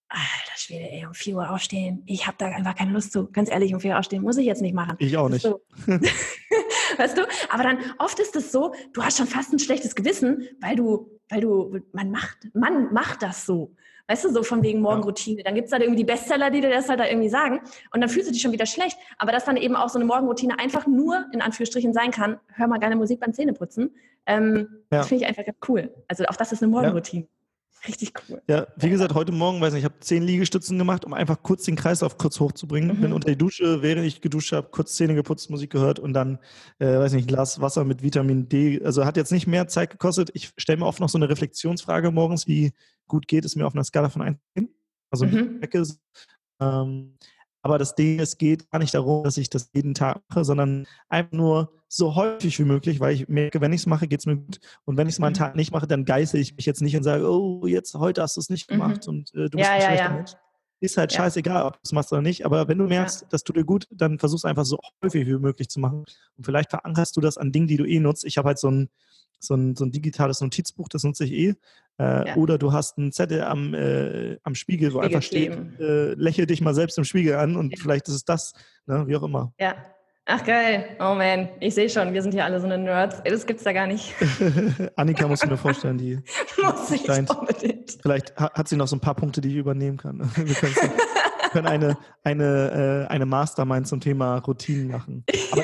Alter 0.10 0.56
Schwede, 0.56 0.90
ey, 0.90 1.06
um 1.06 1.14
4 1.14 1.36
Uhr 1.36 1.50
aufstehen. 1.50 2.02
Ich 2.06 2.28
habe 2.28 2.38
da 2.38 2.48
einfach 2.48 2.76
keine 2.76 2.92
Lust 2.92 3.12
zu. 3.12 3.30
Ganz 3.30 3.50
ehrlich, 3.50 3.74
um 3.74 3.82
4 3.82 3.92
Uhr 3.92 4.00
aufstehen 4.00 4.24
muss 4.24 4.38
ich 4.38 4.46
jetzt 4.46 4.62
nicht 4.62 4.74
machen. 4.74 4.96
Ich 5.00 5.18
auch 5.18 5.28
nicht. 5.28 5.42
So. 5.42 5.62
weißt 6.98 7.18
du? 7.18 7.28
Aber 7.50 7.64
dann 7.64 7.80
oft 7.98 8.20
ist 8.20 8.36
es 8.36 8.52
so, 8.52 8.74
du 8.94 9.04
hast 9.04 9.18
schon 9.18 9.28
fast 9.28 9.54
ein 9.54 9.60
schlechtes 9.60 9.96
Gewissen, 9.96 10.48
weil 10.60 10.76
du, 10.76 11.10
weil 11.30 11.42
du, 11.42 11.80
man 11.92 12.12
macht, 12.12 12.38
man 12.54 12.94
macht 12.94 13.24
das 13.24 13.46
so. 13.46 13.74
Weißt 14.10 14.24
du, 14.24 14.32
so 14.32 14.42
von 14.42 14.64
wegen 14.64 14.80
Morgenroutine. 14.80 15.44
Dann 15.44 15.56
gibt's 15.56 15.72
da 15.72 15.78
irgendwie 15.78 15.98
die 15.98 16.06
Bestseller, 16.06 16.50
die 16.50 16.62
dir 16.62 16.70
das 16.70 16.88
halt 16.88 17.02
da 17.02 17.06
irgendwie 17.06 17.28
sagen. 17.28 17.60
Und 17.92 18.00
dann 18.00 18.10
fühlst 18.10 18.30
du 18.30 18.32
dich 18.32 18.42
schon 18.42 18.54
wieder 18.54 18.66
schlecht. 18.66 18.98
Aber 19.18 19.34
dass 19.34 19.44
dann 19.44 19.58
eben 19.58 19.76
auch 19.76 19.90
so 19.90 20.00
eine 20.00 20.06
Morgenroutine 20.06 20.58
einfach 20.60 20.88
nur, 20.88 21.26
in 21.34 21.42
Anführungsstrichen, 21.42 21.94
sein 21.94 22.12
kann, 22.12 22.40
hör 22.54 22.68
mal 22.68 22.80
gerne 22.80 22.96
Musik 22.96 23.20
beim 23.20 23.34
Zähneputzen. 23.34 23.94
Ähm, 24.26 24.70
ja. 24.92 25.00
Das 25.00 25.08
finde 25.08 25.24
ich 25.24 25.30
einfach 25.30 25.46
ganz 25.46 25.58
cool. 25.68 25.94
Also 26.08 26.24
auch 26.26 26.38
das 26.38 26.54
ist 26.54 26.64
eine 26.64 26.72
Morgenroutine. 26.72 27.24
Ja. 27.24 27.30
Richtig 27.88 28.14
cool. 28.28 28.42
Ja, 28.48 28.68
wie 28.78 28.90
gesagt, 28.90 29.14
heute 29.14 29.32
Morgen, 29.32 29.62
weiß 29.62 29.74
nicht, 29.74 29.82
ich 29.82 29.86
habe 29.86 30.00
zehn 30.00 30.24
Liegestützen 30.24 30.78
gemacht, 30.78 31.06
um 31.06 31.14
einfach 31.14 31.42
kurz 31.44 31.64
den 31.64 31.76
Kreislauf 31.76 32.18
kurz 32.18 32.40
hochzubringen. 32.40 32.98
Mhm. 32.98 33.02
Bin 33.02 33.14
unter 33.14 33.30
die 33.30 33.38
Dusche, 33.38 33.82
während 33.82 34.06
ich 34.06 34.22
geduscht 34.22 34.52
habe, 34.52 34.70
kurz 34.70 34.96
Zähne 34.96 35.16
geputzt, 35.16 35.50
Musik 35.50 35.72
gehört 35.72 36.00
und 36.00 36.14
dann, 36.14 36.40
äh, 36.80 36.98
weiß 36.98 37.14
nicht, 37.14 37.26
ein 37.26 37.28
Glas 37.28 37.62
Wasser 37.62 37.84
mit 37.84 38.04
Vitamin 38.04 38.50
D. 38.50 38.82
Also 38.84 39.06
hat 39.06 39.18
jetzt 39.18 39.32
nicht 39.32 39.48
mehr 39.48 39.68
Zeit 39.68 39.90
gekostet. 39.92 40.32
Ich 40.34 40.52
stelle 40.58 40.80
mir 40.80 40.86
oft 40.86 41.00
noch 41.00 41.10
so 41.10 41.18
eine 41.18 41.30
Reflexionsfrage 41.30 42.12
morgens, 42.12 42.48
wie 42.48 42.72
gut 43.08 43.28
geht 43.28 43.46
es 43.46 43.56
mir 43.56 43.68
auf 43.68 43.74
einer 43.74 43.84
Skala 43.84 44.10
von 44.10 44.22
1 44.22 44.38
hin? 44.56 44.70
Also 45.10 45.26
mhm. 45.26 45.62
ähm, 46.60 47.18
aber 47.62 47.78
das 47.78 47.96
Ding, 47.96 48.20
es 48.20 48.38
geht 48.38 48.70
gar 48.70 48.80
nicht 48.80 48.94
darum, 48.94 49.24
dass 49.24 49.38
ich 49.38 49.50
das 49.50 49.70
jeden 49.74 49.94
Tag 49.94 50.22
mache, 50.30 50.46
sondern 50.46 50.88
einfach 51.10 51.34
nur 51.34 51.77
so 51.88 52.16
häufig 52.16 52.60
wie 52.60 52.66
möglich, 52.66 53.00
weil 53.00 53.14
ich 53.14 53.28
merke, 53.28 53.62
wenn 53.62 53.74
ich 53.74 53.82
es 53.82 53.86
mache, 53.86 54.08
geht 54.08 54.20
es 54.20 54.26
mir 54.26 54.38
gut. 54.38 54.60
Und 54.86 54.98
wenn 54.98 55.08
ich 55.08 55.16
es 55.16 55.20
mal 55.20 55.28
einen 55.28 55.34
mhm. 55.34 55.40
Tag 55.40 55.56
nicht 55.56 55.72
mache, 55.72 55.88
dann 55.88 56.06
geiße 56.06 56.38
ich 56.38 56.56
mich 56.56 56.66
jetzt 56.66 56.82
nicht 56.82 56.96
und 56.96 57.04
sage, 57.04 57.30
oh, 57.30 57.66
jetzt 57.66 57.94
heute 57.96 58.22
hast 58.22 58.36
du 58.36 58.42
es 58.42 58.50
nicht 58.50 58.68
gemacht 58.68 59.08
mhm. 59.08 59.14
und 59.14 59.34
äh, 59.34 59.50
du 59.50 59.58
bist 59.58 59.70
ja, 59.70 59.72
ein 59.72 59.82
schlechter 59.82 59.96
ja, 59.96 60.10
ja. 60.10 60.16
Mensch. 60.16 60.32
Ist 60.80 60.98
halt 60.98 61.12
scheißegal, 61.12 61.64
ob 61.64 61.74
du 61.74 61.80
es 61.84 61.92
machst 61.92 62.12
oder 62.12 62.22
nicht. 62.22 62.46
Aber 62.46 62.68
wenn 62.68 62.78
du 62.78 62.86
merkst, 62.86 63.26
das 63.32 63.44
tut 63.44 63.58
dir 63.58 63.66
gut, 63.66 63.88
dann 63.90 64.20
versuch 64.20 64.38
es 64.38 64.46
einfach 64.46 64.66
so 64.66 64.78
häufig 65.04 65.26
wie 65.26 65.40
möglich 65.40 65.70
zu 65.70 65.80
machen. 65.80 66.06
Und 66.38 66.46
vielleicht 66.46 66.70
verankerst 66.70 67.18
du 67.18 67.22
das 67.22 67.38
an 67.40 67.52
Dingen, 67.52 67.66
die 67.66 67.78
du 67.78 67.86
eh 67.86 68.00
nutzt. 68.00 68.24
Ich 68.26 68.38
habe 68.38 68.50
halt 68.50 68.60
so 68.60 68.70
ein, 68.70 68.90
so 69.40 69.56
ein, 69.56 69.76
so 69.76 69.86
ein 69.86 69.92
digitales 69.92 70.40
Notizbuch, 70.40 70.88
das 70.88 71.04
nutze 71.04 71.26
ich 71.26 71.32
eh. 71.32 71.56
Äh, 72.00 72.28
ja. 72.28 72.36
Oder 72.36 72.60
du 72.60 72.74
hast 72.74 73.00
einen 73.00 73.12
Zettel 73.12 73.44
am, 73.44 73.74
äh, 73.74 74.38
am 74.44 74.54
Spiegel, 74.54 74.94
wo 74.94 75.00
Spiegel 75.00 75.16
einfach 75.16 75.26
steht, 75.26 75.80
äh, 75.80 76.14
lächel 76.14 76.46
dich 76.46 76.62
mal 76.62 76.76
selbst 76.76 77.00
im 77.00 77.06
Spiegel 77.06 77.36
an 77.36 77.56
und 77.56 77.72
ja. 77.72 77.78
vielleicht 77.82 78.08
ist 78.08 78.14
es 78.14 78.26
das, 78.26 78.54
ne, 78.86 79.08
wie 79.08 79.16
auch 79.16 79.24
immer. 79.24 79.54
Ja. 79.60 79.76
Ach 80.30 80.44
geil, 80.44 80.90
oh 81.00 81.16
man, 81.16 81.48
ich 81.62 81.74
sehe 81.74 81.90
schon, 81.90 82.14
wir 82.14 82.22
sind 82.22 82.34
hier 82.34 82.44
alle 82.44 82.60
so 82.60 82.66
eine 82.66 82.78
Nerds. 82.78 83.22
Das 83.24 83.46
gibt's 83.46 83.64
da 83.64 83.72
gar 83.72 83.88
nicht. 83.88 84.14
Annika 84.98 85.26
musst 85.26 85.44
du 85.44 85.48
mir 85.48 85.56
vorstellen, 85.56 85.98
die 85.98 86.20
muss 86.62 86.92
ich 86.92 87.06
scheint, 87.06 87.30
unbedingt. 87.30 87.98
Vielleicht 88.02 88.36
hat 88.36 88.68
sie 88.68 88.76
noch 88.76 88.90
so 88.90 88.98
ein 88.98 89.00
paar 89.00 89.16
Punkte, 89.16 89.40
die 89.40 89.48
ich 89.48 89.56
übernehmen 89.56 89.96
kann. 89.96 90.20
Wir 90.36 90.54
können 91.52 91.68
eine, 91.68 91.98
eine, 92.26 93.06
äh, 93.08 93.14
eine 93.14 93.26
Mastermind 93.26 93.88
zum 93.88 94.02
Thema 94.02 94.40
Routinen 94.40 94.90
machen. 94.90 95.24
Aber 95.52 95.64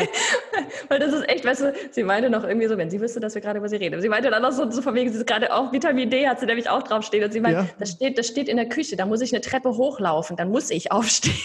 weil 0.87 0.99
das 0.99 1.11
ist 1.11 1.27
echt, 1.27 1.43
weißt 1.43 1.61
du, 1.61 1.73
sie 1.91 2.03
meinte 2.03 2.29
noch 2.29 2.45
irgendwie 2.45 2.67
so, 2.67 2.77
wenn 2.77 2.89
sie 2.89 3.01
wüsste, 3.01 3.19
dass 3.19 3.35
wir 3.35 3.41
gerade 3.41 3.59
über 3.59 3.67
sie 3.67 3.75
reden. 3.75 4.01
Sie 4.01 4.07
meinte 4.07 4.29
dann 4.29 4.43
noch 4.43 4.53
so, 4.53 4.71
so 4.71 4.81
von 4.81 4.95
wegen, 4.95 5.11
sie 5.11 5.17
ist 5.17 5.27
gerade 5.27 5.53
auch 5.53 5.73
Vitamin 5.73 6.09
D, 6.09 6.25
hat 6.27 6.39
sie 6.39 6.45
nämlich 6.45 6.69
auch 6.69 6.83
draufstehen. 6.83 7.25
Und 7.25 7.33
sie 7.33 7.41
meinte, 7.41 7.63
ja. 7.63 7.69
das, 7.79 7.91
steht, 7.91 8.17
das 8.17 8.27
steht 8.27 8.47
in 8.47 8.55
der 8.55 8.69
Küche, 8.69 8.95
da 8.95 9.05
muss 9.05 9.19
ich 9.19 9.33
eine 9.33 9.41
Treppe 9.41 9.75
hochlaufen, 9.75 10.37
dann 10.37 10.49
muss 10.49 10.69
ich 10.69 10.91
aufstehen. 10.93 11.35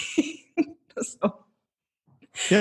so. 0.97 1.33
Ja, 2.51 2.61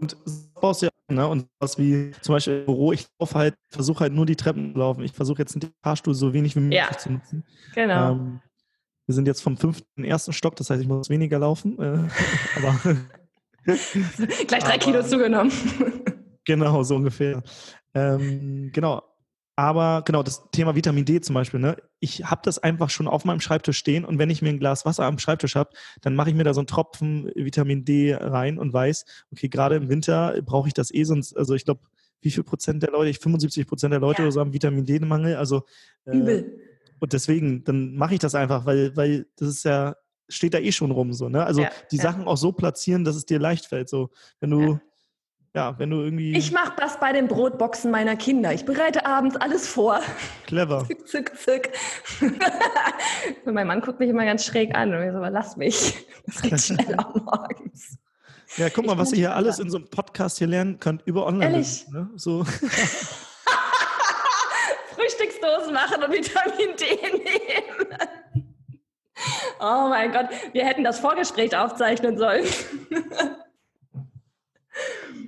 und 0.00 0.16
baust 0.54 0.82
ja, 0.82 0.90
ne? 1.10 1.26
Und 1.26 1.46
was 1.58 1.78
wie 1.78 2.12
zum 2.20 2.34
Beispiel 2.34 2.60
im 2.60 2.66
Büro, 2.66 2.92
ich 2.92 3.06
laufe 3.18 3.34
halt, 3.34 3.54
versuche 3.70 4.00
halt 4.00 4.12
nur 4.12 4.26
die 4.26 4.36
Treppen 4.36 4.72
zu 4.72 4.78
laufen. 4.78 5.02
Ich 5.02 5.12
versuche 5.12 5.38
jetzt 5.38 5.54
den 5.54 5.70
Fahrstuhl 5.82 6.14
so 6.14 6.32
wenig 6.32 6.56
wie 6.56 6.60
möglich 6.60 6.80
ja. 6.80 6.96
zu 6.96 7.12
nutzen. 7.12 7.44
Genau. 7.74 8.12
Ähm, 8.12 8.40
wir 9.06 9.14
sind 9.14 9.26
jetzt 9.26 9.42
vom 9.42 9.56
fünften 9.56 10.04
ersten 10.04 10.32
Stock, 10.32 10.56
das 10.56 10.70
heißt, 10.70 10.80
ich 10.80 10.88
muss 10.88 11.10
weniger 11.10 11.38
laufen. 11.38 11.78
Äh, 11.78 12.08
aber 12.56 12.96
Gleich 13.64 14.62
drei 14.62 14.74
aber, 14.74 14.78
Kilo 14.78 15.02
zugenommen. 15.02 15.52
Genau, 16.46 16.82
so 16.82 16.96
ungefähr. 16.96 17.42
Ähm, 17.94 18.70
genau. 18.70 19.02
Aber 19.56 20.02
genau, 20.04 20.24
das 20.24 20.50
Thema 20.50 20.74
Vitamin 20.74 21.04
D 21.04 21.20
zum 21.20 21.34
Beispiel, 21.34 21.60
ne? 21.60 21.76
Ich 22.00 22.24
habe 22.24 22.40
das 22.44 22.58
einfach 22.58 22.90
schon 22.90 23.06
auf 23.06 23.24
meinem 23.24 23.40
Schreibtisch 23.40 23.78
stehen 23.78 24.04
und 24.04 24.18
wenn 24.18 24.28
ich 24.28 24.42
mir 24.42 24.48
ein 24.48 24.58
Glas 24.58 24.84
Wasser 24.84 25.04
am 25.04 25.18
Schreibtisch 25.18 25.54
habe, 25.54 25.70
dann 26.02 26.16
mache 26.16 26.30
ich 26.30 26.34
mir 26.34 26.42
da 26.42 26.52
so 26.54 26.60
einen 26.60 26.66
Tropfen 26.66 27.30
Vitamin 27.36 27.84
D 27.84 28.14
rein 28.14 28.58
und 28.58 28.72
weiß, 28.72 29.04
okay, 29.30 29.48
gerade 29.48 29.76
im 29.76 29.88
Winter 29.88 30.40
brauche 30.42 30.66
ich 30.66 30.74
das 30.74 30.92
eh 30.92 31.04
sonst, 31.04 31.36
also 31.36 31.54
ich 31.54 31.64
glaube, 31.64 31.82
wie 32.20 32.30
viel 32.30 32.42
Prozent 32.42 32.82
der 32.82 32.90
Leute, 32.90 33.18
75 33.18 33.66
Prozent 33.66 33.92
der 33.92 34.00
Leute 34.00 34.22
ja. 34.22 34.24
oder 34.24 34.32
so 34.32 34.40
haben 34.40 34.52
Vitamin 34.52 34.84
D-Mangel, 34.84 35.36
also 35.36 35.64
äh, 36.06 36.16
Übel. 36.16 36.58
Und 36.98 37.12
deswegen, 37.12 37.62
dann 37.64 37.94
mache 37.94 38.14
ich 38.14 38.20
das 38.20 38.34
einfach, 38.34 38.66
weil, 38.66 38.96
weil 38.96 39.26
das 39.36 39.48
ist 39.48 39.64
ja, 39.64 39.94
steht 40.28 40.54
da 40.54 40.58
eh 40.58 40.72
schon 40.72 40.90
rum 40.90 41.12
so, 41.12 41.28
ne? 41.28 41.44
Also 41.44 41.62
ja, 41.62 41.70
die 41.92 41.96
ja. 41.96 42.02
Sachen 42.02 42.24
auch 42.24 42.38
so 42.38 42.52
platzieren, 42.52 43.04
dass 43.04 43.14
es 43.14 43.26
dir 43.26 43.38
leicht 43.38 43.66
fällt. 43.66 43.90
So, 43.90 44.10
wenn 44.40 44.50
du 44.50 44.80
ja, 45.54 45.78
wenn 45.78 45.90
du 45.90 46.02
irgendwie. 46.02 46.36
Ich 46.36 46.50
mache 46.50 46.72
das 46.76 46.98
bei 46.98 47.12
den 47.12 47.28
Brotboxen 47.28 47.92
meiner 47.92 48.16
Kinder. 48.16 48.52
Ich 48.52 48.64
bereite 48.64 49.06
abends 49.06 49.36
alles 49.36 49.68
vor. 49.68 50.00
Clever. 50.46 50.84
Zück, 51.06 51.06
zück, 51.06 51.38
zück. 51.38 51.70
und 53.44 53.54
mein 53.54 53.68
Mann 53.68 53.80
guckt 53.80 54.00
mich 54.00 54.08
immer 54.08 54.24
ganz 54.24 54.44
schräg 54.44 54.74
an 54.74 54.92
und 54.92 55.02
ich 55.02 55.12
so, 55.12 55.18
aber 55.18 55.30
lass 55.30 55.56
mich. 55.56 56.06
Das 56.26 56.42
geht 56.42 56.60
schneller 56.60 57.12
morgens. 57.14 57.98
Ja, 58.56 58.68
guck 58.68 58.84
mal, 58.86 58.98
was 58.98 59.12
ihr 59.12 59.18
hier 59.18 59.36
alles 59.36 59.60
in 59.60 59.70
so 59.70 59.78
einem 59.78 59.88
Podcast 59.88 60.38
hier 60.38 60.48
lernen 60.48 60.80
könnt 60.80 61.02
über 61.06 61.24
online. 61.24 61.52
Ehrlich? 61.52 61.86
Ne? 61.88 62.10
So. 62.16 62.44
Frühstücksdosen 64.94 65.72
machen 65.72 66.02
und 66.02 66.12
Vitamin 66.12 66.76
D 66.76 66.84
nehmen. 67.12 67.94
Oh 69.60 69.88
mein 69.88 70.12
Gott, 70.12 70.28
wir 70.52 70.64
hätten 70.64 70.82
das 70.84 70.98
Vorgespräch 70.98 71.56
aufzeichnen 71.56 72.18
sollen. 72.18 72.44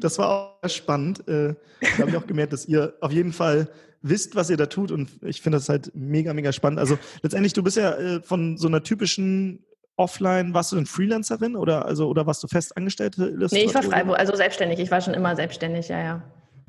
Das 0.00 0.18
war 0.18 0.58
auch 0.62 0.68
spannend. 0.68 1.26
Äh, 1.28 1.54
da 1.80 1.98
habe 1.98 2.10
ich 2.10 2.16
auch 2.16 2.26
gemerkt, 2.26 2.52
dass 2.52 2.66
ihr 2.66 2.94
auf 3.00 3.12
jeden 3.12 3.32
Fall 3.32 3.68
wisst, 4.02 4.36
was 4.36 4.50
ihr 4.50 4.56
da 4.56 4.66
tut 4.66 4.90
und 4.90 5.10
ich 5.22 5.40
finde 5.42 5.58
das 5.58 5.68
halt 5.68 5.90
mega, 5.94 6.32
mega 6.32 6.52
spannend. 6.52 6.78
Also 6.78 6.98
letztendlich, 7.22 7.52
du 7.52 7.62
bist 7.62 7.76
ja 7.76 7.92
äh, 7.94 8.22
von 8.22 8.56
so 8.56 8.68
einer 8.68 8.82
typischen 8.82 9.64
Offline, 9.96 10.52
warst 10.54 10.72
du 10.72 10.76
denn 10.76 10.86
Freelancerin 10.86 11.56
oder 11.56 11.86
also 11.86 12.08
oder 12.08 12.26
warst 12.26 12.42
du 12.42 12.48
fest 12.48 12.76
angestellte 12.76 13.34
Nee, 13.50 13.64
ich 13.64 13.74
war 13.74 13.82
Freiburg, 13.82 14.18
also 14.18 14.34
selbstständig. 14.36 14.78
Ich 14.78 14.90
war 14.90 15.00
schon 15.00 15.14
immer 15.14 15.34
selbstständig, 15.34 15.88
ja, 15.88 15.98
ja. 15.98 16.22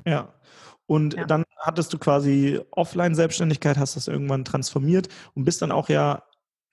Ja. 0.06 0.34
Und 0.86 1.14
ja. 1.14 1.26
dann 1.26 1.44
hattest 1.58 1.92
du 1.92 1.98
quasi 1.98 2.60
Offline-Selbstständigkeit, 2.70 3.76
hast 3.76 3.96
das 3.96 4.08
irgendwann 4.08 4.46
transformiert 4.46 5.08
und 5.34 5.44
bist 5.44 5.60
dann 5.60 5.70
auch 5.70 5.90
ja 5.90 6.22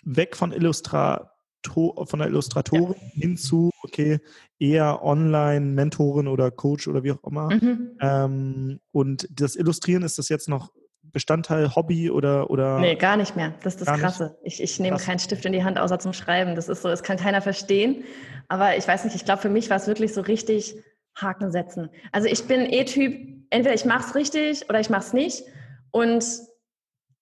weg 0.05 0.37
von 0.37 0.53
Illustrator, 0.53 1.34
von 1.65 2.19
der 2.19 2.27
Illustratorin 2.27 2.95
ja. 3.13 3.21
hin 3.21 3.37
zu, 3.37 3.71
okay, 3.83 4.19
eher 4.59 5.03
Online-Mentorin 5.03 6.27
oder 6.27 6.51
Coach 6.51 6.87
oder 6.87 7.03
wie 7.03 7.11
auch 7.11 7.23
immer. 7.23 7.53
Mhm. 7.53 7.97
Ähm, 7.99 8.79
und 8.91 9.27
das 9.31 9.55
Illustrieren, 9.55 10.03
ist 10.03 10.17
das 10.17 10.29
jetzt 10.29 10.49
noch 10.49 10.71
Bestandteil, 11.15 11.75
Hobby 11.75 12.11
oder, 12.11 12.49
oder? 12.49 12.79
Nee, 12.79 12.95
gar 12.95 13.15
nicht 13.15 13.35
mehr. 13.35 13.53
Das 13.63 13.75
ist 13.75 13.87
das 13.87 13.99
Krasse. 13.99 14.37
Ich, 14.43 14.61
ich 14.61 14.79
nehme 14.79 14.97
keinen 14.97 15.19
Stift 15.19 15.45
in 15.45 15.53
die 15.53 15.63
Hand, 15.63 15.79
außer 15.79 15.97
zum 15.99 16.11
Schreiben. 16.11 16.55
Das 16.55 16.67
ist 16.67 16.81
so, 16.81 16.89
das 16.89 17.03
kann 17.03 17.17
keiner 17.17 17.41
verstehen. 17.41 18.03
Aber 18.49 18.75
ich 18.77 18.87
weiß 18.87 19.05
nicht, 19.05 19.15
ich 19.15 19.23
glaube, 19.23 19.41
für 19.41 19.49
mich 19.49 19.69
war 19.69 19.77
es 19.77 19.87
wirklich 19.87 20.13
so 20.13 20.21
richtig 20.21 20.75
Haken 21.15 21.51
setzen. 21.51 21.89
Also 22.11 22.27
ich 22.27 22.45
bin 22.45 22.61
eh 22.61 22.83
Typ, 22.83 23.13
entweder 23.49 23.73
ich 23.73 23.85
mache 23.85 24.09
es 24.09 24.15
richtig 24.15 24.69
oder 24.69 24.79
ich 24.79 24.89
mache 24.89 25.05
es 25.05 25.13
nicht. 25.13 25.43
Und 25.91 26.25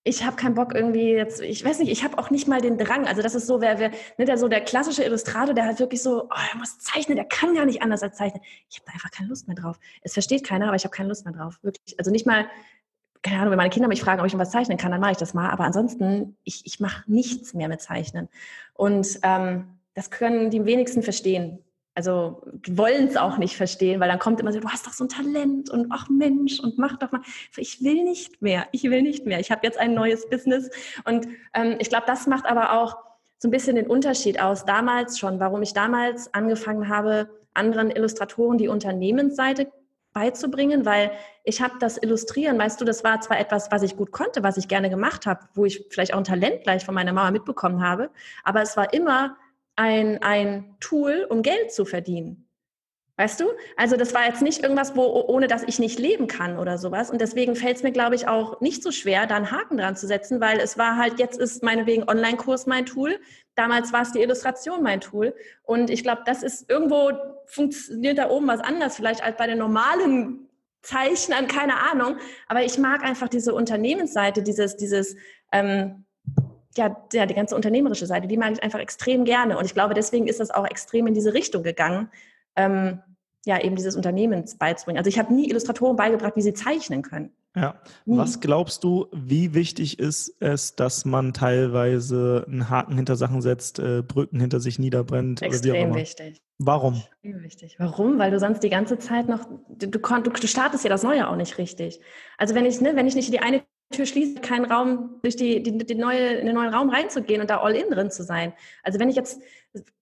ich 0.06 0.22
habe 0.22 0.36
keinen 0.36 0.54
Bock 0.54 0.74
irgendwie 0.74 1.12
jetzt, 1.12 1.40
ich 1.40 1.64
weiß 1.64 1.78
nicht, 1.78 1.90
ich 1.90 2.04
habe 2.04 2.18
auch 2.18 2.28
nicht 2.28 2.46
mal 2.46 2.60
den 2.60 2.76
Drang. 2.76 3.06
Also 3.06 3.22
das 3.22 3.34
ist 3.34 3.46
so, 3.46 3.62
wer, 3.62 3.78
wer 3.78 3.90
ne, 4.18 4.26
der 4.26 4.36
so 4.36 4.48
der 4.48 4.60
klassische 4.60 5.02
Illustrator, 5.02 5.54
der 5.54 5.64
halt 5.64 5.80
wirklich 5.80 6.02
so, 6.02 6.24
oh, 6.24 6.52
er 6.52 6.58
muss 6.58 6.78
zeichnen, 6.78 7.16
der 7.16 7.24
kann 7.24 7.54
gar 7.54 7.64
nicht 7.64 7.80
anders 7.80 8.02
als 8.02 8.18
zeichnen. 8.18 8.42
Ich 8.68 8.76
habe 8.76 8.86
da 8.86 8.92
einfach 8.92 9.10
keine 9.10 9.30
Lust 9.30 9.48
mehr 9.48 9.56
drauf. 9.56 9.80
Es 10.02 10.12
versteht 10.12 10.44
keiner, 10.44 10.66
aber 10.66 10.76
ich 10.76 10.84
habe 10.84 10.94
keine 10.94 11.08
Lust 11.08 11.24
mehr 11.24 11.32
drauf. 11.32 11.58
Wirklich. 11.62 11.98
Also 11.98 12.10
nicht 12.10 12.26
mal, 12.26 12.46
keine 13.22 13.38
Ahnung, 13.38 13.52
wenn 13.52 13.56
meine 13.56 13.70
Kinder 13.70 13.88
mich 13.88 14.02
fragen, 14.02 14.20
ob 14.20 14.26
ich 14.26 14.36
was 14.36 14.50
zeichnen 14.50 14.76
kann, 14.76 14.92
dann 14.92 15.00
mache 15.00 15.12
ich 15.12 15.16
das 15.16 15.32
mal. 15.32 15.48
Aber 15.48 15.64
ansonsten, 15.64 16.36
ich, 16.44 16.66
ich 16.66 16.80
mache 16.80 17.10
nichts 17.10 17.54
mehr 17.54 17.68
mit 17.68 17.80
Zeichnen. 17.80 18.28
Und 18.74 19.20
ähm, 19.22 19.78
das 19.94 20.10
können 20.10 20.50
die 20.50 20.66
wenigsten 20.66 21.02
verstehen 21.02 21.63
also 21.94 22.42
wollen 22.68 23.06
es 23.06 23.16
auch 23.16 23.38
nicht 23.38 23.56
verstehen, 23.56 24.00
weil 24.00 24.08
dann 24.08 24.18
kommt 24.18 24.40
immer 24.40 24.52
so, 24.52 24.58
du 24.58 24.68
hast 24.68 24.86
doch 24.86 24.92
so 24.92 25.04
ein 25.04 25.08
Talent 25.08 25.70
und 25.70 25.86
ach 25.90 26.08
Mensch 26.08 26.58
und 26.60 26.76
mach 26.76 26.98
doch 26.98 27.12
mal. 27.12 27.20
Ich 27.56 27.82
will 27.84 28.02
nicht 28.02 28.42
mehr, 28.42 28.66
ich 28.72 28.82
will 28.84 29.02
nicht 29.02 29.26
mehr. 29.26 29.38
Ich 29.38 29.50
habe 29.50 29.60
jetzt 29.64 29.78
ein 29.78 29.94
neues 29.94 30.28
Business 30.28 30.70
und 31.04 31.28
ähm, 31.54 31.76
ich 31.78 31.88
glaube, 31.88 32.04
das 32.06 32.26
macht 32.26 32.46
aber 32.46 32.72
auch 32.72 32.96
so 33.38 33.48
ein 33.48 33.52
bisschen 33.52 33.76
den 33.76 33.86
Unterschied 33.86 34.40
aus 34.40 34.64
damals 34.64 35.18
schon, 35.18 35.38
warum 35.38 35.62
ich 35.62 35.72
damals 35.72 36.32
angefangen 36.34 36.88
habe, 36.88 37.28
anderen 37.52 37.90
Illustratoren 37.90 38.58
die 38.58 38.68
Unternehmensseite 38.68 39.70
beizubringen, 40.12 40.86
weil 40.86 41.12
ich 41.42 41.60
habe 41.60 41.74
das 41.78 41.98
Illustrieren, 41.98 42.58
weißt 42.58 42.80
du, 42.80 42.84
das 42.84 43.04
war 43.04 43.20
zwar 43.20 43.38
etwas, 43.38 43.70
was 43.70 43.82
ich 43.82 43.96
gut 43.96 44.12
konnte, 44.12 44.42
was 44.42 44.56
ich 44.56 44.68
gerne 44.68 44.88
gemacht 44.88 45.26
habe, 45.26 45.40
wo 45.54 45.64
ich 45.64 45.86
vielleicht 45.90 46.14
auch 46.14 46.18
ein 46.18 46.24
Talent 46.24 46.62
gleich 46.62 46.84
von 46.84 46.94
meiner 46.94 47.12
Mama 47.12 47.30
mitbekommen 47.32 47.82
habe, 47.82 48.10
aber 48.44 48.62
es 48.62 48.76
war 48.76 48.94
immer 48.94 49.36
ein, 49.76 50.22
ein 50.22 50.76
Tool, 50.80 51.26
um 51.28 51.42
Geld 51.42 51.72
zu 51.72 51.84
verdienen. 51.84 52.44
Weißt 53.16 53.38
du? 53.38 53.44
Also 53.76 53.96
das 53.96 54.12
war 54.12 54.26
jetzt 54.26 54.42
nicht 54.42 54.60
irgendwas, 54.60 54.96
wo, 54.96 55.04
ohne 55.04 55.46
dass 55.46 55.62
ich 55.62 55.78
nicht 55.78 56.00
leben 56.00 56.26
kann 56.26 56.58
oder 56.58 56.78
sowas. 56.78 57.10
Und 57.10 57.20
deswegen 57.20 57.54
fällt 57.54 57.76
es 57.76 57.82
mir, 57.84 57.92
glaube 57.92 58.16
ich, 58.16 58.26
auch 58.26 58.60
nicht 58.60 58.82
so 58.82 58.90
schwer, 58.90 59.26
da 59.26 59.36
einen 59.36 59.52
Haken 59.52 59.76
dran 59.76 59.94
zu 59.94 60.08
setzen, 60.08 60.40
weil 60.40 60.58
es 60.58 60.78
war 60.78 60.96
halt, 60.96 61.20
jetzt 61.20 61.38
ist 61.38 61.62
meinetwegen 61.62 62.08
Online-Kurs 62.08 62.66
mein 62.66 62.86
Tool. 62.86 63.20
Damals 63.54 63.92
war 63.92 64.02
es 64.02 64.10
die 64.10 64.20
Illustration 64.20 64.82
mein 64.82 65.00
Tool. 65.00 65.32
Und 65.62 65.90
ich 65.90 66.02
glaube, 66.02 66.22
das 66.26 66.42
ist 66.42 66.68
irgendwo, 66.68 67.12
funktioniert 67.46 68.18
da 68.18 68.30
oben 68.30 68.48
was 68.48 68.60
anders, 68.60 68.96
vielleicht 68.96 69.22
als 69.22 69.36
bei 69.36 69.46
den 69.46 69.58
normalen 69.58 70.48
Zeichnern, 70.82 71.46
keine 71.46 71.76
Ahnung. 71.92 72.16
Aber 72.48 72.64
ich 72.64 72.78
mag 72.78 73.04
einfach 73.04 73.28
diese 73.28 73.54
Unternehmensseite, 73.54 74.42
dieses, 74.42 74.76
dieses, 74.76 75.14
ähm, 75.52 76.03
ja, 76.76 76.96
ja, 77.12 77.26
die 77.26 77.34
ganze 77.34 77.54
unternehmerische 77.54 78.06
Seite, 78.06 78.26
die 78.26 78.36
mag 78.36 78.52
ich 78.52 78.62
einfach 78.62 78.80
extrem 78.80 79.24
gerne. 79.24 79.58
Und 79.58 79.64
ich 79.64 79.74
glaube, 79.74 79.94
deswegen 79.94 80.26
ist 80.26 80.40
das 80.40 80.50
auch 80.50 80.66
extrem 80.66 81.06
in 81.06 81.14
diese 81.14 81.34
Richtung 81.34 81.62
gegangen, 81.62 82.08
ähm, 82.56 83.00
ja, 83.46 83.60
eben 83.62 83.76
dieses 83.76 83.96
Unternehmens 83.96 84.56
beizubringen. 84.56 84.98
Also 84.98 85.08
ich 85.08 85.18
habe 85.18 85.32
nie 85.32 85.48
Illustratoren 85.48 85.96
beigebracht, 85.96 86.34
wie 86.36 86.42
sie 86.42 86.54
zeichnen 86.54 87.02
können. 87.02 87.30
Ja. 87.56 87.76
Nie. 88.04 88.16
Was 88.16 88.40
glaubst 88.40 88.82
du, 88.82 89.06
wie 89.12 89.54
wichtig 89.54 90.00
ist 90.00 90.34
es, 90.40 90.74
dass 90.74 91.04
man 91.04 91.32
teilweise 91.32 92.44
einen 92.48 92.68
Haken 92.68 92.96
hinter 92.96 93.14
Sachen 93.14 93.42
setzt, 93.42 93.78
äh, 93.78 94.02
Brücken 94.02 94.40
hinter 94.40 94.58
sich 94.58 94.78
niederbrennt? 94.78 95.40
Extrem 95.40 95.94
wichtig. 95.94 96.42
Warum? 96.58 96.94
Extrem 96.94 97.42
wichtig. 97.42 97.76
Warum? 97.78 98.18
Weil 98.18 98.32
du 98.32 98.40
sonst 98.40 98.64
die 98.64 98.70
ganze 98.70 98.98
Zeit 98.98 99.28
noch, 99.28 99.46
du, 99.68 99.86
du, 99.86 99.98
du 99.98 100.46
startest 100.48 100.82
ja 100.82 100.90
das 100.90 101.04
Neue 101.04 101.28
auch 101.28 101.36
nicht 101.36 101.58
richtig. 101.58 102.00
Also 102.38 102.56
wenn 102.56 102.66
ich, 102.66 102.80
ne, 102.80 102.96
wenn 102.96 103.06
ich 103.06 103.14
nicht 103.14 103.32
die 103.32 103.40
eine 103.40 103.62
Tür 103.94 104.06
schließt, 104.06 104.42
keinen 104.42 104.64
Raum, 104.64 105.20
durch 105.22 105.36
die, 105.36 105.62
die, 105.62 105.78
die 105.78 105.94
neue, 105.94 106.34
in 106.34 106.46
den 106.46 106.54
neuen 106.54 106.72
Raum 106.72 106.90
reinzugehen 106.90 107.40
und 107.40 107.50
da 107.50 107.58
all 107.58 107.74
in 107.74 107.90
drin 107.90 108.10
zu 108.10 108.22
sein. 108.22 108.52
Also 108.82 108.98
wenn 108.98 109.08
ich 109.08 109.16
jetzt, 109.16 109.40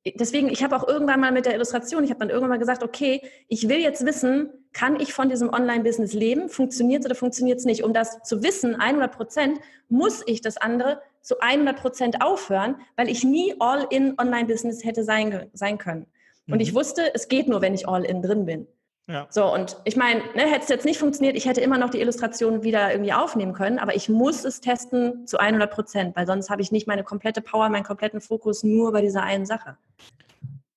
deswegen, 0.04 0.48
ich 0.48 0.62
habe 0.62 0.76
auch 0.76 0.86
irgendwann 0.86 1.20
mal 1.20 1.32
mit 1.32 1.46
der 1.46 1.54
Illustration, 1.54 2.04
ich 2.04 2.10
habe 2.10 2.20
dann 2.20 2.30
irgendwann 2.30 2.50
mal 2.50 2.58
gesagt, 2.58 2.82
okay, 2.82 3.22
ich 3.48 3.68
will 3.68 3.78
jetzt 3.78 4.04
wissen, 4.04 4.50
kann 4.72 4.98
ich 5.00 5.12
von 5.12 5.28
diesem 5.28 5.50
Online-Business 5.50 6.12
leben? 6.12 6.48
Funktioniert 6.48 7.00
es 7.00 7.06
oder 7.06 7.14
funktioniert 7.14 7.58
es 7.58 7.64
nicht? 7.64 7.84
Um 7.84 7.92
das 7.92 8.22
zu 8.22 8.42
wissen, 8.42 8.74
100 8.74 9.12
Prozent, 9.12 9.60
muss 9.88 10.22
ich 10.26 10.40
das 10.40 10.56
andere 10.56 11.00
zu 11.20 11.40
100 11.40 11.76
Prozent 11.80 12.22
aufhören, 12.22 12.76
weil 12.96 13.08
ich 13.08 13.24
nie 13.24 13.54
all 13.60 13.86
in 13.90 14.18
Online-Business 14.18 14.84
hätte 14.84 15.04
sein, 15.04 15.50
sein 15.52 15.78
können. 15.78 16.06
Und 16.46 16.54
mhm. 16.54 16.60
ich 16.60 16.74
wusste, 16.74 17.14
es 17.14 17.28
geht 17.28 17.48
nur, 17.48 17.60
wenn 17.60 17.74
ich 17.74 17.88
all 17.88 18.04
in 18.04 18.22
drin 18.22 18.44
bin. 18.46 18.66
Ja. 19.08 19.26
So, 19.30 19.52
und 19.52 19.76
ich 19.84 19.96
meine, 19.96 20.20
ne, 20.36 20.42
hätte 20.42 20.62
es 20.62 20.68
jetzt 20.68 20.84
nicht 20.84 20.98
funktioniert, 20.98 21.36
ich 21.36 21.46
hätte 21.46 21.60
immer 21.60 21.76
noch 21.76 21.90
die 21.90 22.00
Illustration 22.00 22.62
wieder 22.62 22.92
irgendwie 22.92 23.12
aufnehmen 23.12 23.52
können, 23.52 23.78
aber 23.78 23.96
ich 23.96 24.08
muss 24.08 24.44
es 24.44 24.60
testen 24.60 25.26
zu 25.26 25.38
100 25.38 25.70
Prozent, 25.70 26.16
weil 26.16 26.26
sonst 26.26 26.50
habe 26.50 26.62
ich 26.62 26.70
nicht 26.70 26.86
meine 26.86 27.02
komplette 27.02 27.42
Power, 27.42 27.68
meinen 27.68 27.84
kompletten 27.84 28.20
Fokus 28.20 28.62
nur 28.62 28.92
bei 28.92 29.00
dieser 29.00 29.22
einen 29.22 29.44
Sache. 29.44 29.76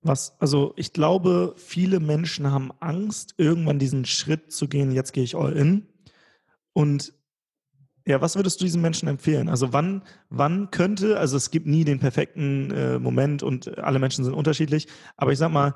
Was, 0.02 0.36
also 0.40 0.74
ich 0.76 0.92
glaube, 0.92 1.54
viele 1.58 2.00
Menschen 2.00 2.52
haben 2.52 2.72
Angst, 2.80 3.36
irgendwann 3.38 3.80
diesen 3.80 4.06
Schritt 4.06 4.52
zu 4.52 4.68
gehen, 4.68 4.92
jetzt 4.92 5.14
gehe 5.14 5.24
ich 5.24 5.36
all 5.36 5.54
in. 5.54 5.88
Und 6.74 7.14
ja, 8.08 8.22
was 8.22 8.36
würdest 8.36 8.60
du 8.60 8.66
diesen 8.66 8.82
Menschen 8.82 9.08
empfehlen? 9.08 9.50
Also 9.50 9.74
wann, 9.74 10.04
wann 10.30 10.70
könnte, 10.70 11.20
also 11.20 11.38
es 11.38 11.50
gibt 11.50 11.66
nie 11.66 11.86
den 11.86 12.00
perfekten 12.00 12.70
äh, 12.72 13.00
Moment 13.00 13.42
und 13.42 13.80
alle 13.80 13.98
Menschen 13.98 14.24
sind 14.24 14.34
unterschiedlich, 14.34 14.88
aber 15.18 15.32
ich 15.32 15.40
sag 15.40 15.52
mal, 15.52 15.74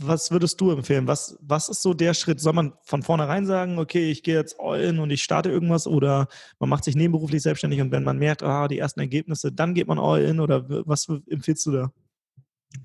was 0.00 0.30
würdest 0.30 0.60
du 0.60 0.70
empfehlen? 0.70 1.06
Was, 1.06 1.36
was 1.40 1.68
ist 1.68 1.82
so 1.82 1.92
der 1.92 2.14
Schritt? 2.14 2.40
Soll 2.40 2.52
man 2.52 2.72
von 2.82 3.02
vornherein 3.02 3.46
sagen, 3.46 3.78
okay, 3.78 4.10
ich 4.10 4.22
gehe 4.22 4.36
jetzt 4.36 4.58
all 4.60 4.80
in 4.80 4.98
und 5.00 5.10
ich 5.10 5.22
starte 5.22 5.50
irgendwas 5.50 5.86
oder 5.86 6.28
man 6.60 6.70
macht 6.70 6.84
sich 6.84 6.94
nebenberuflich 6.94 7.42
selbstständig 7.42 7.80
und 7.80 7.90
wenn 7.90 8.04
man 8.04 8.18
merkt, 8.18 8.42
ah, 8.42 8.68
die 8.68 8.78
ersten 8.78 9.00
Ergebnisse, 9.00 9.50
dann 9.52 9.74
geht 9.74 9.88
man 9.88 9.98
all 9.98 10.22
in 10.22 10.40
oder 10.40 10.64
was 10.86 11.08
empfiehlst 11.28 11.66
du 11.66 11.72
da? 11.72 11.92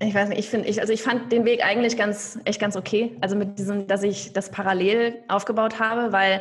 Ich 0.02 0.14
weiß 0.14 0.30
nicht, 0.30 0.38
ich 0.38 0.48
finde, 0.48 0.68
ich, 0.68 0.80
also 0.80 0.92
ich 0.92 1.02
fand 1.02 1.30
den 1.30 1.44
Weg 1.44 1.64
eigentlich 1.64 1.96
ganz, 1.96 2.38
echt 2.44 2.60
ganz 2.60 2.74
okay. 2.74 3.16
Also 3.20 3.36
mit 3.36 3.58
diesem, 3.58 3.86
dass 3.86 4.02
ich 4.02 4.32
das 4.32 4.50
parallel 4.50 5.14
aufgebaut 5.28 5.78
habe, 5.78 6.12
weil 6.12 6.40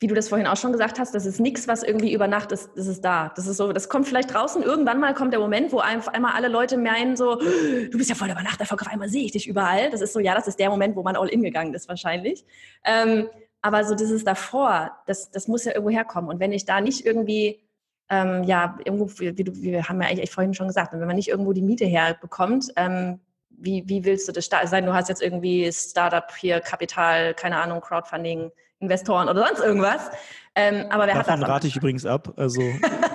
wie 0.00 0.06
du 0.06 0.14
das 0.14 0.28
vorhin 0.28 0.46
auch 0.46 0.56
schon 0.56 0.72
gesagt 0.72 0.98
hast, 0.98 1.14
das 1.14 1.24
ist 1.24 1.40
nichts, 1.40 1.68
was 1.68 1.82
irgendwie 1.82 2.12
über 2.12 2.26
Nacht 2.26 2.52
ist, 2.52 2.70
das 2.76 2.86
ist 2.86 3.04
da. 3.04 3.32
Das 3.36 3.46
ist 3.46 3.56
so, 3.56 3.72
das 3.72 3.88
kommt 3.88 4.08
vielleicht 4.08 4.34
draußen, 4.34 4.62
irgendwann 4.62 5.00
mal 5.00 5.14
kommt 5.14 5.32
der 5.32 5.40
Moment, 5.40 5.72
wo 5.72 5.78
einfach 5.78 6.12
einmal 6.12 6.32
alle 6.32 6.48
Leute 6.48 6.76
meinen 6.76 7.16
so, 7.16 7.36
du 7.36 7.96
bist 7.96 8.10
ja 8.10 8.16
voll 8.16 8.28
der 8.28 8.36
Übernachterfolg, 8.36 8.82
auf 8.82 8.88
einmal 8.88 9.08
sehe 9.08 9.24
ich 9.24 9.32
dich 9.32 9.46
überall. 9.46 9.90
Das 9.90 10.00
ist 10.00 10.12
so, 10.12 10.20
ja, 10.20 10.34
das 10.34 10.48
ist 10.48 10.58
der 10.58 10.68
Moment, 10.68 10.96
wo 10.96 11.02
man 11.02 11.16
all 11.16 11.28
in 11.28 11.42
gegangen 11.42 11.72
ist 11.74 11.88
wahrscheinlich. 11.88 12.44
Ähm, 12.84 13.28
aber 13.62 13.84
so 13.84 13.94
dieses 13.94 14.24
davor, 14.24 14.90
das, 15.06 15.30
das 15.30 15.48
muss 15.48 15.64
ja 15.64 15.72
irgendwo 15.72 15.90
herkommen. 15.90 16.28
Und 16.28 16.40
wenn 16.40 16.52
ich 16.52 16.66
da 16.66 16.80
nicht 16.80 17.06
irgendwie, 17.06 17.64
ähm, 18.10 18.44
ja, 18.44 18.76
irgendwo, 18.84 19.08
wie, 19.18 19.32
du, 19.32 19.54
wir 19.54 19.88
haben 19.88 20.02
ja 20.02 20.08
eigentlich 20.08 20.30
vorhin 20.30 20.54
schon 20.54 20.66
gesagt, 20.66 20.92
wenn 20.92 21.06
man 21.06 21.16
nicht 21.16 21.28
irgendwo 21.28 21.52
die 21.54 21.62
Miete 21.62 21.86
herbekommt, 21.86 22.72
ähm, 22.76 23.20
wie, 23.64 23.84
wie 23.86 24.04
willst 24.04 24.28
du 24.28 24.32
das 24.32 24.44
starten? 24.44 24.68
Sei 24.68 24.80
du 24.80 24.92
hast 24.92 25.08
jetzt 25.08 25.22
irgendwie 25.22 25.70
Startup 25.72 26.30
hier, 26.36 26.60
Kapital, 26.60 27.34
keine 27.34 27.58
Ahnung, 27.58 27.80
Crowdfunding, 27.80 28.50
Investoren 28.80 29.28
oder 29.28 29.46
sonst 29.46 29.60
irgendwas. 29.60 30.10
Ähm, 30.54 30.86
aber 30.90 31.06
wer 31.06 31.14
Davon 31.14 31.34
hat 31.34 31.42
das 31.42 31.48
rate 31.48 31.66
ich 31.66 31.76
übrigens 31.76 32.06
ab. 32.06 32.34
Also 32.36 32.62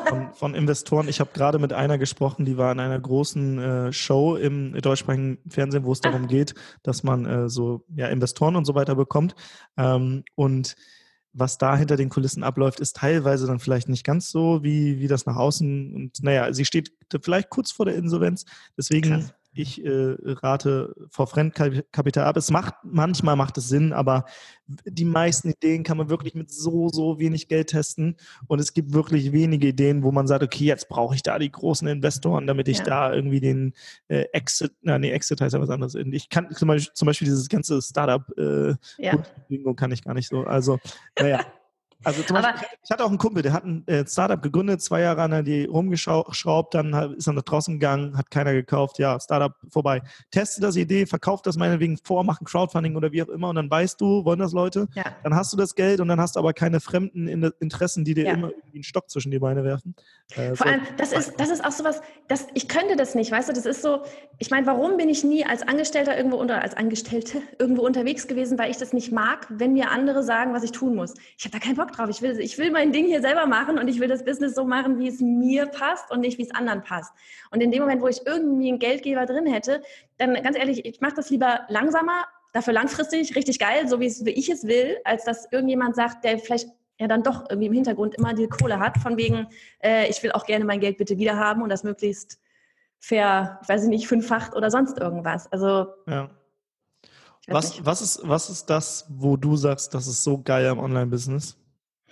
von, 0.07 0.29
von 0.33 0.55
Investoren. 0.55 1.07
Ich 1.07 1.19
habe 1.19 1.29
gerade 1.33 1.59
mit 1.59 1.71
einer 1.71 1.97
gesprochen, 1.97 2.43
die 2.43 2.57
war 2.57 2.71
in 2.71 2.79
einer 2.79 2.99
großen 2.99 3.59
äh, 3.59 3.93
Show 3.93 4.35
im 4.35 4.73
deutschsprachigen 4.73 5.37
Fernsehen, 5.47 5.85
wo 5.85 5.93
es 5.93 6.01
darum 6.01 6.23
ah. 6.25 6.27
geht, 6.27 6.53
dass 6.83 7.03
man 7.03 7.25
äh, 7.25 7.49
so 7.49 7.85
ja, 7.95 8.07
Investoren 8.07 8.55
und 8.55 8.65
so 8.65 8.75
weiter 8.75 8.95
bekommt. 8.95 9.35
Ähm, 9.77 10.23
und 10.35 10.75
was 11.31 11.57
da 11.57 11.77
hinter 11.77 11.95
den 11.95 12.09
Kulissen 12.09 12.43
abläuft, 12.43 12.79
ist 12.79 12.97
teilweise 12.97 13.47
dann 13.47 13.59
vielleicht 13.59 13.87
nicht 13.87 14.03
ganz 14.03 14.31
so, 14.31 14.63
wie, 14.63 14.99
wie 14.99 15.07
das 15.07 15.25
nach 15.25 15.35
außen. 15.35 15.93
Und 15.93 16.23
naja, 16.23 16.51
sie 16.53 16.65
steht 16.65 16.91
vielleicht 17.21 17.49
kurz 17.49 17.71
vor 17.71 17.85
der 17.85 17.95
Insolvenz. 17.95 18.45
Deswegen 18.77 19.11
Krass. 19.11 19.33
Ich 19.51 19.83
äh, 19.83 20.15
rate 20.23 20.95
vor 21.09 21.27
Fremdkapital 21.27 22.25
ab. 22.25 22.37
Es 22.37 22.51
macht, 22.51 22.75
manchmal 22.83 23.35
macht 23.35 23.57
es 23.57 23.67
Sinn, 23.67 23.93
aber 23.93 24.25
die 24.67 25.05
meisten 25.05 25.49
Ideen 25.49 25.83
kann 25.83 25.97
man 25.97 26.09
wirklich 26.09 26.35
mit 26.35 26.51
so, 26.51 26.89
so 26.89 27.19
wenig 27.19 27.47
Geld 27.47 27.69
testen. 27.69 28.15
Und 28.47 28.59
es 28.59 28.73
gibt 28.73 28.93
wirklich 28.93 29.31
wenige 29.31 29.67
Ideen, 29.67 30.03
wo 30.03 30.11
man 30.11 30.27
sagt, 30.27 30.43
okay, 30.43 30.65
jetzt 30.65 30.89
brauche 30.89 31.15
ich 31.15 31.23
da 31.23 31.39
die 31.39 31.51
großen 31.51 31.87
Investoren, 31.87 32.47
damit 32.47 32.67
ich 32.67 32.79
ja. 32.79 32.83
da 32.83 33.13
irgendwie 33.13 33.39
den 33.39 33.73
äh, 34.07 34.25
Exit, 34.33 34.73
na 34.81 34.99
nee, 34.99 35.11
Exit 35.11 35.41
heißt 35.41 35.53
ja 35.53 35.61
was 35.61 35.69
anderes. 35.69 35.95
Ich 35.95 36.29
kann 36.29 36.51
zum 36.51 36.67
Beispiel, 36.67 36.93
zum 36.93 37.05
Beispiel 37.07 37.27
dieses 37.27 37.49
ganze 37.49 37.81
Startup 37.81 38.23
äh, 38.37 38.75
ja. 38.97 39.17
kann 39.75 39.91
ich 39.91 40.03
gar 40.03 40.13
nicht 40.13 40.29
so. 40.29 40.43
Also, 40.43 40.79
naja. 41.19 41.45
Also 42.03 42.23
zum 42.23 42.35
Beispiel, 42.35 42.67
ich 42.81 42.91
hatte 42.91 43.03
auch 43.03 43.09
einen 43.09 43.17
Kumpel, 43.17 43.43
der 43.43 43.51
hat 43.51 43.65
ein 43.65 43.85
äh, 43.87 44.07
Startup 44.07 44.41
gegründet, 44.41 44.81
zwei 44.81 45.01
Jahre 45.01 45.21
an 45.23 45.43
die 45.43 45.65
rumgeschraubt, 45.65 46.73
dann 46.73 46.93
ist 47.17 47.27
er 47.27 47.33
nach 47.33 47.43
draußen 47.43 47.73
gegangen, 47.73 48.17
hat 48.17 48.31
keiner 48.31 48.53
gekauft, 48.53 48.99
ja, 48.99 49.19
Startup 49.19 49.53
vorbei. 49.69 50.01
Teste 50.31 50.61
das 50.61 50.77
Idee, 50.77 51.05
verkauf 51.05 51.41
das 51.41 51.57
meinetwegen 51.57 51.97
vor, 52.01 52.23
mach 52.23 52.39
ein 52.39 52.45
Crowdfunding 52.45 52.95
oder 52.95 53.11
wie 53.11 53.21
auch 53.21 53.27
immer 53.27 53.49
und 53.49 53.57
dann 53.57 53.69
weißt 53.69 53.99
du, 53.99 54.23
wollen 54.23 54.39
das 54.39 54.53
Leute, 54.53 54.87
ja. 54.95 55.03
dann 55.23 55.35
hast 55.35 55.51
du 55.51 55.57
das 55.57 55.75
Geld 55.75 55.99
und 55.99 56.07
dann 56.07 56.21
hast 56.21 56.37
du 56.37 56.39
aber 56.39 56.53
keine 56.53 56.79
fremden 56.79 57.27
Interessen, 57.59 58.05
die 58.05 58.13
dir 58.13 58.25
ja. 58.25 58.33
immer 58.33 58.49
irgendwie 58.49 58.77
einen 58.77 58.83
Stock 58.83 59.09
zwischen 59.09 59.31
die 59.31 59.39
Beine 59.39 59.65
werfen. 59.65 59.93
Äh, 60.35 60.55
Vor 60.55 60.67
allem, 60.67 60.81
das 60.97 61.11
ist, 61.11 61.33
das 61.37 61.49
ist 61.49 61.65
auch 61.65 61.71
sowas, 61.71 62.01
das, 62.29 62.47
ich 62.53 62.69
könnte 62.69 62.95
das 62.95 63.13
nicht, 63.13 63.31
weißt 63.31 63.49
du, 63.49 63.53
das 63.53 63.65
ist 63.65 63.81
so, 63.81 64.03
ich 64.37 64.51
meine, 64.51 64.65
warum 64.67 64.95
bin 64.95 65.09
ich 65.09 65.25
nie 65.25 65.45
als 65.45 65.67
Angestellter 65.67 66.15
irgendwo 66.15 66.37
unter, 66.37 66.61
als 66.61 66.77
Angestellte 66.77 67.41
irgendwo 67.59 67.81
unterwegs 67.81 68.27
gewesen, 68.27 68.57
weil 68.57 68.71
ich 68.71 68.77
das 68.77 68.93
nicht 68.93 69.11
mag, 69.11 69.47
wenn 69.49 69.73
mir 69.73 69.91
andere 69.91 70.23
sagen, 70.23 70.53
was 70.53 70.63
ich 70.63 70.71
tun 70.71 70.95
muss. 70.95 71.13
Ich 71.37 71.45
habe 71.45 71.57
da 71.57 71.59
keinen 71.59 71.75
Bock 71.75 71.88
Bock 71.89 71.97
drauf. 71.97 72.09
Ich 72.09 72.21
will, 72.21 72.39
ich 72.39 72.57
will 72.57 72.71
mein 72.71 72.91
Ding 72.91 73.05
hier 73.05 73.21
selber 73.21 73.45
machen 73.45 73.77
und 73.77 73.87
ich 73.87 73.99
will 73.99 74.07
das 74.07 74.23
Business 74.23 74.55
so 74.55 74.63
machen, 74.65 74.99
wie 74.99 75.07
es 75.07 75.19
mir 75.19 75.65
passt 75.65 76.11
und 76.11 76.21
nicht, 76.21 76.37
wie 76.37 76.43
es 76.43 76.53
anderen 76.53 76.83
passt. 76.83 77.13
Und 77.51 77.61
in 77.61 77.71
dem 77.71 77.81
Moment, 77.81 78.01
wo 78.01 78.07
ich 78.07 78.25
irgendwie 78.25 78.69
einen 78.69 78.79
Geldgeber 78.79 79.25
drin 79.25 79.45
hätte, 79.45 79.81
dann 80.17 80.33
ganz 80.35 80.57
ehrlich, 80.57 80.85
ich 80.85 81.01
mache 81.01 81.15
das 81.15 81.29
lieber 81.29 81.61
langsamer, 81.69 82.25
dafür 82.53 82.73
langfristig, 82.73 83.35
richtig 83.35 83.59
geil, 83.59 83.87
so 83.87 83.99
wie, 83.99 84.07
es, 84.07 84.25
wie 84.25 84.31
ich 84.31 84.49
es 84.49 84.65
will, 84.65 84.97
als 85.03 85.25
dass 85.25 85.51
irgendjemand 85.51 85.95
sagt, 85.95 86.23
der 86.23 86.39
vielleicht 86.39 86.69
ja 86.99 87.07
dann 87.07 87.23
doch 87.23 87.49
irgendwie 87.49 87.67
im 87.67 87.73
Hintergrund 87.73 88.15
immer 88.15 88.33
die 88.33 88.47
Kohle 88.47 88.79
hat, 88.79 88.97
von 88.97 89.17
wegen, 89.17 89.47
äh, 89.83 90.09
ich 90.09 90.21
will 90.23 90.31
auch 90.31 90.45
gerne 90.45 90.65
mein 90.65 90.79
Geld 90.79 90.97
bitte 90.97 91.17
wieder 91.17 91.37
haben 91.37 91.61
und 91.61 91.69
das 91.69 91.83
möglichst 91.83 92.39
fair, 92.99 93.59
ich 93.61 93.69
weiß 93.69 93.85
nicht, 93.85 94.07
fünffacht 94.07 94.55
oder 94.55 94.69
sonst 94.69 94.97
irgendwas. 94.97 95.49
Also 95.51 95.87
ja. 96.07 96.29
Was, 97.47 97.83
was, 97.83 98.01
ist, 98.01 98.21
was 98.23 98.49
ist 98.49 98.69
das, 98.69 99.07
wo 99.09 99.35
du 99.35 99.55
sagst, 99.55 99.93
das 99.95 100.05
ist 100.05 100.23
so 100.23 100.39
geil 100.39 100.67
am 100.67 100.77
Online-Business? 100.77 101.58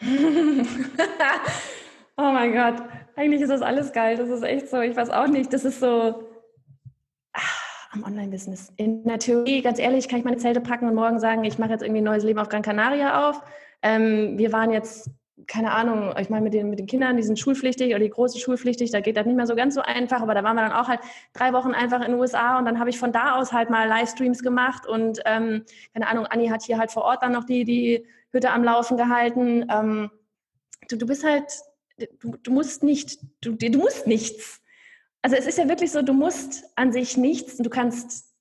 oh 2.18 2.32
mein 2.32 2.54
Gott, 2.54 2.76
eigentlich 3.16 3.42
ist 3.42 3.50
das 3.50 3.62
alles 3.62 3.94
geil. 3.94 4.18
Das 4.18 4.30
ist 4.30 4.44
echt 4.44 4.70
so, 4.70 4.82
ich 4.82 4.96
weiß 4.96 5.10
auch 5.10 5.28
nicht, 5.28 5.52
das 5.54 5.66
ist 5.66 5.80
so 5.80 6.24
ach, 7.34 7.90
am 7.92 8.04
Online-Business. 8.04 8.72
In 8.78 9.04
der 9.04 9.20
Theorie, 9.20 9.62
ganz 9.62 9.80
ehrlich, 9.80 10.08
kann 10.08 10.20
ich 10.20 10.26
meine 10.26 10.38
Zelte 10.38 10.62
packen 10.62 10.88
und 10.88 10.96
morgen 10.96 11.20
sagen, 11.20 11.44
ich 11.44 11.58
mache 11.58 11.72
jetzt 11.72 11.82
irgendwie 11.82 12.02
ein 12.02 12.06
neues 12.06 12.24
Leben 12.24 12.40
auf 12.40 12.50
Gran 12.50 12.62
Canaria 12.62 13.30
auf. 13.30 13.42
Ähm, 13.82 14.38
wir 14.38 14.52
waren 14.52 14.72
jetzt 14.72 15.10
keine 15.46 15.72
Ahnung, 15.72 16.16
ich 16.20 16.30
meine, 16.30 16.44
mit 16.44 16.54
den, 16.54 16.70
mit 16.70 16.80
den 16.80 16.88
Kindern, 16.88 17.16
die 17.16 17.24
sind 17.24 17.38
schulpflichtig 17.38 17.90
oder 17.90 18.00
die 18.00 18.10
große 18.10 18.40
schulpflichtig, 18.40 18.90
da 18.90 19.02
geht 19.02 19.18
das 19.18 19.26
nicht 19.28 19.36
mehr 19.36 19.46
so 19.46 19.56
ganz 19.56 19.76
so 19.76 19.82
einfach, 19.82 20.22
aber 20.22 20.34
da 20.34 20.44
waren 20.44 20.56
wir 20.56 20.64
dann 20.64 20.72
auch 20.72 20.88
halt 20.88 21.00
drei 21.34 21.54
Wochen 21.54 21.74
einfach 21.74 22.02
in 22.02 22.12
den 22.12 22.20
USA 22.20 22.58
und 22.58 22.66
dann 22.66 22.80
habe 22.80 22.90
ich 22.90 22.98
von 22.98 23.12
da 23.12 23.36
aus 23.36 23.54
halt 23.54 23.70
mal 23.70 23.88
Livestreams 23.88 24.42
gemacht 24.42 24.88
und 24.88 25.22
ähm, 25.26 25.64
keine 25.94 26.08
Ahnung, 26.08 26.26
Anni 26.26 26.48
hat 26.48 26.64
hier 26.64 26.80
halt 26.80 26.92
vor 26.92 27.04
Ort 27.04 27.22
dann 27.22 27.34
noch 27.34 27.44
die, 27.44 27.66
die 27.66 28.08
Hütte 28.32 28.50
am 28.50 28.64
Laufen 28.64 28.98
gehalten. 28.98 29.68
Ähm, 29.70 30.10
du, 30.90 30.98
du 30.98 31.06
bist 31.06 31.24
halt, 31.24 31.46
du, 31.98 32.36
du 32.42 32.52
musst 32.52 32.84
nicht, 32.84 33.20
du, 33.42 33.54
du 33.54 33.78
musst 33.78 34.08
nichts. 34.08 34.62
Also 35.22 35.36
es 35.36 35.46
ist 35.46 35.58
ja 35.58 35.70
wirklich 35.70 35.92
so, 35.92 36.02
du 36.02 36.14
musst 36.14 36.64
an 36.76 36.92
sich 36.92 37.16
nichts 37.16 37.56
und 37.56 37.64
du 37.64 37.70
kannst 37.70 38.34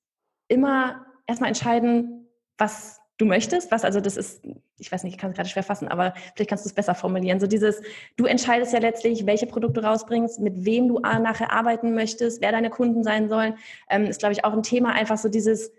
immer 0.49 1.07
erstmal 1.27 1.49
entscheiden, 1.49 2.29
was 2.59 3.01
du 3.19 3.25
möchtest, 3.25 3.71
was 3.71 3.85
also 3.85 4.01
das 4.01 4.17
ist, 4.17 4.45
ich 4.79 4.93
weiß 4.93 5.05
nicht, 5.05 5.15
ich 5.15 5.19
kann 5.19 5.31
es 5.31 5.37
gerade 5.37 5.49
schwer 5.49 5.63
fassen, 5.63 5.89
aber 5.89 6.15
vielleicht 6.35 6.51
kannst 6.51 6.65
du 6.65 6.69
es 6.69 6.75
besser 6.75 6.95
formulieren. 6.95 7.41
So 7.41 7.47
dieses, 7.47 7.81
du 8.17 8.27
entscheidest 8.27 8.73
ja 8.73 8.79
letztlich, 8.79 9.27
welche 9.27 9.47
Produkte 9.47 9.81
du 9.81 9.87
rausbringst, 9.87 10.41
mit 10.41 10.65
wem 10.65 10.89
du 10.89 10.99
nachher 10.99 11.53
arbeiten 11.53 11.95
möchtest, 11.95 12.41
wer 12.43 12.53
deine 12.53 12.71
Kunden 12.71 13.03
sein 13.03 13.29
sollen, 13.29 13.55
ähm, 13.89 14.05
ist 14.05 14.21
glaube 14.21 14.33
ich 14.33 14.45
auch 14.45 14.53
ein 14.53 14.63
Thema, 14.63 14.93
einfach 14.93 15.19
so 15.19 15.29
dieses, 15.29 15.73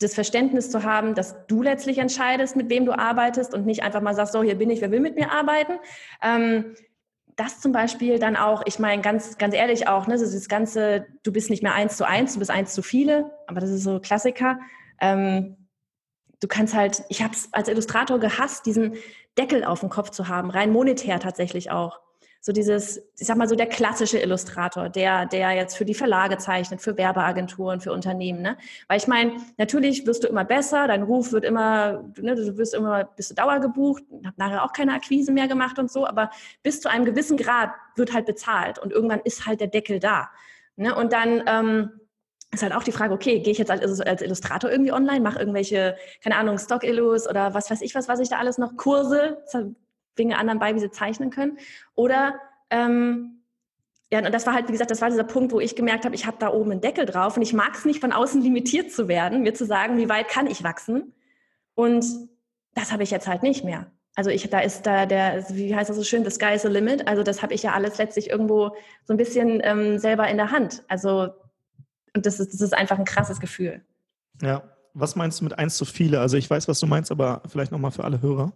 das 0.00 0.14
Verständnis 0.14 0.70
zu 0.70 0.82
haben, 0.82 1.14
dass 1.14 1.46
du 1.46 1.62
letztlich 1.62 1.98
entscheidest, 1.98 2.56
mit 2.56 2.70
wem 2.70 2.86
du 2.86 2.92
arbeitest 2.92 3.52
und 3.52 3.66
nicht 3.66 3.82
einfach 3.82 4.00
mal 4.00 4.14
sagst, 4.14 4.32
so 4.32 4.42
hier 4.42 4.56
bin 4.56 4.70
ich, 4.70 4.80
wer 4.80 4.90
will 4.90 5.00
mit 5.00 5.16
mir 5.16 5.30
arbeiten. 5.30 5.74
Ähm, 6.22 6.74
das 7.36 7.60
zum 7.60 7.72
Beispiel 7.72 8.18
dann 8.18 8.36
auch, 8.36 8.62
ich 8.64 8.78
meine, 8.78 9.02
ganz, 9.02 9.38
ganz 9.38 9.54
ehrlich 9.54 9.88
auch, 9.88 10.06
ne, 10.06 10.14
das 10.14 10.48
Ganze, 10.48 11.06
du 11.24 11.32
bist 11.32 11.50
nicht 11.50 11.62
mehr 11.62 11.74
eins 11.74 11.96
zu 11.96 12.06
eins, 12.06 12.34
du 12.34 12.38
bist 12.38 12.50
eins 12.50 12.72
zu 12.74 12.82
viele, 12.82 13.32
aber 13.46 13.60
das 13.60 13.70
ist 13.70 13.82
so 13.82 13.98
Klassiker. 13.98 14.60
Ähm, 15.00 15.56
du 16.40 16.48
kannst 16.48 16.74
halt, 16.74 17.02
ich 17.08 17.22
habe 17.22 17.34
es 17.34 17.48
als 17.52 17.68
Illustrator 17.68 18.18
gehasst, 18.18 18.66
diesen 18.66 18.94
Deckel 19.38 19.64
auf 19.64 19.80
dem 19.80 19.88
Kopf 19.88 20.10
zu 20.10 20.28
haben, 20.28 20.50
rein 20.50 20.70
monetär 20.70 21.18
tatsächlich 21.20 21.70
auch. 21.70 22.00
So 22.40 22.52
dieses, 22.52 22.98
ich 23.18 23.26
sag 23.26 23.38
mal 23.38 23.48
so 23.48 23.56
der 23.56 23.66
klassische 23.66 24.18
Illustrator, 24.18 24.90
der, 24.90 25.24
der 25.24 25.52
jetzt 25.52 25.78
für 25.78 25.86
die 25.86 25.94
Verlage 25.94 26.36
zeichnet, 26.36 26.82
für 26.82 26.98
Werbeagenturen, 26.98 27.80
für 27.80 27.90
Unternehmen. 27.90 28.42
Ne? 28.42 28.58
Weil 28.86 28.98
ich 28.98 29.06
meine, 29.06 29.32
natürlich 29.56 30.06
wirst 30.06 30.24
du 30.24 30.28
immer 30.28 30.44
besser, 30.44 30.86
dein 30.86 31.04
Ruf 31.04 31.32
wird 31.32 31.42
immer, 31.42 32.04
ne, 32.20 32.34
du 32.34 32.58
wirst 32.58 32.74
immer, 32.74 33.04
bist 33.04 33.30
du 33.30 33.34
Dauer 33.34 33.60
gebucht, 33.60 34.02
hab 34.26 34.36
nachher 34.36 34.62
auch 34.62 34.74
keine 34.74 34.92
Akquise 34.92 35.32
mehr 35.32 35.48
gemacht 35.48 35.78
und 35.78 35.90
so, 35.90 36.06
aber 36.06 36.30
bis 36.62 36.82
zu 36.82 36.90
einem 36.90 37.06
gewissen 37.06 37.38
Grad 37.38 37.70
wird 37.96 38.12
halt 38.12 38.26
bezahlt 38.26 38.78
und 38.78 38.92
irgendwann 38.92 39.20
ist 39.20 39.46
halt 39.46 39.60
der 39.60 39.68
Deckel 39.68 39.98
da. 39.98 40.28
Ne? 40.76 40.94
Und 40.94 41.14
dann 41.14 41.44
ähm, 41.46 41.92
ist 42.54 42.62
halt 42.62 42.74
auch 42.74 42.82
die 42.82 42.92
Frage, 42.92 43.12
okay, 43.12 43.40
gehe 43.40 43.52
ich 43.52 43.58
jetzt 43.58 43.70
als, 43.70 44.00
als 44.00 44.22
Illustrator 44.22 44.70
irgendwie 44.70 44.92
online, 44.92 45.20
mache 45.20 45.38
irgendwelche, 45.38 45.96
keine 46.22 46.36
Ahnung, 46.36 46.58
Stock-Illus 46.58 47.28
oder 47.28 47.54
was 47.54 47.70
weiß 47.70 47.80
ich 47.82 47.94
was, 47.94 48.08
was 48.08 48.20
ich 48.20 48.28
da 48.28 48.38
alles 48.38 48.58
noch, 48.58 48.76
Kurse, 48.76 49.42
bringe 50.14 50.38
anderen 50.38 50.58
bei, 50.58 50.74
wie 50.74 50.80
sie 50.80 50.90
zeichnen 50.90 51.30
können. 51.30 51.58
Oder, 51.94 52.34
ähm, 52.70 53.42
ja, 54.10 54.20
und 54.20 54.32
das 54.32 54.46
war 54.46 54.54
halt, 54.54 54.68
wie 54.68 54.72
gesagt, 54.72 54.90
das 54.90 55.00
war 55.00 55.10
dieser 55.10 55.24
Punkt, 55.24 55.52
wo 55.52 55.60
ich 55.60 55.74
gemerkt 55.74 56.04
habe, 56.04 56.14
ich 56.14 56.26
habe 56.26 56.36
da 56.38 56.52
oben 56.52 56.70
einen 56.70 56.80
Deckel 56.80 57.04
drauf 57.04 57.36
und 57.36 57.42
ich 57.42 57.52
mag 57.52 57.74
es 57.74 57.84
nicht, 57.84 58.00
von 58.00 58.12
außen 58.12 58.40
limitiert 58.42 58.92
zu 58.92 59.08
werden, 59.08 59.42
mir 59.42 59.54
zu 59.54 59.66
sagen, 59.66 59.96
wie 59.96 60.08
weit 60.08 60.28
kann 60.28 60.46
ich 60.46 60.62
wachsen. 60.62 61.14
Und 61.74 62.04
das 62.74 62.92
habe 62.92 63.02
ich 63.02 63.10
jetzt 63.10 63.26
halt 63.26 63.42
nicht 63.42 63.64
mehr. 63.64 63.90
Also 64.14 64.30
ich, 64.30 64.48
da 64.48 64.60
ist 64.60 64.86
da 64.86 65.06
der, 65.06 65.44
wie 65.50 65.74
heißt 65.74 65.90
das 65.90 65.96
so 65.96 66.04
schön, 66.04 66.24
the 66.24 66.30
sky 66.30 66.54
is 66.54 66.62
the 66.62 66.68
limit. 66.68 67.08
Also 67.08 67.24
das 67.24 67.42
habe 67.42 67.54
ich 67.54 67.64
ja 67.64 67.72
alles 67.72 67.98
letztlich 67.98 68.30
irgendwo 68.30 68.76
so 69.04 69.12
ein 69.12 69.16
bisschen 69.16 69.60
ähm, 69.64 69.98
selber 69.98 70.28
in 70.28 70.36
der 70.36 70.52
Hand. 70.52 70.84
Also 70.86 71.30
und 72.14 72.26
das 72.26 72.40
ist, 72.40 72.54
das 72.54 72.60
ist 72.60 72.74
einfach 72.74 72.98
ein 72.98 73.04
krasses 73.04 73.40
Gefühl. 73.40 73.82
Ja. 74.42 74.62
Was 74.96 75.16
meinst 75.16 75.40
du 75.40 75.44
mit 75.44 75.58
eins 75.58 75.76
zu 75.76 75.84
viele? 75.84 76.20
Also 76.20 76.36
ich 76.36 76.48
weiß, 76.48 76.68
was 76.68 76.78
du 76.78 76.86
meinst, 76.86 77.10
aber 77.10 77.42
vielleicht 77.48 77.72
nochmal 77.72 77.90
für 77.90 78.04
alle 78.04 78.22
Hörer. 78.22 78.52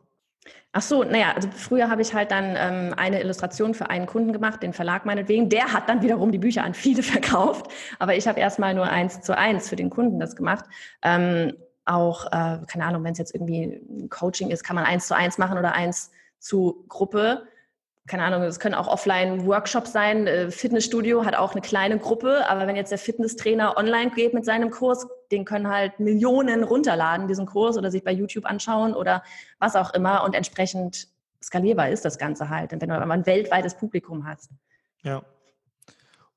Ach 0.73 0.83
so, 0.83 1.03
naja, 1.03 1.33
also 1.35 1.49
früher 1.51 1.91
habe 1.91 2.01
ich 2.01 2.15
halt 2.15 2.31
dann 2.31 2.55
ähm, 2.57 2.95
eine 2.97 3.21
Illustration 3.21 3.75
für 3.75 3.91
einen 3.91 4.07
Kunden 4.07 4.33
gemacht, 4.33 4.63
den 4.63 4.73
Verlag 4.73 5.05
meinetwegen. 5.05 5.49
Der 5.49 5.73
hat 5.73 5.89
dann 5.89 6.01
wiederum 6.01 6.31
die 6.31 6.39
Bücher 6.39 6.63
an 6.63 6.75
viele 6.75 7.03
verkauft, 7.15 7.71
aber 7.99 8.17
ich 8.17 8.29
habe 8.29 8.39
erstmal 8.39 8.75
nur 8.75 8.89
eins 8.89 9.21
zu 9.21 9.37
eins 9.37 9.69
für 9.69 9.77
den 9.77 9.91
Kunden 9.91 10.21
das 10.21 10.37
gemacht. 10.37 10.65
Ähm, 11.03 11.55
auch, 11.85 12.27
äh, 12.27 12.59
keine 12.67 12.85
Ahnung, 12.85 13.03
wenn 13.03 13.13
es 13.13 13.19
jetzt 13.19 13.35
irgendwie 13.35 13.81
ein 13.89 14.09
Coaching 14.11 14.51
ist, 14.51 14.63
kann 14.63 14.77
man 14.77 14.85
eins 14.85 15.09
zu 15.09 15.17
eins 15.17 15.39
machen 15.39 15.59
oder 15.59 15.73
eins 15.73 16.13
zu 16.39 16.85
Gruppe 16.89 17.49
keine 18.09 18.25
Ahnung, 18.25 18.43
es 18.43 18.59
können 18.59 18.75
auch 18.75 18.89
Offline-Workshops 18.89 19.93
sein. 19.93 20.27
Äh, 20.27 20.51
Fitnessstudio 20.51 21.25
hat 21.25 21.37
auch 21.37 21.53
eine 21.53 21.61
kleine 21.61 21.99
Gruppe, 21.99 22.49
aber 22.49 22.67
wenn 22.67 22.75
jetzt 22.75 22.91
der 22.91 22.99
Fitnesstrainer 22.99 23.77
online 23.77 24.11
geht 24.11 24.35
mit 24.35 24.45
seinem 24.45 24.71
Kurs, 24.71 25.07
den 25.31 25.45
können 25.45 25.69
halt 25.69 26.01
Millionen 26.01 26.65
runterladen, 26.65 27.29
diesen 27.29 27.47
Kurs, 27.47 27.77
oder 27.77 27.91
sich 27.91 28.03
bei 28.03 28.13
YouTube 28.13 28.47
anschauen 28.47 28.95
oder 28.95 29.23
was 29.59 29.77
auch 29.77 29.95
immer 29.95 30.25
und 30.25 30.35
entsprechend 30.35 31.09
skalierbar 31.43 31.91
ist 31.91 32.05
das 32.05 32.19
Ganze 32.19 32.49
halt, 32.49 32.73
wenn 32.73 32.81
du 32.81 32.99
ein 32.99 33.27
weltweites 33.27 33.75
Publikum 33.75 34.27
hast. 34.27 34.51
Ja. 35.03 35.23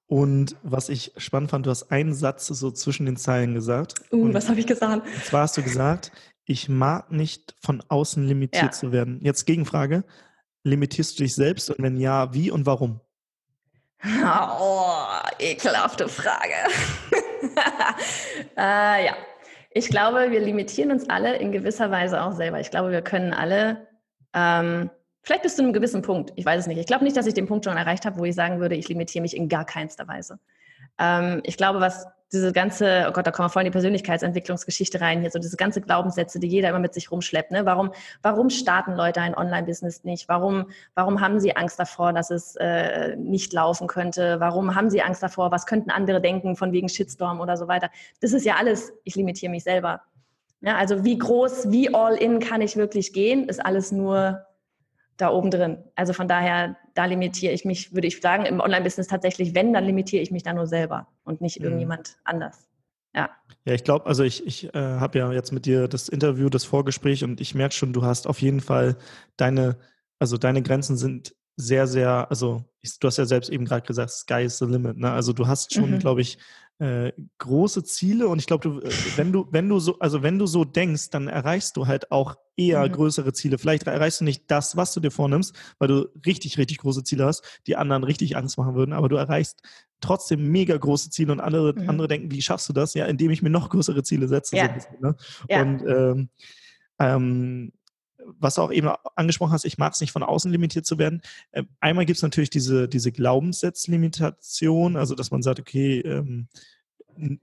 Und 0.07 0.57
was 0.61 0.89
ich 0.89 1.13
spannend 1.15 1.51
fand, 1.51 1.65
du 1.65 1.69
hast 1.69 1.89
einen 1.89 2.13
Satz 2.13 2.47
so 2.47 2.69
zwischen 2.71 3.05
den 3.05 3.15
Zeilen 3.15 3.53
gesagt. 3.53 4.01
Uh, 4.11 4.23
und 4.23 4.33
was 4.33 4.49
habe 4.49 4.59
ich 4.59 4.67
gesagt? 4.67 5.07
Und 5.07 5.23
zwar 5.23 5.43
hast 5.43 5.55
du 5.55 5.63
gesagt, 5.63 6.11
ich 6.43 6.67
mag 6.67 7.11
nicht 7.11 7.55
von 7.61 7.81
außen 7.87 8.21
limitiert 8.27 8.63
ja. 8.63 8.71
zu 8.71 8.91
werden. 8.91 9.19
Jetzt 9.21 9.45
Gegenfrage. 9.45 10.03
Limitierst 10.63 11.17
du 11.17 11.23
dich 11.23 11.35
selbst 11.35 11.69
und 11.69 11.81
wenn 11.81 11.97
ja, 11.97 12.33
wie 12.33 12.51
und 12.51 12.65
warum? 12.65 12.99
Oh, 14.03 14.95
ekelhafte 15.39 16.07
Frage. 16.07 16.53
äh, 18.57 19.05
ja, 19.05 19.15
ich 19.73 19.87
glaube, 19.89 20.31
wir 20.31 20.39
limitieren 20.39 20.91
uns 20.91 21.09
alle 21.09 21.37
in 21.37 21.51
gewisser 21.51 21.91
Weise 21.91 22.21
auch 22.21 22.33
selber. 22.33 22.59
Ich 22.59 22.71
glaube, 22.71 22.91
wir 22.91 23.01
können 23.01 23.33
alle, 23.33 23.87
ähm, 24.33 24.89
vielleicht 25.23 25.43
bis 25.43 25.55
zu 25.55 25.63
einem 25.63 25.73
gewissen 25.73 26.01
Punkt, 26.01 26.33
ich 26.35 26.45
weiß 26.45 26.61
es 26.61 26.67
nicht. 26.67 26.79
Ich 26.79 26.87
glaube 26.87 27.03
nicht, 27.03 27.15
dass 27.15 27.27
ich 27.27 27.33
den 27.33 27.47
Punkt 27.47 27.65
schon 27.65 27.77
erreicht 27.77 28.05
habe, 28.05 28.17
wo 28.17 28.25
ich 28.25 28.35
sagen 28.35 28.59
würde, 28.59 28.75
ich 28.75 28.89
limitiere 28.89 29.21
mich 29.21 29.35
in 29.35 29.49
gar 29.49 29.65
keinster 29.65 30.07
Weise. 30.07 30.39
Ähm, 30.97 31.41
ich 31.43 31.57
glaube, 31.57 31.79
was 31.79 32.05
diese 32.31 32.53
ganze, 32.53 33.07
oh 33.09 33.11
Gott, 33.11 33.27
da 33.27 33.31
kommen 33.31 33.47
wir 33.47 33.49
voll 33.49 33.63
in 33.63 33.65
die 33.65 33.71
Persönlichkeitsentwicklungsgeschichte 33.71 35.01
rein, 35.01 35.21
hier 35.21 35.31
so 35.31 35.39
diese 35.39 35.57
ganze 35.57 35.81
Glaubenssätze, 35.81 36.39
die 36.39 36.47
jeder 36.47 36.69
immer 36.69 36.79
mit 36.79 36.93
sich 36.93 37.11
rumschleppt. 37.11 37.51
Ne? 37.51 37.65
Warum, 37.65 37.91
warum 38.21 38.49
starten 38.49 38.95
Leute 38.95 39.21
ein 39.21 39.35
Online-Business 39.35 40.03
nicht? 40.03 40.29
Warum, 40.29 40.67
warum 40.95 41.19
haben 41.19 41.39
sie 41.39 41.55
Angst 41.55 41.79
davor, 41.79 42.13
dass 42.13 42.31
es 42.31 42.55
äh, 42.55 43.15
nicht 43.17 43.51
laufen 43.51 43.87
könnte? 43.87 44.39
Warum 44.39 44.75
haben 44.75 44.89
sie 44.89 45.01
Angst 45.01 45.21
davor? 45.21 45.51
Was 45.51 45.65
könnten 45.65 45.91
andere 45.91 46.21
denken 46.21 46.55
von 46.55 46.71
wegen 46.71 46.87
Shitstorm 46.87 47.41
oder 47.41 47.57
so 47.57 47.67
weiter? 47.67 47.89
Das 48.21 48.31
ist 48.31 48.45
ja 48.45 48.55
alles, 48.55 48.93
ich 49.03 49.15
limitiere 49.15 49.51
mich 49.51 49.63
selber. 49.63 50.01
Ja, 50.61 50.77
also 50.77 51.03
wie 51.03 51.17
groß, 51.17 51.71
wie 51.71 51.93
all 51.93 52.15
in 52.15 52.39
kann 52.39 52.61
ich 52.61 52.77
wirklich 52.77 53.13
gehen, 53.13 53.49
ist 53.49 53.63
alles 53.65 53.91
nur 53.91 54.45
da 55.21 55.31
oben 55.31 55.51
drin. 55.51 55.77
Also 55.95 56.13
von 56.13 56.27
daher, 56.27 56.75
da 56.93 57.05
limitiere 57.05 57.53
ich 57.53 57.65
mich, 57.65 57.93
würde 57.93 58.07
ich 58.07 58.19
sagen, 58.19 58.45
im 58.45 58.59
Online-Business 58.59 59.07
tatsächlich, 59.07 59.53
wenn, 59.55 59.73
dann 59.73 59.85
limitiere 59.85 60.21
ich 60.21 60.31
mich 60.31 60.43
da 60.43 60.53
nur 60.53 60.67
selber 60.67 61.07
und 61.23 61.41
nicht 61.41 61.59
mhm. 61.59 61.65
irgendjemand 61.65 62.17
anders. 62.23 62.67
Ja. 63.13 63.29
Ja, 63.65 63.73
ich 63.73 63.83
glaube, 63.83 64.05
also 64.05 64.23
ich, 64.23 64.45
ich 64.47 64.73
äh, 64.73 64.79
habe 64.79 65.19
ja 65.19 65.31
jetzt 65.31 65.51
mit 65.51 65.65
dir 65.65 65.87
das 65.87 66.09
Interview, 66.09 66.49
das 66.49 66.63
Vorgespräch 66.63 67.23
und 67.23 67.39
ich 67.41 67.53
merke 67.53 67.75
schon, 67.75 67.93
du 67.93 68.03
hast 68.03 68.25
auf 68.25 68.41
jeden 68.41 68.61
Fall 68.61 68.95
deine, 69.37 69.77
also 70.17 70.37
deine 70.37 70.61
Grenzen 70.63 70.97
sind 70.97 71.35
sehr, 71.61 71.87
sehr, 71.87 72.29
also 72.29 72.63
ich, 72.81 72.97
du 72.99 73.07
hast 73.07 73.17
ja 73.17 73.25
selbst 73.25 73.49
eben 73.49 73.65
gerade 73.65 73.85
gesagt, 73.85 74.11
Sky 74.11 74.43
is 74.43 74.57
the 74.57 74.65
limit. 74.65 74.97
Ne? 74.97 75.11
Also 75.11 75.33
du 75.33 75.47
hast 75.47 75.73
schon, 75.73 75.91
mhm. 75.91 75.99
glaube 75.99 76.21
ich, 76.21 76.37
äh, 76.79 77.11
große 77.37 77.83
Ziele 77.83 78.27
und 78.27 78.39
ich 78.39 78.47
glaube, 78.47 78.67
du, 78.67 78.79
äh, 78.79 78.91
wenn 79.15 79.31
du, 79.31 79.47
wenn 79.51 79.69
du 79.69 79.79
so, 79.79 79.99
also 79.99 80.23
wenn 80.23 80.39
du 80.39 80.47
so 80.47 80.65
denkst, 80.65 81.11
dann 81.11 81.27
erreichst 81.27 81.77
du 81.77 81.85
halt 81.85 82.11
auch 82.11 82.35
eher 82.57 82.87
mhm. 82.87 82.91
größere 82.91 83.33
Ziele. 83.33 83.59
Vielleicht 83.59 83.83
erreichst 83.83 84.21
du 84.21 84.25
nicht 84.25 84.49
das, 84.49 84.75
was 84.75 84.93
du 84.93 84.99
dir 84.99 85.11
vornimmst, 85.11 85.55
weil 85.77 85.87
du 85.87 86.09
richtig, 86.25 86.57
richtig 86.57 86.79
große 86.79 87.03
Ziele 87.03 87.25
hast, 87.25 87.43
die 87.67 87.75
anderen 87.75 88.03
richtig 88.03 88.35
Angst 88.35 88.57
machen 88.57 88.73
würden, 88.73 88.93
aber 88.93 89.09
du 89.09 89.15
erreichst 89.15 89.61
trotzdem 89.99 90.51
mega 90.51 90.75
große 90.75 91.11
Ziele 91.11 91.31
und 91.31 91.39
andere, 91.39 91.73
mhm. 91.73 91.87
andere 91.87 92.07
denken, 92.07 92.31
wie 92.31 92.41
schaffst 92.41 92.67
du 92.67 92.73
das? 92.73 92.95
Ja, 92.95 93.05
indem 93.05 93.29
ich 93.29 93.43
mir 93.43 93.51
noch 93.51 93.69
größere 93.69 94.01
Ziele 94.01 94.27
setze. 94.27 94.57
Ja. 94.57 94.67
So 94.67 94.73
bisschen, 94.73 95.01
ne? 95.01 95.15
ja. 95.49 95.61
Und 95.61 95.83
ähm, 95.87 96.29
ähm, 96.99 97.71
was 98.25 98.55
du 98.55 98.61
auch 98.61 98.71
eben 98.71 98.89
angesprochen 99.15 99.51
hast, 99.51 99.65
ich 99.65 99.77
mag 99.77 99.93
es 99.93 100.01
nicht 100.01 100.11
von 100.11 100.23
außen 100.23 100.51
limitiert 100.51 100.85
zu 100.85 100.97
werden. 100.97 101.21
Ähm, 101.53 101.67
einmal 101.79 102.05
gibt 102.05 102.17
es 102.17 102.23
natürlich 102.23 102.49
diese, 102.49 102.87
diese 102.87 103.11
Glaubenssatzlimitation, 103.11 104.95
also 104.95 105.15
dass 105.15 105.31
man 105.31 105.41
sagt, 105.41 105.59
okay, 105.59 105.99
ähm, 105.99 106.47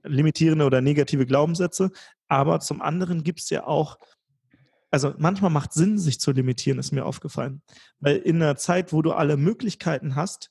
limitierende 0.03 0.65
oder 0.65 0.81
negative 0.81 1.25
Glaubenssätze, 1.25 1.91
aber 2.27 2.59
zum 2.59 2.81
anderen 2.81 3.23
gibt 3.23 3.39
es 3.39 3.49
ja 3.49 3.65
auch, 3.65 3.97
also 4.91 5.13
manchmal 5.17 5.51
macht 5.51 5.73
Sinn, 5.73 5.97
sich 5.99 6.19
zu 6.19 6.31
limitieren, 6.31 6.79
ist 6.79 6.91
mir 6.91 7.05
aufgefallen. 7.05 7.61
Weil 7.99 8.17
in 8.17 8.37
einer 8.37 8.55
Zeit, 8.55 8.91
wo 8.91 9.01
du 9.01 9.11
alle 9.11 9.37
Möglichkeiten 9.37 10.15
hast, 10.15 10.49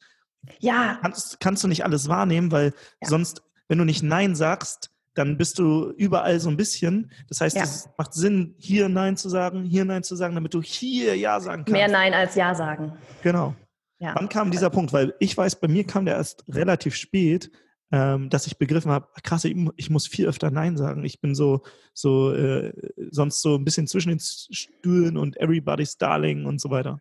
ja. 0.61 0.99
kannst, 1.03 1.41
kannst 1.41 1.65
du 1.65 1.69
nicht 1.69 1.85
alles 1.85 2.09
wahrnehmen, 2.09 2.53
weil 2.53 2.73
ja. 3.03 3.09
sonst, 3.09 3.43
wenn 3.67 3.79
du 3.79 3.85
nicht 3.85 4.03
Nein 4.03 4.35
sagst, 4.35 4.91
dann 5.19 5.37
bist 5.37 5.59
du 5.59 5.91
überall 5.97 6.39
so 6.39 6.49
ein 6.49 6.57
bisschen. 6.57 7.11
Das 7.29 7.41
heißt, 7.41 7.57
ja. 7.57 7.63
es 7.63 7.89
macht 7.99 8.15
Sinn, 8.15 8.55
hier 8.59 8.89
Nein 8.89 9.17
zu 9.17 9.29
sagen, 9.29 9.65
hier 9.65 9.85
Nein 9.85 10.05
zu 10.05 10.15
sagen, 10.15 10.35
damit 10.35 10.55
du 10.55 10.63
hier 10.63 11.17
Ja 11.17 11.41
sagen 11.41 11.65
kannst. 11.65 11.73
Mehr 11.73 11.89
Nein 11.89 12.15
als 12.15 12.37
Ja 12.37 12.55
sagen. 12.55 12.93
Genau. 13.23 13.55
Ja. 13.99 14.15
Wann 14.15 14.29
kam 14.29 14.51
dieser 14.51 14.71
Punkt? 14.71 14.93
Weil 14.93 15.15
ich 15.19 15.37
weiß, 15.37 15.57
bei 15.57 15.67
mir 15.67 15.85
kam 15.85 16.05
der 16.05 16.15
erst 16.15 16.45
relativ 16.49 16.95
spät, 16.95 17.51
ähm, 17.91 18.31
dass 18.31 18.47
ich 18.47 18.59
begriffen 18.59 18.93
habe, 18.93 19.09
krass, 19.25 19.45
ich, 19.45 19.57
ich, 19.77 19.91
muss 19.91 20.07
viel 20.07 20.27
öfter 20.27 20.51
Nein 20.51 20.77
sagen. 20.77 21.05
Ich 21.05 21.21
bin 21.21 21.35
so, 21.35 21.63
so 21.95 22.33
äh, 22.33 22.73
sonst 23.11 23.43
so 23.43 23.57
ein 23.57 23.65
bisschen 23.65 23.89
zwischen 23.89 24.11
den 24.11 24.21
Stühlen 24.21 25.17
und 25.17 25.37
everybody's 25.39 25.97
darling 25.97 26.45
und 26.45 26.61
so 26.61 26.71
weiter. 26.71 27.01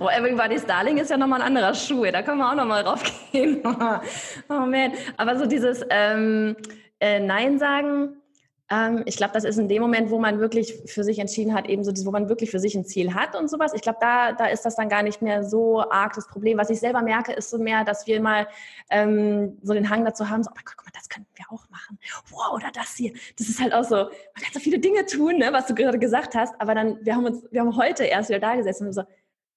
Oh, 0.00 0.08
Everybody's 0.08 0.66
Darling 0.66 0.98
ist 0.98 1.10
ja 1.10 1.16
nochmal 1.16 1.40
ein 1.40 1.48
anderer 1.48 1.74
Schuh. 1.74 2.04
Da 2.04 2.22
können 2.22 2.38
wir 2.38 2.50
auch 2.50 2.54
nochmal 2.54 2.84
drauf 2.84 3.02
gehen. 3.32 3.62
oh 4.48 4.66
man. 4.66 4.92
Aber 5.16 5.38
so 5.38 5.46
dieses 5.46 5.84
ähm, 5.90 6.56
äh, 7.00 7.20
Nein 7.20 7.58
sagen, 7.58 8.21
ähm, 8.72 9.02
ich 9.04 9.18
glaube, 9.18 9.34
das 9.34 9.44
ist 9.44 9.58
in 9.58 9.68
dem 9.68 9.82
Moment, 9.82 10.10
wo 10.10 10.18
man 10.18 10.40
wirklich 10.40 10.82
für 10.86 11.04
sich 11.04 11.18
entschieden 11.18 11.52
hat, 11.52 11.68
eben 11.68 11.84
so, 11.84 11.92
wo 12.06 12.10
man 12.10 12.30
wirklich 12.30 12.50
für 12.50 12.58
sich 12.58 12.74
ein 12.74 12.86
Ziel 12.86 13.12
hat 13.12 13.36
und 13.36 13.50
sowas. 13.50 13.74
Ich 13.74 13.82
glaube, 13.82 13.98
da, 14.00 14.32
da 14.32 14.46
ist 14.46 14.64
das 14.64 14.76
dann 14.76 14.88
gar 14.88 15.02
nicht 15.02 15.20
mehr 15.20 15.44
so 15.44 15.82
arg 15.90 16.14
das 16.14 16.26
Problem. 16.26 16.56
Was 16.56 16.70
ich 16.70 16.80
selber 16.80 17.02
merke, 17.02 17.32
ist 17.32 17.50
so 17.50 17.58
mehr, 17.58 17.84
dass 17.84 18.06
wir 18.06 18.22
mal 18.22 18.48
ähm, 18.88 19.58
so 19.62 19.74
den 19.74 19.90
Hang 19.90 20.06
dazu 20.06 20.30
haben, 20.30 20.42
so, 20.42 20.50
oh, 20.50 20.60
guck 20.64 20.86
mal, 20.86 20.90
das 20.94 21.10
könnten 21.10 21.28
wir 21.34 21.44
auch 21.50 21.68
machen. 21.68 21.98
Wow, 22.30 22.54
oder 22.54 22.70
das 22.72 22.96
hier. 22.96 23.12
Das 23.36 23.50
ist 23.50 23.60
halt 23.60 23.74
auch 23.74 23.84
so, 23.84 23.96
man 23.96 24.42
kann 24.42 24.52
so 24.54 24.60
viele 24.60 24.78
Dinge 24.78 25.04
tun, 25.04 25.36
ne, 25.36 25.52
was 25.52 25.66
du 25.66 25.74
gerade 25.74 25.98
gesagt 25.98 26.34
hast, 26.34 26.58
aber 26.58 26.74
dann, 26.74 27.04
wir 27.04 27.14
haben 27.14 27.26
uns, 27.26 27.44
wir 27.50 27.60
haben 27.60 27.76
heute 27.76 28.04
erst 28.04 28.30
wieder 28.30 28.40
da 28.40 28.54
gesessen 28.56 28.86
und 28.86 28.94
so, 28.94 29.02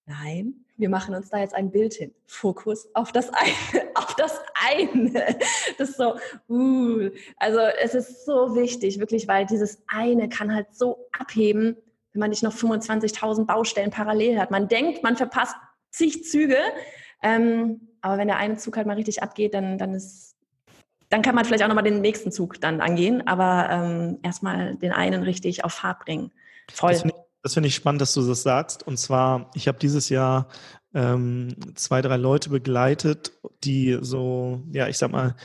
nein, 0.07 0.64
wir 0.77 0.89
machen 0.89 1.15
uns 1.15 1.29
da 1.29 1.39
jetzt 1.39 1.55
ein 1.55 1.71
Bild 1.71 1.93
hin. 1.93 2.13
Fokus 2.25 2.87
auf 2.93 3.11
das 3.11 3.29
eine, 3.33 3.87
auf 3.95 4.15
das 4.15 4.41
eine. 4.67 5.37
Das 5.77 5.89
ist 5.89 5.97
so, 5.97 6.15
uh, 6.49 7.09
also 7.37 7.59
es 7.59 7.93
ist 7.95 8.25
so 8.25 8.55
wichtig, 8.55 8.99
wirklich, 8.99 9.27
weil 9.27 9.45
dieses 9.45 9.83
eine 9.87 10.29
kann 10.29 10.53
halt 10.53 10.67
so 10.73 11.07
abheben, 11.17 11.77
wenn 12.13 12.19
man 12.19 12.29
nicht 12.29 12.43
noch 12.43 12.53
25.000 12.53 13.45
Baustellen 13.45 13.91
parallel 13.91 14.39
hat. 14.39 14.51
Man 14.51 14.67
denkt, 14.67 15.03
man 15.03 15.15
verpasst 15.15 15.55
zig 15.91 16.23
Züge, 16.25 16.57
ähm, 17.23 17.87
aber 18.01 18.17
wenn 18.17 18.27
der 18.27 18.37
eine 18.37 18.57
Zug 18.57 18.77
halt 18.77 18.87
mal 18.87 18.95
richtig 18.95 19.23
abgeht, 19.23 19.53
dann, 19.53 19.77
dann 19.77 19.93
ist, 19.93 20.35
dann 21.09 21.21
kann 21.21 21.35
man 21.35 21.45
vielleicht 21.45 21.63
auch 21.63 21.67
nochmal 21.67 21.83
den 21.83 22.01
nächsten 22.01 22.31
Zug 22.31 22.59
dann 22.59 22.81
angehen, 22.81 23.25
aber 23.27 23.69
ähm, 23.71 24.19
erstmal 24.23 24.75
den 24.75 24.91
einen 24.91 25.23
richtig 25.23 25.63
auf 25.63 25.73
Fahrt 25.73 25.99
bringen. 26.05 26.31
Voll. 26.71 26.93
Das 26.93 27.05
finde 27.53 27.67
ich 27.67 27.75
spannend, 27.75 28.01
dass 28.01 28.13
du 28.13 28.25
das 28.25 28.43
sagst. 28.43 28.85
Und 28.87 28.97
zwar, 28.97 29.51
ich 29.53 29.67
habe 29.67 29.77
dieses 29.77 30.09
Jahr 30.09 30.47
ähm, 30.93 31.55
zwei, 31.75 32.01
drei 32.01 32.17
Leute 32.17 32.49
begleitet, 32.49 33.33
die 33.63 33.97
so, 34.01 34.63
ja, 34.71 34.87
ich 34.87 34.97
sag 34.97 35.11
mal, 35.11 35.35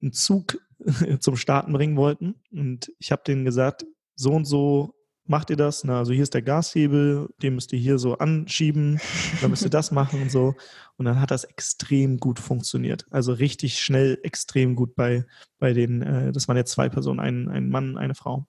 einen 0.00 0.12
Zug 0.12 0.58
zum 1.20 1.36
Starten 1.36 1.72
bringen 1.72 1.96
wollten. 1.96 2.36
Und 2.52 2.92
ich 2.98 3.10
habe 3.10 3.22
denen 3.26 3.44
gesagt, 3.44 3.86
so 4.14 4.32
und 4.32 4.44
so 4.44 4.94
macht 5.28 5.50
ihr 5.50 5.56
das. 5.56 5.84
Na, 5.84 5.98
also 5.98 6.12
hier 6.12 6.22
ist 6.22 6.34
der 6.34 6.42
Gashebel, 6.42 7.28
den 7.42 7.54
müsst 7.54 7.72
ihr 7.72 7.78
hier 7.78 7.98
so 7.98 8.18
anschieben, 8.18 9.00
dann 9.40 9.50
müsst 9.50 9.62
ihr 9.62 9.70
das 9.70 9.90
machen 9.90 10.22
und 10.22 10.30
so. 10.30 10.54
Und 10.96 11.04
dann 11.04 11.20
hat 11.20 11.30
das 11.30 11.44
extrem 11.44 12.18
gut 12.18 12.38
funktioniert. 12.38 13.06
Also 13.10 13.32
richtig 13.32 13.80
schnell, 13.80 14.18
extrem 14.22 14.74
gut 14.74 14.94
bei, 14.94 15.24
bei 15.58 15.72
den, 15.72 16.02
äh, 16.02 16.32
das 16.32 16.48
waren 16.48 16.56
jetzt 16.56 16.72
zwei 16.72 16.88
Personen, 16.88 17.20
ein, 17.20 17.48
ein 17.48 17.68
Mann, 17.68 17.96
eine 17.96 18.14
Frau. 18.14 18.46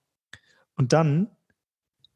Und 0.75 0.93
dann 0.93 1.27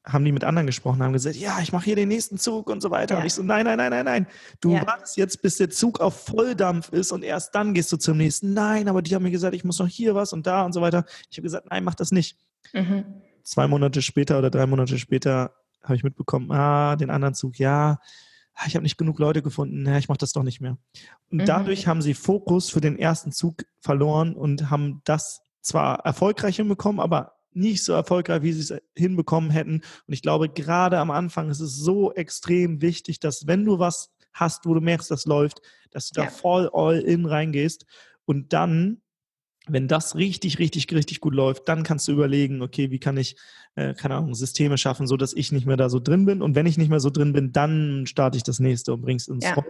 haben 0.06 0.26
die 0.26 0.32
mit 0.32 0.44
anderen 0.44 0.66
gesprochen, 0.68 1.02
haben 1.02 1.14
gesagt, 1.14 1.38
ja, 1.38 1.60
ich 1.62 1.72
mache 1.72 1.86
hier 1.86 1.96
den 1.96 2.10
nächsten 2.10 2.38
Zug 2.38 2.70
und 2.70 2.82
so 2.82 2.92
weiter. 2.92 3.16
Ja. 3.16 3.22
Und 3.22 3.26
ich 3.26 3.34
so, 3.34 3.42
nein, 3.42 3.66
nein, 3.66 3.78
nein, 3.78 3.90
nein, 3.90 4.06
nein. 4.06 4.28
Du 4.60 4.74
ja. 4.74 4.86
wartest 4.86 5.16
jetzt, 5.16 5.42
bis 5.42 5.58
der 5.58 5.70
Zug 5.70 6.02
auf 6.02 6.26
Volldampf 6.26 6.90
ist 6.90 7.12
und 7.12 7.24
erst 7.24 7.56
dann 7.56 7.74
gehst 7.74 7.92
du 7.92 7.98
zum 7.98 8.18
nächsten. 8.18 8.54
Nein, 8.54 8.90
aber 8.90 9.02
die 9.02 9.16
haben 9.16 9.24
mir 9.24 9.32
gesagt, 9.32 9.56
ich 9.56 9.64
muss 9.64 9.80
noch 9.80 9.88
hier 9.88 10.14
was 10.14 10.34
und 10.34 10.46
da 10.46 10.64
und 10.64 10.74
so 10.74 10.82
weiter. 10.82 11.06
Ich 11.30 11.38
habe 11.38 11.44
gesagt, 11.44 11.68
nein, 11.70 11.84
mach 11.84 11.96
das 11.96 12.12
nicht. 12.12 12.38
Mhm. 12.74 13.06
Zwei 13.44 13.68
Monate 13.68 14.02
später 14.02 14.40
oder 14.40 14.50
drei 14.50 14.66
Monate 14.66 14.98
später 14.98 15.54
habe 15.84 15.96
ich 15.96 16.04
mitbekommen, 16.04 16.52
ah, 16.52 16.96
den 16.96 17.10
anderen 17.10 17.34
Zug, 17.34 17.58
ja, 17.60 18.00
ah, 18.56 18.64
ich 18.68 18.76
habe 18.76 18.84
nicht 18.84 18.98
genug 18.98 19.20
Leute 19.20 19.42
gefunden, 19.42 19.86
ja, 19.86 19.98
ich 19.98 20.10
mache 20.10 20.18
das 20.18 20.34
doch 20.34 20.44
nicht 20.44 20.62
mehr. 20.62 20.78
Und 21.30 21.40
mhm. 21.40 21.46
dadurch 21.46 21.88
haben 21.88 22.02
sie 22.02 22.14
Fokus 22.14 22.70
für 22.70 22.82
den 22.82 22.98
ersten 22.98 23.32
Zug 23.32 23.66
verloren 23.80 24.36
und 24.36 24.70
haben 24.70 25.02
das 25.06 25.42
zwar 25.62 26.00
erfolgreich 26.06 26.58
hinbekommen, 26.58 27.00
aber 27.00 27.34
nicht 27.56 27.84
so 27.84 27.94
erfolgreich, 27.94 28.42
wie 28.42 28.54
sie 28.54 28.74
es 28.74 28.82
hinbekommen 28.96 29.50
hätten. 29.50 29.82
Und 30.08 30.14
ich 30.14 30.22
glaube, 30.22 30.50
gerade 30.50 31.00
am 31.00 31.12
Anfang 31.12 31.50
ist 31.50 31.60
es 31.60 31.76
so 31.76 32.14
extrem 32.14 32.82
wichtig, 32.82 33.20
dass 33.20 33.48
wenn 33.48 33.66
du 33.66 33.80
was 33.80 34.12
hast, 34.34 34.66
wo 34.66 34.74
du 34.74 34.82
merkst, 34.82 35.12
das 35.12 35.26
läuft, 35.26 35.62
dass 35.92 36.10
du 36.10 36.22
ja. 36.22 36.26
da 36.26 36.32
voll 36.32 36.70
all 36.74 37.00
in 37.00 37.26
reingehst 37.26 37.86
und 38.26 38.54
dann 38.54 39.04
wenn 39.68 39.88
das 39.88 40.16
richtig, 40.16 40.60
richtig, 40.60 40.92
richtig 40.94 41.22
gut 41.22 41.34
läuft, 41.34 41.70
dann 41.70 41.84
kannst 41.84 42.08
du 42.08 42.12
überlegen, 42.12 42.62
okay, 42.62 42.92
wie 42.92 43.00
kann 43.00 43.16
ich, 43.16 43.38
äh, 43.76 43.94
keine 43.94 44.16
Ahnung, 44.16 44.36
Systeme 44.36 44.78
schaffen, 44.78 45.08
so 45.08 45.16
dass 45.16 45.34
ich 45.34 45.52
nicht 45.52 45.66
mehr 45.66 45.78
da 45.78 45.90
so 45.90 46.00
drin 46.00 46.26
bin. 46.26 46.42
Und 46.42 46.56
wenn 46.56 46.66
ich 46.66 46.78
nicht 46.78 46.90
mehr 46.90 47.00
so 47.00 47.10
drin 47.10 47.32
bin, 47.32 47.54
dann 47.54 48.06
starte 48.06 48.38
ich 48.38 48.44
das 48.44 48.60
nächste 48.60 48.94
und 48.94 49.02
bring's 49.02 49.28
ins 49.28 49.46
ja. 49.46 49.56
Und 49.56 49.66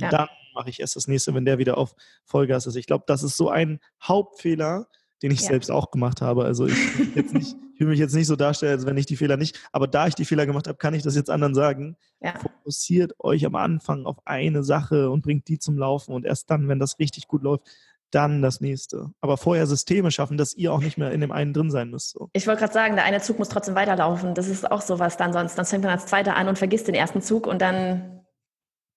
ja. 0.00 0.10
dann 0.10 0.28
mache 0.54 0.68
ich 0.68 0.80
erst 0.80 0.96
das 0.96 1.08
nächste, 1.08 1.34
wenn 1.34 1.46
der 1.46 1.58
wieder 1.58 1.78
auf 1.78 1.94
Vollgas 2.24 2.66
ist. 2.66 2.76
Ich 2.76 2.86
glaube, 2.86 3.04
das 3.06 3.22
ist 3.22 3.36
so 3.36 3.48
ein 3.48 3.80
Hauptfehler, 4.02 4.86
den 5.22 5.30
ich 5.30 5.40
ja. 5.42 5.48
selbst 5.48 5.70
auch 5.70 5.90
gemacht 5.90 6.20
habe. 6.20 6.44
Also 6.44 6.66
ich, 6.66 6.76
jetzt 7.14 7.32
nicht, 7.32 7.56
ich 7.74 7.80
will 7.80 7.88
mich 7.88 7.98
jetzt 7.98 8.14
nicht 8.14 8.26
so 8.26 8.36
darstellen, 8.36 8.72
als 8.72 8.86
wenn 8.86 8.96
ich 8.96 9.06
die 9.06 9.16
Fehler 9.16 9.36
nicht, 9.36 9.60
aber 9.72 9.86
da 9.86 10.06
ich 10.06 10.14
die 10.14 10.24
Fehler 10.24 10.46
gemacht 10.46 10.68
habe, 10.68 10.78
kann 10.78 10.94
ich 10.94 11.02
das 11.02 11.14
jetzt 11.14 11.30
anderen 11.30 11.54
sagen. 11.54 11.96
Ja. 12.20 12.34
Fokussiert 12.38 13.14
euch 13.18 13.46
am 13.46 13.54
Anfang 13.54 14.06
auf 14.06 14.18
eine 14.24 14.64
Sache 14.64 15.10
und 15.10 15.22
bringt 15.22 15.48
die 15.48 15.58
zum 15.58 15.78
Laufen 15.78 16.12
und 16.12 16.24
erst 16.24 16.50
dann, 16.50 16.68
wenn 16.68 16.78
das 16.78 16.98
richtig 16.98 17.28
gut 17.28 17.42
läuft, 17.42 17.68
dann 18.10 18.42
das 18.42 18.60
nächste. 18.60 19.10
Aber 19.20 19.36
vorher 19.38 19.66
Systeme 19.66 20.10
schaffen, 20.10 20.36
dass 20.36 20.54
ihr 20.54 20.72
auch 20.72 20.80
nicht 20.80 20.98
mehr 20.98 21.12
in 21.12 21.20
dem 21.20 21.32
einen 21.32 21.52
drin 21.54 21.70
sein 21.70 21.90
müsst. 21.90 22.10
So. 22.10 22.28
Ich 22.34 22.46
wollte 22.46 22.60
gerade 22.60 22.72
sagen, 22.74 22.94
der 22.94 23.04
eine 23.04 23.22
Zug 23.22 23.38
muss 23.38 23.48
trotzdem 23.48 23.74
weiterlaufen. 23.74 24.34
Das 24.34 24.48
ist 24.48 24.70
auch 24.70 24.82
sowas 24.82 25.16
dann 25.16 25.32
sonst. 25.32 25.56
Dann 25.56 25.64
fängt 25.64 25.82
man 25.82 25.92
als 25.92 26.06
Zweiter 26.06 26.36
an 26.36 26.48
und 26.48 26.58
vergisst 26.58 26.88
den 26.88 26.94
ersten 26.94 27.22
Zug 27.22 27.46
und 27.46 27.62
dann 27.62 28.21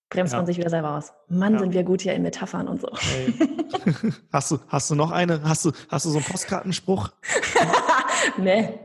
bremst 0.08 0.32
ja. 0.32 0.38
man 0.38 0.46
sich 0.46 0.56
wieder 0.56 0.70
selber 0.70 0.96
aus. 0.96 1.12
Mann, 1.28 1.54
ja. 1.54 1.60
sind 1.60 1.74
wir 1.74 1.82
gut 1.82 2.02
hier 2.02 2.14
in 2.14 2.22
Metaphern 2.22 2.68
und 2.68 2.80
so. 2.80 2.88
Hey. 2.92 3.34
hast, 4.32 4.50
du, 4.50 4.58
hast 4.68 4.90
du 4.90 4.94
noch 4.94 5.10
eine? 5.10 5.42
Hast 5.42 5.64
du, 5.64 5.72
hast 5.88 6.06
du 6.06 6.10
so 6.10 6.18
einen 6.18 6.24
Postkartenspruch? 6.24 7.10
nee. 8.38 8.80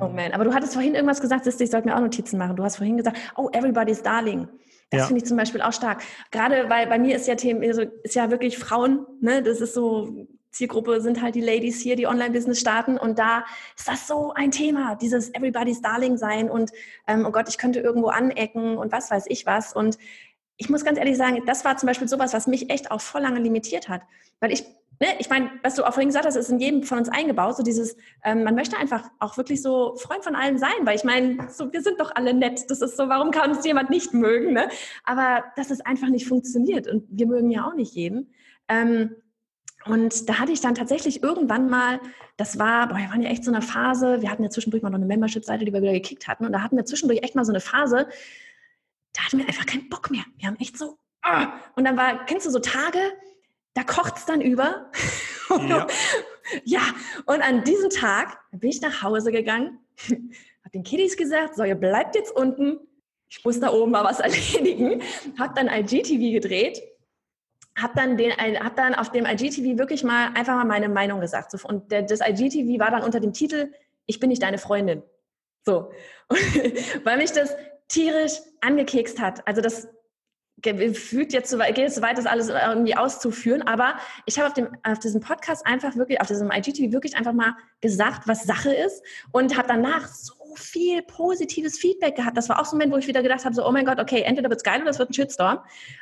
oh 0.00 0.08
man, 0.08 0.32
aber 0.32 0.44
du 0.44 0.54
hattest 0.54 0.74
vorhin 0.74 0.94
irgendwas 0.94 1.20
gesagt, 1.20 1.46
ich 1.46 1.70
sollte 1.70 1.88
mir 1.88 1.96
auch 1.96 2.00
Notizen 2.00 2.38
machen. 2.38 2.56
Du 2.56 2.64
hast 2.64 2.76
vorhin 2.76 2.96
gesagt, 2.96 3.18
oh, 3.36 3.48
everybody's 3.52 4.02
darling. 4.02 4.48
Das 4.90 5.02
ja. 5.02 5.06
finde 5.06 5.22
ich 5.22 5.28
zum 5.28 5.36
Beispiel 5.36 5.62
auch 5.62 5.72
stark. 5.72 6.02
Gerade 6.30 6.68
weil 6.68 6.86
bei 6.88 6.98
mir 6.98 7.14
ist 7.16 7.28
ja 7.28 7.36
Thema, 7.36 7.64
also 7.64 7.82
ist 8.02 8.14
ja 8.14 8.30
wirklich 8.30 8.58
Frauen, 8.58 9.06
ne? 9.20 9.42
Das 9.42 9.60
ist 9.60 9.74
so, 9.74 10.26
Zielgruppe 10.50 11.00
sind 11.00 11.22
halt 11.22 11.34
die 11.34 11.40
Ladies 11.40 11.80
hier, 11.80 11.96
die 11.96 12.06
Online-Business 12.06 12.60
starten. 12.60 12.98
Und 12.98 13.18
da 13.18 13.44
ist 13.76 13.88
das 13.88 14.06
so 14.06 14.32
ein 14.34 14.50
Thema, 14.50 14.96
dieses 14.96 15.32
Everybody's 15.34 15.80
Darling 15.80 16.16
sein 16.16 16.50
und 16.50 16.70
ähm, 17.06 17.24
oh 17.26 17.30
Gott, 17.30 17.48
ich 17.48 17.58
könnte 17.58 17.80
irgendwo 17.80 18.08
anecken 18.08 18.76
und 18.78 18.92
was 18.92 19.10
weiß 19.10 19.24
ich 19.28 19.46
was. 19.46 19.72
Und 19.72 19.98
ich 20.56 20.68
muss 20.68 20.84
ganz 20.84 20.98
ehrlich 20.98 21.16
sagen, 21.16 21.42
das 21.46 21.64
war 21.64 21.76
zum 21.76 21.86
Beispiel 21.86 22.08
sowas, 22.08 22.34
was 22.34 22.46
mich 22.46 22.70
echt 22.70 22.90
auch 22.90 23.00
voll 23.00 23.22
lange 23.22 23.40
limitiert 23.40 23.88
hat. 23.88 24.02
Weil 24.40 24.52
ich 24.52 24.64
ne, 25.00 25.08
ich 25.18 25.28
meine, 25.28 25.50
was 25.62 25.74
du 25.74 25.84
auch 25.84 25.92
vorhin 25.92 26.08
gesagt 26.08 26.26
hast, 26.26 26.36
ist 26.36 26.50
in 26.50 26.60
jedem 26.60 26.82
von 26.82 26.98
uns 26.98 27.08
eingebaut, 27.08 27.56
so 27.56 27.62
dieses, 27.62 27.96
ähm, 28.22 28.44
man 28.44 28.54
möchte 28.54 28.76
einfach 28.76 29.08
auch 29.18 29.36
wirklich 29.36 29.62
so 29.62 29.96
Freund 29.96 30.22
von 30.22 30.36
allen 30.36 30.58
sein, 30.58 30.70
weil 30.82 30.96
ich 30.96 31.04
meine, 31.04 31.48
so, 31.50 31.72
wir 31.72 31.82
sind 31.82 31.98
doch 31.98 32.14
alle 32.14 32.34
nett, 32.34 32.70
das 32.70 32.82
ist 32.82 32.96
so, 32.96 33.08
warum 33.08 33.30
kann 33.30 33.50
uns 33.50 33.64
jemand 33.64 33.90
nicht 33.90 34.14
mögen, 34.14 34.52
ne? 34.52 34.68
Aber 35.04 35.44
dass 35.56 35.70
es 35.70 35.80
einfach 35.80 36.08
nicht 36.08 36.28
funktioniert 36.28 36.86
und 36.86 37.04
wir 37.10 37.26
mögen 37.26 37.50
ja 37.50 37.66
auch 37.66 37.74
nicht 37.74 37.94
jeden. 37.94 38.32
Ähm, 38.68 39.16
und 39.86 40.28
da 40.28 40.38
hatte 40.38 40.52
ich 40.52 40.60
dann 40.60 40.74
tatsächlich 40.74 41.22
irgendwann 41.22 41.70
mal, 41.70 42.00
das 42.36 42.58
war, 42.58 42.88
boah, 42.88 42.98
wir 42.98 43.08
waren 43.08 43.22
ja 43.22 43.30
echt 43.30 43.44
so 43.44 43.50
eine 43.50 43.62
Phase, 43.62 44.20
wir 44.20 44.30
hatten 44.30 44.42
ja 44.42 44.50
zwischendurch 44.50 44.82
mal 44.82 44.90
noch 44.90 44.98
eine 44.98 45.06
Membership-Seite, 45.06 45.64
die 45.64 45.72
wir 45.72 45.80
wieder 45.80 45.92
gekickt 45.92 46.28
hatten 46.28 46.44
und 46.44 46.52
da 46.52 46.62
hatten 46.62 46.76
wir 46.76 46.84
zwischendurch 46.84 47.22
echt 47.22 47.34
mal 47.34 47.44
so 47.44 47.52
eine 47.52 47.60
Phase, 47.60 48.08
da 49.14 49.22
hatten 49.24 49.38
wir 49.38 49.46
einfach 49.46 49.66
keinen 49.66 49.88
Bock 49.88 50.10
mehr. 50.10 50.22
Wir 50.36 50.48
haben 50.48 50.56
echt 50.60 50.76
so, 50.76 50.98
ah. 51.22 51.54
und 51.76 51.84
dann 51.84 51.96
war, 51.96 52.24
kennst 52.26 52.46
du 52.46 52.50
so 52.50 52.58
Tage, 52.58 52.98
da 53.74 53.82
kocht 53.82 54.16
es 54.18 54.26
dann 54.26 54.40
über. 54.40 54.90
Ja. 55.68 55.86
ja, 56.64 56.82
und 57.26 57.40
an 57.42 57.64
diesem 57.64 57.90
Tag 57.90 58.38
bin 58.52 58.70
ich 58.70 58.80
nach 58.80 59.02
Hause 59.02 59.32
gegangen, 59.32 59.78
habe 60.08 60.70
den 60.74 60.82
Kiddies 60.82 61.16
gesagt, 61.16 61.56
so, 61.56 61.64
ihr 61.64 61.74
bleibt 61.74 62.14
jetzt 62.14 62.34
unten, 62.34 62.78
ich 63.28 63.44
muss 63.44 63.60
da 63.60 63.72
oben 63.72 63.92
mal 63.92 64.04
was 64.04 64.20
erledigen, 64.20 65.02
habe 65.38 65.54
dann 65.54 65.68
IGTV 65.68 66.32
gedreht, 66.32 66.82
habe 67.76 67.92
dann, 67.96 68.16
den, 68.16 68.32
hab 68.32 68.76
dann 68.76 68.94
auf 68.94 69.10
dem 69.10 69.26
IGTV 69.26 69.78
wirklich 69.78 70.04
mal 70.04 70.28
einfach 70.34 70.54
mal 70.54 70.64
meine 70.64 70.88
Meinung 70.88 71.20
gesagt. 71.20 71.54
Und 71.64 71.92
das 71.92 72.20
IGTV 72.20 72.78
war 72.80 72.90
dann 72.90 73.02
unter 73.02 73.20
dem 73.20 73.32
Titel, 73.32 73.72
ich 74.06 74.20
bin 74.20 74.28
nicht 74.28 74.42
deine 74.42 74.58
Freundin. 74.58 75.02
So, 75.64 75.90
weil 77.04 77.18
mich 77.18 77.32
das 77.32 77.54
tierisch 77.88 78.40
angekekst 78.60 79.20
hat. 79.20 79.46
Also 79.46 79.60
das 79.60 79.88
führt 80.94 81.32
jetzt 81.32 81.50
so 81.50 81.58
weit, 81.58 81.74
geht 81.74 81.92
so 81.92 82.02
weit, 82.02 82.18
das 82.18 82.26
alles 82.26 82.48
irgendwie 82.48 82.96
auszuführen, 82.96 83.62
aber 83.62 83.94
ich 84.26 84.38
habe 84.38 84.48
auf, 84.48 84.54
dem, 84.54 84.68
auf 84.82 84.98
diesem 84.98 85.20
Podcast 85.20 85.66
einfach 85.66 85.96
wirklich, 85.96 86.20
auf 86.20 86.26
diesem 86.26 86.50
IGTV 86.50 86.92
wirklich 86.92 87.16
einfach 87.16 87.32
mal 87.32 87.54
gesagt, 87.80 88.28
was 88.28 88.44
Sache 88.44 88.72
ist 88.72 89.02
und 89.32 89.56
habe 89.56 89.68
danach 89.68 90.08
so 90.08 90.34
viel 90.56 91.02
positives 91.02 91.78
Feedback 91.78 92.16
gehabt. 92.16 92.36
Das 92.36 92.48
war 92.48 92.60
auch 92.60 92.64
so 92.64 92.72
ein 92.72 92.78
Moment, 92.78 92.92
wo 92.92 92.98
ich 92.98 93.06
wieder 93.06 93.22
gedacht 93.22 93.44
habe, 93.44 93.54
so, 93.54 93.66
oh 93.66 93.72
mein 93.72 93.84
Gott, 93.84 93.98
okay, 93.98 94.22
entweder 94.22 94.48
wird 94.48 94.60
es 94.60 94.64
geil 94.64 94.80
oder 94.80 94.90
es 94.90 94.98
wird 94.98 95.10
ein 95.10 95.14
Shitstorm. 95.14 95.60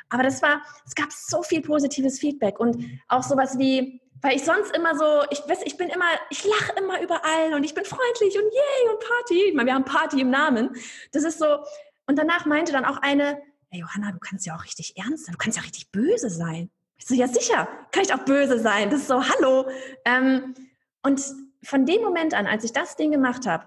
Aber 0.09 0.23
das 0.23 0.41
war, 0.41 0.61
es 0.85 0.95
gab 0.95 1.11
so 1.11 1.43
viel 1.43 1.61
positives 1.61 2.19
Feedback 2.19 2.59
und 2.59 2.83
auch 3.07 3.23
sowas 3.23 3.57
wie, 3.57 4.01
weil 4.21 4.35
ich 4.35 4.43
sonst 4.43 4.75
immer 4.75 4.95
so, 4.97 5.23
ich 5.29 5.39
weiß, 5.47 5.59
ich 5.65 5.77
bin 5.77 5.89
immer, 5.89 6.05
ich 6.29 6.43
lache 6.43 6.73
immer 6.77 7.01
überall 7.01 7.53
und 7.53 7.63
ich 7.63 7.73
bin 7.73 7.85
freundlich 7.85 8.35
und 8.37 8.51
yay 8.51 8.89
und 8.91 8.99
Party. 8.99 9.43
Ich 9.49 9.53
meine, 9.53 9.67
wir 9.67 9.75
haben 9.75 9.85
Party 9.85 10.21
im 10.21 10.29
Namen. 10.29 10.71
Das 11.11 11.23
ist 11.23 11.39
so, 11.39 11.59
und 12.07 12.17
danach 12.17 12.45
meinte 12.45 12.71
dann 12.71 12.85
auch 12.85 12.97
eine, 12.97 13.41
ey 13.71 13.79
Johanna, 13.79 14.11
du 14.11 14.19
kannst 14.19 14.45
ja 14.45 14.55
auch 14.55 14.63
richtig 14.63 14.97
ernst 14.97 15.25
sein, 15.25 15.33
du 15.33 15.37
kannst 15.37 15.57
ja 15.57 15.63
richtig 15.63 15.91
böse 15.91 16.29
sein. 16.29 16.69
Ich 16.97 17.05
so, 17.05 17.15
ja 17.15 17.27
sicher, 17.27 17.67
kann 17.91 18.03
ich 18.03 18.13
auch 18.13 18.25
böse 18.25 18.59
sein. 18.59 18.89
Das 18.89 19.01
ist 19.01 19.07
so, 19.07 19.23
hallo. 19.23 19.69
Ähm, 20.05 20.53
und 21.01 21.23
von 21.63 21.85
dem 21.85 22.01
Moment 22.01 22.33
an, 22.33 22.45
als 22.45 22.63
ich 22.63 22.73
das 22.73 22.95
Ding 22.95 23.11
gemacht 23.11 23.47
habe, 23.47 23.65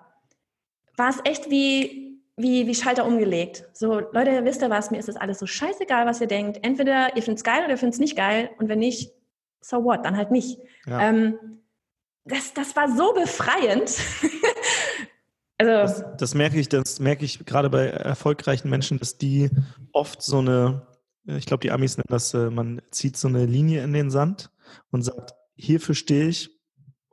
war 0.96 1.08
es 1.08 1.18
echt 1.24 1.50
wie, 1.50 2.20
wie, 2.36 2.66
wie 2.66 2.74
Schalter 2.74 3.06
umgelegt. 3.06 3.64
So, 3.72 4.00
Leute, 4.00 4.44
wisst 4.44 4.62
ihr 4.62 4.70
was, 4.70 4.90
mir 4.90 4.98
ist 4.98 5.08
das 5.08 5.16
alles 5.16 5.38
so 5.38 5.46
scheißegal, 5.46 6.06
was 6.06 6.20
ihr 6.20 6.26
denkt. 6.26 6.58
Entweder 6.62 7.16
ihr 7.16 7.22
findet 7.22 7.38
es 7.38 7.44
geil 7.44 7.60
oder 7.60 7.70
ihr 7.70 7.78
findet 7.78 7.94
es 7.94 8.00
nicht 8.00 8.16
geil. 8.16 8.50
Und 8.58 8.68
wenn 8.68 8.78
nicht, 8.78 9.12
so 9.60 9.84
what, 9.84 10.04
dann 10.04 10.16
halt 10.16 10.30
nicht. 10.30 10.58
Ja. 10.86 11.08
Ähm, 11.08 11.62
das, 12.24 12.52
das 12.52 12.76
war 12.76 12.94
so 12.94 13.12
befreiend. 13.14 13.90
Also, 15.68 16.02
das, 16.02 16.16
das, 16.18 16.34
merke 16.34 16.58
ich, 16.58 16.68
das 16.68 17.00
merke 17.00 17.24
ich 17.24 17.44
gerade 17.44 17.70
bei 17.70 17.86
erfolgreichen 17.86 18.68
Menschen, 18.70 18.98
dass 18.98 19.18
die 19.18 19.50
oft 19.92 20.22
so 20.22 20.38
eine, 20.38 20.86
ich 21.24 21.46
glaube, 21.46 21.62
die 21.62 21.70
Amis 21.70 21.96
nennen 21.96 22.08
das, 22.08 22.34
äh, 22.34 22.50
man 22.50 22.82
zieht 22.90 23.16
so 23.16 23.28
eine 23.28 23.46
Linie 23.46 23.82
in 23.84 23.92
den 23.92 24.10
Sand 24.10 24.50
und 24.90 25.02
sagt, 25.02 25.34
hierfür 25.54 25.94
stehe 25.94 26.28
ich 26.28 26.50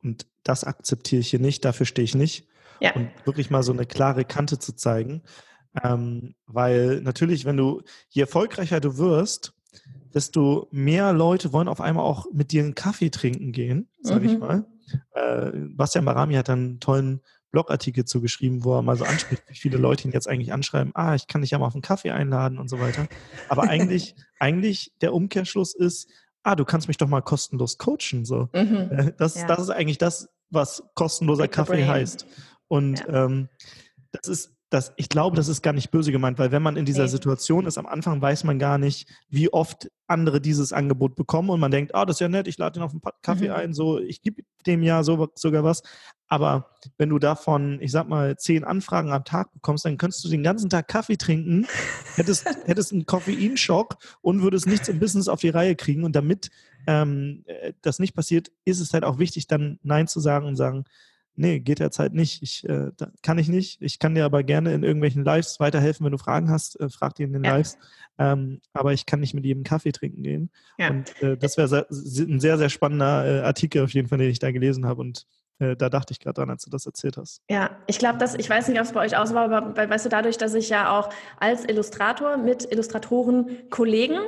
und 0.01 0.25
das 0.43 0.63
akzeptiere 0.63 1.21
ich 1.21 1.29
hier 1.29 1.39
nicht, 1.39 1.65
dafür 1.65 1.85
stehe 1.85 2.05
ich 2.05 2.15
nicht. 2.15 2.47
Ja. 2.81 2.95
Und 2.95 3.09
wirklich 3.25 3.49
mal 3.49 3.61
so 3.61 3.73
eine 3.73 3.85
klare 3.85 4.23
Kante 4.23 4.57
zu 4.57 4.73
zeigen. 4.73 5.23
Ähm, 5.83 6.35
weil 6.47 7.01
natürlich, 7.01 7.45
wenn 7.45 7.57
du, 7.57 7.81
je 8.09 8.21
erfolgreicher 8.21 8.79
du 8.79 8.97
wirst, 8.97 9.53
desto 10.13 10.67
mehr 10.71 11.13
Leute 11.13 11.53
wollen 11.53 11.67
auf 11.67 11.81
einmal 11.81 12.05
auch 12.05 12.25
mit 12.31 12.51
dir 12.51 12.63
einen 12.63 12.75
Kaffee 12.75 13.09
trinken 13.09 13.51
gehen, 13.51 13.89
sage 14.01 14.27
mhm. 14.27 14.33
ich 14.33 14.39
mal. 14.39 14.65
Äh, 15.13 15.51
Bastian 15.75 16.05
Barami 16.05 16.33
hat 16.33 16.49
einen 16.49 16.79
tollen 16.79 17.21
Blogartikel 17.51 18.05
zugeschrieben, 18.05 18.63
wo 18.63 18.75
er 18.75 18.81
mal 18.81 18.95
so 18.95 19.05
anspricht, 19.05 19.43
wie 19.47 19.55
viele 19.55 19.77
Leute 19.77 20.07
ihn 20.07 20.11
jetzt 20.11 20.27
eigentlich 20.27 20.53
anschreiben, 20.53 20.91
ah, 20.95 21.15
ich 21.15 21.27
kann 21.27 21.41
dich 21.41 21.51
ja 21.51 21.59
mal 21.59 21.67
auf 21.67 21.75
einen 21.75 21.81
Kaffee 21.81 22.11
einladen 22.11 22.59
und 22.59 22.69
so 22.69 22.79
weiter. 22.79 23.07
Aber 23.47 23.63
eigentlich, 23.63 24.15
eigentlich 24.39 24.93
der 25.01 25.13
Umkehrschluss 25.13 25.73
ist, 25.73 26.09
ah, 26.43 26.55
du 26.55 26.65
kannst 26.65 26.87
mich 26.87 26.97
doch 26.97 27.07
mal 27.07 27.21
kostenlos 27.21 27.77
coachen. 27.77 28.25
So. 28.25 28.49
Mhm. 28.53 28.89
Äh, 28.91 29.13
das, 29.17 29.35
ja. 29.35 29.47
das 29.47 29.59
ist 29.59 29.69
eigentlich 29.69 29.97
das, 29.97 30.29
was 30.49 30.83
kostenloser 30.95 31.47
Kaffee 31.47 31.85
heißt. 31.85 32.25
Und 32.67 32.99
ja. 32.99 33.25
ähm, 33.25 33.49
das 34.11 34.27
ist 34.27 34.58
das, 34.69 34.93
ich 34.97 35.09
glaube, 35.09 35.35
das 35.35 35.47
ist 35.47 35.63
gar 35.63 35.73
nicht 35.73 35.89
böse 35.89 36.11
gemeint, 36.11 36.37
weil 36.37 36.51
wenn 36.51 36.61
man 36.61 36.77
in 36.77 36.85
dieser. 36.85 37.07
Situation 37.09 37.65
ist, 37.65 37.77
am 37.77 37.87
Anfang 37.87 38.21
weiß 38.21 38.43
man 38.43 38.59
gar 38.59 38.77
nicht, 38.77 39.09
wie 39.29 39.51
oft 39.51 39.89
andere 40.05 40.41
dieses 40.41 40.73
Angebot 40.73 41.15
bekommen 41.15 41.49
und 41.49 41.59
man 41.59 41.71
denkt, 41.71 41.95
ah, 41.95 42.01
oh, 42.01 42.05
das 42.05 42.17
ist 42.17 42.19
ja 42.19 42.29
nett, 42.29 42.47
ich 42.47 42.57
lade 42.57 42.79
ihn 42.79 42.83
auf 42.83 42.91
einen 42.91 43.01
Kaffee 43.21 43.47
mhm. 43.47 43.55
ein, 43.55 43.73
so, 43.73 43.99
ich 43.99 44.21
gebe 44.21 44.43
dem 44.65 44.83
ja 44.83 45.03
so, 45.03 45.29
sogar 45.35 45.63
was. 45.63 45.81
Aber 46.27 46.69
wenn 46.97 47.09
du 47.09 47.17
davon, 47.17 47.79
ich 47.81 47.91
sag 47.91 48.07
mal, 48.07 48.37
zehn 48.37 48.63
Anfragen 48.63 49.11
am 49.11 49.23
Tag 49.23 49.51
bekommst, 49.53 49.85
dann 49.85 49.97
könntest 49.97 50.23
du 50.23 50.29
den 50.29 50.43
ganzen 50.43 50.69
Tag 50.69 50.87
Kaffee 50.87 51.17
trinken, 51.17 51.67
hättest, 52.15 52.45
hättest 52.65 52.93
einen 52.93 53.07
Koffeinschock 53.07 53.97
und 54.21 54.43
würdest 54.43 54.67
nichts 54.67 54.87
im 54.87 54.99
Business 54.99 55.27
auf 55.27 55.39
die 55.39 55.49
Reihe 55.49 55.75
kriegen. 55.75 56.03
Und 56.03 56.15
damit 56.15 56.51
ähm, 56.85 57.43
äh, 57.47 57.73
das 57.81 57.97
nicht 57.97 58.13
passiert, 58.13 58.51
ist 58.65 58.79
es 58.79 58.93
halt 58.93 59.03
auch 59.03 59.17
wichtig, 59.17 59.47
dann 59.47 59.79
Nein 59.81 60.07
zu 60.07 60.19
sagen 60.19 60.45
und 60.45 60.55
sagen, 60.55 60.85
nee, 61.39 61.59
geht 61.59 61.79
derzeit 61.79 62.13
nicht. 62.13 62.43
Ich 62.43 62.67
äh, 62.67 62.91
kann 63.23 63.37
ich 63.37 63.47
nicht. 63.47 63.81
Ich 63.81 63.97
kann 63.97 64.13
dir 64.13 64.25
aber 64.25 64.43
gerne 64.43 64.73
in 64.73 64.83
irgendwelchen 64.83 65.23
Lives 65.23 65.59
weiterhelfen, 65.59 66.05
wenn 66.05 66.11
du 66.11 66.17
Fragen 66.17 66.51
hast, 66.51 66.79
äh, 66.79 66.89
frag 66.89 67.15
die 67.15 67.23
in 67.23 67.33
den 67.33 67.43
ja. 67.43 67.55
Lives. 67.55 67.77
Ähm, 68.17 68.61
aber 68.73 68.93
ich 68.93 69.05
kann 69.05 69.21
nicht 69.21 69.33
mit 69.33 69.45
jedem 69.45 69.63
Kaffee 69.63 69.91
trinken 69.91 70.21
gehen. 70.21 70.51
Ja. 70.77 70.89
Und 70.89 71.21
äh, 71.23 71.37
das 71.37 71.57
wäre 71.57 71.87
ein 71.89 72.39
sehr, 72.39 72.57
sehr 72.57 72.69
spannender 72.69 73.25
äh, 73.25 73.39
Artikel 73.41 73.83
auf 73.83 73.93
jeden 73.93 74.09
Fall, 74.09 74.17
den 74.17 74.29
ich 74.29 74.39
da 74.39 74.51
gelesen 74.51 74.85
habe. 74.85 75.01
Und 75.01 75.25
äh, 75.59 75.75
da 75.75 75.89
dachte 75.89 76.11
ich 76.11 76.19
gerade 76.19 76.35
dran, 76.35 76.49
als 76.49 76.63
du 76.65 76.69
das 76.69 76.85
erzählt 76.85 77.17
hast. 77.17 77.41
Ja, 77.49 77.77
ich 77.87 77.97
glaube, 77.97 78.17
dass 78.17 78.35
ich 78.35 78.49
weiß 78.49 78.67
nicht, 78.67 78.79
ob 78.79 78.85
es 78.85 78.91
bei 78.91 79.05
euch 79.05 79.15
aus 79.15 79.33
war, 79.33 79.49
aber 79.49 79.89
weißt 79.89 80.05
du, 80.05 80.09
dadurch, 80.09 80.37
dass 80.37 80.53
ich 80.53 80.69
ja 80.69 80.97
auch 80.97 81.09
als 81.39 81.63
Illustrator 81.63 82.37
mit 82.37 82.69
Illustratoren 82.69 83.69
Kollegen, 83.69 84.19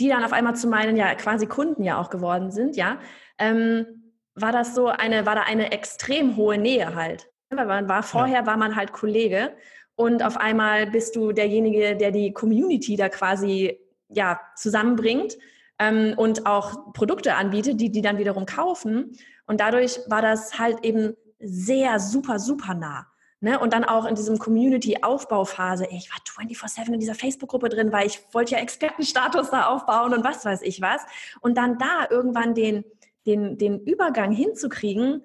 die 0.00 0.08
dann 0.08 0.24
auf 0.24 0.32
einmal 0.32 0.56
zu 0.56 0.66
meinen 0.66 0.96
ja 0.96 1.14
quasi 1.14 1.46
Kunden 1.46 1.84
ja 1.84 2.00
auch 2.00 2.08
geworden 2.08 2.50
sind, 2.50 2.76
ja, 2.76 2.98
ähm, 3.38 4.03
war 4.34 4.52
das 4.52 4.74
so 4.74 4.88
eine, 4.88 5.26
war 5.26 5.34
da 5.34 5.42
eine 5.42 5.72
extrem 5.72 6.36
hohe 6.36 6.58
Nähe 6.58 6.94
halt. 6.94 7.28
Weil 7.50 7.66
man 7.66 7.88
war 7.88 8.02
vorher 8.02 8.40
ja. 8.40 8.46
war 8.46 8.56
man 8.56 8.74
halt 8.74 8.92
Kollege 8.92 9.52
und 9.96 10.22
auf 10.22 10.36
einmal 10.36 10.86
bist 10.86 11.14
du 11.14 11.32
derjenige, 11.32 11.96
der 11.96 12.10
die 12.10 12.32
Community 12.32 12.96
da 12.96 13.08
quasi 13.08 13.78
ja 14.08 14.40
zusammenbringt 14.56 15.36
ähm, 15.78 16.14
und 16.16 16.46
auch 16.46 16.92
Produkte 16.92 17.36
anbietet, 17.36 17.80
die 17.80 17.90
die 17.90 18.02
dann 18.02 18.18
wiederum 18.18 18.46
kaufen. 18.46 19.16
Und 19.46 19.60
dadurch 19.60 20.00
war 20.08 20.22
das 20.22 20.58
halt 20.58 20.84
eben 20.84 21.14
sehr 21.38 22.00
super 22.00 22.38
super 22.38 22.74
nah. 22.74 23.06
Ne? 23.44 23.58
Und 23.58 23.74
dann 23.74 23.84
auch 23.84 24.06
in 24.06 24.14
diesem 24.14 24.38
Community-Aufbauphase. 24.38 25.86
Ich 25.90 26.08
war 26.10 26.44
24-7 26.46 26.94
in 26.94 26.98
dieser 26.98 27.14
Facebook-Gruppe 27.14 27.68
drin, 27.68 27.92
weil 27.92 28.06
ich 28.06 28.20
wollte 28.32 28.52
ja 28.52 28.58
Expertenstatus 28.58 29.50
da 29.50 29.66
aufbauen 29.66 30.14
und 30.14 30.24
was 30.24 30.46
weiß 30.46 30.62
ich 30.62 30.80
was. 30.80 31.02
Und 31.40 31.58
dann 31.58 31.76
da 31.76 32.06
irgendwann 32.08 32.54
den, 32.54 32.84
den, 33.26 33.58
den 33.58 33.80
Übergang 33.80 34.32
hinzukriegen, 34.32 35.24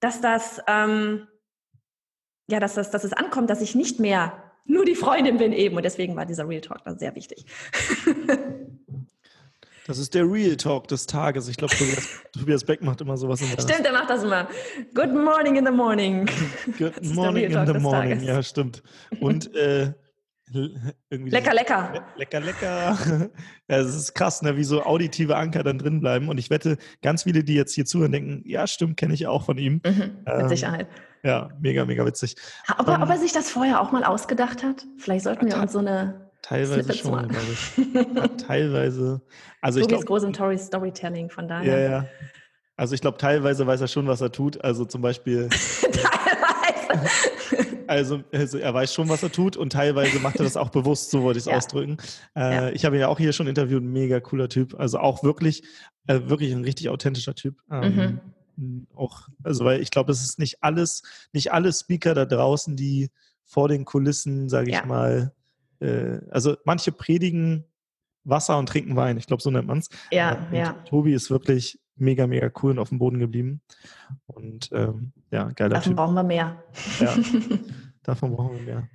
dass 0.00 0.20
das, 0.20 0.60
ähm, 0.66 1.26
ja, 2.48 2.60
dass, 2.60 2.74
das, 2.74 2.90
dass 2.90 3.04
es 3.04 3.12
ankommt, 3.12 3.50
dass 3.50 3.60
ich 3.60 3.74
nicht 3.74 4.00
mehr 4.00 4.42
nur 4.64 4.84
die 4.84 4.94
Freundin 4.94 5.38
bin 5.38 5.52
eben. 5.52 5.76
Und 5.76 5.84
deswegen 5.84 6.16
war 6.16 6.26
dieser 6.26 6.48
Real 6.48 6.60
Talk 6.60 6.84
dann 6.84 6.98
sehr 6.98 7.14
wichtig. 7.14 7.44
Das 9.86 9.98
ist 9.98 10.14
der 10.14 10.30
Real 10.30 10.56
Talk 10.56 10.86
des 10.86 11.04
Tages. 11.04 11.48
Ich 11.48 11.56
glaube, 11.56 11.74
Tobias, 11.74 12.22
Tobias, 12.32 12.64
Beck 12.64 12.80
macht 12.80 13.00
immer 13.00 13.16
sowas. 13.16 13.40
In 13.40 13.48
stimmt, 13.48 13.84
er 13.84 13.92
macht 13.92 14.08
das 14.08 14.22
immer. 14.22 14.46
Good 14.94 15.12
morning 15.12 15.56
in 15.56 15.66
the 15.66 15.72
morning. 15.72 16.28
Good 16.78 17.02
morning 17.14 17.50
in 17.50 17.66
the 17.66 17.80
morning, 17.80 18.22
ja, 18.22 18.40
stimmt. 18.40 18.84
Und 19.18 19.52
äh, 19.56 19.92
lecker, 21.10 21.54
lecker. 21.54 22.04
Lecker, 22.16 22.40
lecker. 22.40 23.30
Ja, 23.68 23.76
es 23.78 23.94
ist 23.94 24.14
krass, 24.14 24.42
ne, 24.42 24.56
wie 24.56 24.64
so 24.64 24.82
auditive 24.82 25.36
Anker 25.36 25.62
dann 25.62 25.78
drin 25.78 26.00
bleiben. 26.00 26.28
Und 26.28 26.38
ich 26.38 26.50
wette, 26.50 26.78
ganz 27.02 27.22
viele, 27.24 27.44
die 27.44 27.54
jetzt 27.54 27.74
hier 27.74 27.84
zuhören, 27.84 28.12
denken, 28.12 28.42
ja, 28.44 28.66
stimmt, 28.66 28.96
kenne 28.96 29.14
ich 29.14 29.26
auch 29.26 29.44
von 29.44 29.58
ihm. 29.58 29.80
Mhm, 29.84 30.18
mit 30.24 30.26
ähm, 30.26 30.48
Sicherheit. 30.48 30.88
Ja, 31.22 31.50
mega, 31.60 31.84
mega 31.84 32.04
witzig. 32.06 32.36
Ob 32.78 32.88
er, 32.88 32.96
um, 32.96 33.02
ob 33.02 33.10
er, 33.10 33.18
sich 33.18 33.32
das 33.32 33.50
vorher 33.50 33.80
auch 33.80 33.92
mal 33.92 34.04
ausgedacht 34.04 34.62
hat? 34.62 34.86
Vielleicht 34.98 35.24
sollten 35.24 35.46
wir 35.46 35.56
uns 35.56 35.72
so 35.72 35.78
eine 35.78 36.30
Teilweise 36.42 36.94
schon, 36.94 37.28
glaube 37.28 37.46
ich. 37.52 38.36
teilweise. 38.46 39.20
Also 39.60 39.80
Tobi 39.80 39.94
ich 39.94 40.00
ist 40.00 40.06
groß 40.06 40.22
im 40.24 40.58
Storytelling, 40.58 41.28
von 41.28 41.46
daher. 41.46 41.78
Ja, 41.78 41.90
ja. 41.90 42.06
Also 42.76 42.94
ich 42.94 43.02
glaube, 43.02 43.18
teilweise 43.18 43.66
weiß 43.66 43.82
er 43.82 43.88
schon, 43.88 44.06
was 44.06 44.22
er 44.22 44.32
tut. 44.32 44.62
Also 44.64 44.86
zum 44.86 45.02
Beispiel. 45.02 45.50
teilweise. 45.50 47.30
Also, 47.90 48.22
also, 48.30 48.56
er 48.58 48.72
weiß 48.72 48.94
schon, 48.94 49.08
was 49.08 49.24
er 49.24 49.32
tut 49.32 49.56
und 49.56 49.72
teilweise 49.72 50.20
macht 50.20 50.36
er 50.36 50.44
das 50.44 50.56
auch 50.56 50.70
bewusst, 50.70 51.10
so 51.10 51.24
wollte 51.24 51.38
ich 51.38 51.46
es 51.46 51.50
ja. 51.50 51.56
ausdrücken. 51.56 51.96
Äh, 52.36 52.40
ja. 52.40 52.68
Ich 52.70 52.84
habe 52.84 52.94
ihn 52.94 53.00
ja 53.00 53.08
auch 53.08 53.18
hier 53.18 53.32
schon 53.32 53.48
interviewt, 53.48 53.82
ein 53.82 53.90
mega 53.90 54.20
cooler 54.20 54.48
Typ. 54.48 54.78
Also 54.78 55.00
auch 55.00 55.24
wirklich, 55.24 55.64
äh, 56.06 56.20
wirklich 56.26 56.52
ein 56.52 56.62
richtig 56.62 56.88
authentischer 56.88 57.34
Typ. 57.34 57.58
Ähm, 57.68 58.20
mhm. 58.54 58.86
Auch, 58.94 59.26
also 59.42 59.64
weil 59.64 59.80
ich 59.80 59.90
glaube, 59.90 60.12
es 60.12 60.22
ist 60.22 60.38
nicht 60.38 60.62
alles, 60.62 61.02
nicht 61.32 61.52
alle 61.52 61.72
Speaker 61.72 62.14
da 62.14 62.26
draußen, 62.26 62.76
die 62.76 63.10
vor 63.44 63.66
den 63.66 63.84
Kulissen, 63.84 64.48
sage 64.48 64.70
ich 64.70 64.76
ja. 64.76 64.86
mal, 64.86 65.32
äh, 65.80 66.20
also 66.30 66.56
manche 66.64 66.92
predigen 66.92 67.64
Wasser 68.22 68.56
und 68.56 68.68
trinken 68.68 68.94
Wein. 68.94 69.16
Ich 69.16 69.26
glaube, 69.26 69.42
so 69.42 69.50
nennt 69.50 69.66
man 69.66 69.78
es. 69.78 69.88
Ja, 70.12 70.46
ja. 70.52 70.74
Tobi 70.84 71.12
ist 71.12 71.28
wirklich 71.28 71.80
mega, 72.00 72.26
mega 72.26 72.50
cool 72.62 72.72
und 72.72 72.78
auf 72.78 72.88
dem 72.88 72.98
Boden 72.98 73.18
geblieben. 73.18 73.60
Und 74.26 74.70
ähm, 74.72 75.12
ja, 75.30 75.50
geiler 75.50 75.74
Davon 75.74 75.90
typ. 75.90 75.96
brauchen 75.96 76.14
wir 76.14 76.22
mehr. 76.22 76.62
Ja, 76.98 77.16
davon 78.02 78.34
brauchen 78.34 78.56
wir 78.56 78.62
mehr. 78.62 78.88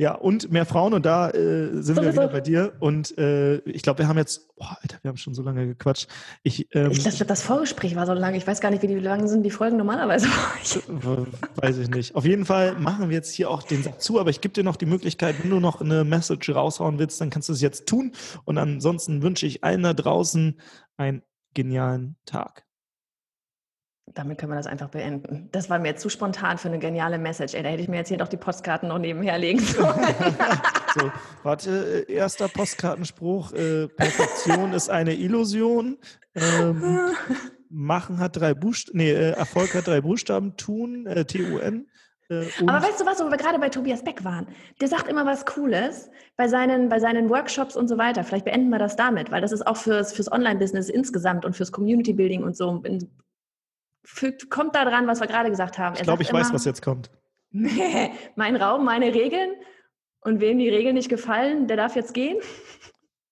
Ja, 0.00 0.14
und 0.14 0.50
mehr 0.50 0.64
Frauen 0.64 0.94
und 0.94 1.04
da 1.04 1.28
äh, 1.28 1.82
sind 1.82 1.96
so, 1.96 2.00
wir 2.00 2.14
wieder 2.14 2.28
bei 2.28 2.40
dir. 2.40 2.72
Und 2.80 3.18
äh, 3.18 3.58
ich 3.58 3.82
glaube, 3.82 3.98
wir 3.98 4.08
haben 4.08 4.16
jetzt, 4.16 4.48
boah, 4.56 4.78
Alter, 4.80 4.96
wir 5.02 5.10
haben 5.10 5.18
schon 5.18 5.34
so 5.34 5.42
lange 5.42 5.66
gequatscht. 5.66 6.08
Ich, 6.42 6.74
ähm, 6.74 6.90
ich 6.90 7.02
dachte, 7.02 7.26
das 7.26 7.42
Vorgespräch 7.42 7.96
war 7.96 8.06
so 8.06 8.14
lange. 8.14 8.38
Ich 8.38 8.46
weiß 8.46 8.62
gar 8.62 8.70
nicht, 8.70 8.82
wie 8.82 8.94
lange 8.94 9.28
sind 9.28 9.42
die 9.42 9.50
Folgen 9.50 9.76
normalerweise. 9.76 10.26
weiß 11.56 11.76
ich 11.76 11.90
nicht. 11.90 12.14
Auf 12.14 12.24
jeden 12.24 12.46
Fall 12.46 12.76
machen 12.76 13.10
wir 13.10 13.16
jetzt 13.16 13.34
hier 13.34 13.50
auch 13.50 13.62
den 13.62 13.82
Sack 13.82 14.00
zu, 14.00 14.18
aber 14.18 14.30
ich 14.30 14.40
gebe 14.40 14.54
dir 14.54 14.64
noch 14.64 14.76
die 14.76 14.86
Möglichkeit, 14.86 15.34
wenn 15.42 15.50
du 15.50 15.60
noch 15.60 15.82
eine 15.82 16.02
Message 16.04 16.48
raushauen 16.48 16.98
willst, 16.98 17.20
dann 17.20 17.28
kannst 17.28 17.50
du 17.50 17.52
es 17.52 17.60
jetzt 17.60 17.86
tun. 17.86 18.12
Und 18.46 18.56
ansonsten 18.56 19.20
wünsche 19.20 19.44
ich 19.44 19.64
allen 19.64 19.82
da 19.82 19.92
draußen 19.92 20.58
einen 20.96 21.20
genialen 21.54 22.16
Tag. 22.26 22.64
Damit 24.14 24.38
können 24.38 24.52
wir 24.52 24.56
das 24.56 24.66
einfach 24.66 24.88
beenden. 24.88 25.48
Das 25.52 25.70
war 25.70 25.78
mir 25.78 25.96
zu 25.96 26.08
spontan 26.08 26.58
für 26.58 26.68
eine 26.68 26.78
geniale 26.80 27.18
Message. 27.18 27.54
Ey, 27.54 27.62
da 27.62 27.68
hätte 27.68 27.82
ich 27.82 27.88
mir 27.88 27.98
jetzt 27.98 28.08
hier 28.08 28.18
doch 28.18 28.28
die 28.28 28.36
Postkarten 28.36 28.88
noch 28.88 28.98
nebenher 28.98 29.38
legen 29.38 29.60
sollen. 29.60 29.96
so, 30.94 31.12
warte, 31.44 32.06
äh, 32.08 32.12
erster 32.12 32.48
Postkartenspruch. 32.48 33.52
Äh, 33.52 33.88
Perfektion 33.88 34.72
ist 34.72 34.90
eine 34.90 35.14
Illusion. 35.14 35.98
Ähm, 36.34 37.12
machen 37.70 38.18
hat 38.18 38.36
drei 38.36 38.52
Buchstaben, 38.52 38.98
nee, 38.98 39.12
äh, 39.12 39.30
Erfolg 39.30 39.74
hat 39.74 39.86
drei 39.86 40.00
Buchstaben, 40.00 40.56
tun, 40.56 41.06
äh, 41.06 41.24
T-U-N. 41.24 41.86
Äh, 42.30 42.46
Aber 42.66 42.82
weißt 42.82 43.00
du 43.00 43.06
was, 43.06 43.20
wo 43.20 43.28
wir 43.28 43.36
gerade 43.36 43.58
bei 43.58 43.68
Tobias 43.68 44.04
Beck 44.04 44.24
waren? 44.24 44.46
Der 44.80 44.88
sagt 44.88 45.08
immer 45.08 45.26
was 45.26 45.44
Cooles 45.44 46.10
bei 46.36 46.48
seinen, 46.48 46.88
bei 46.88 47.00
seinen 47.00 47.28
Workshops 47.28 47.76
und 47.76 47.88
so 47.88 47.98
weiter. 47.98 48.24
Vielleicht 48.24 48.44
beenden 48.44 48.70
wir 48.70 48.78
das 48.78 48.96
damit, 48.96 49.30
weil 49.30 49.40
das 49.40 49.52
ist 49.52 49.66
auch 49.66 49.76
fürs, 49.76 50.12
fürs 50.12 50.30
Online-Business 50.30 50.88
insgesamt 50.88 51.44
und 51.44 51.56
fürs 51.56 51.72
Community-Building 51.72 52.44
und 52.44 52.56
so 52.56 52.82
fügt, 54.04 54.48
kommt 54.50 54.74
da 54.74 54.84
dran, 54.84 55.06
was 55.06 55.20
wir 55.20 55.26
gerade 55.26 55.50
gesagt 55.50 55.78
haben. 55.78 55.94
Er 55.96 56.00
ich 56.00 56.04
glaube, 56.04 56.22
ich 56.22 56.30
immer, 56.30 56.40
weiß, 56.40 56.52
was 56.52 56.64
jetzt 56.64 56.82
kommt. 56.82 57.10
mein 58.36 58.56
Raum, 58.56 58.84
meine 58.84 59.12
Regeln. 59.12 59.50
Und 60.22 60.40
wem 60.40 60.58
die 60.58 60.68
Regeln 60.68 60.94
nicht 60.94 61.08
gefallen, 61.08 61.66
der 61.66 61.78
darf 61.78 61.96
jetzt 61.96 62.12
gehen? 62.12 62.36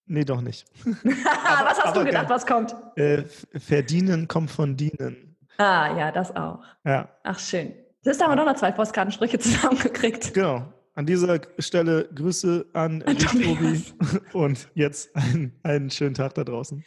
Nee, 0.07 0.25
doch 0.25 0.41
nicht. 0.41 0.67
aber, 0.87 1.05
was 1.71 1.81
hast 1.81 1.97
du 1.97 2.05
gedacht, 2.05 2.29
geil. 2.29 2.35
was 2.35 2.47
kommt? 2.47 2.75
Äh, 2.97 3.25
verdienen 3.59 4.27
kommt 4.27 4.51
von 4.51 4.77
dienen. 4.77 5.37
Ah, 5.59 5.95
ja, 5.99 6.13
das 6.13 6.35
auch. 6.35 6.63
Ja. 6.85 7.11
Ach, 7.25 7.39
schön. 7.39 7.75
Das 8.05 8.21
haben 8.21 8.31
wir 8.31 8.37
doch 8.37 8.47
noch 8.47 8.57
zwei 8.57 8.71
Postkartensprüche 8.71 9.39
zusammengekriegt. 9.39 10.35
Genau. 10.35 10.73
An 10.95 11.07
dieser 11.07 11.41
Stelle 11.59 12.09
Grüße 12.13 12.67
an, 12.73 13.03
an 13.03 13.17
Tobi 13.19 13.85
und 14.33 14.69
jetzt 14.75 15.15
einen, 15.15 15.57
einen 15.63 15.91
schönen 15.91 16.15
Tag 16.15 16.35
da 16.35 16.45
draußen. 16.45 16.85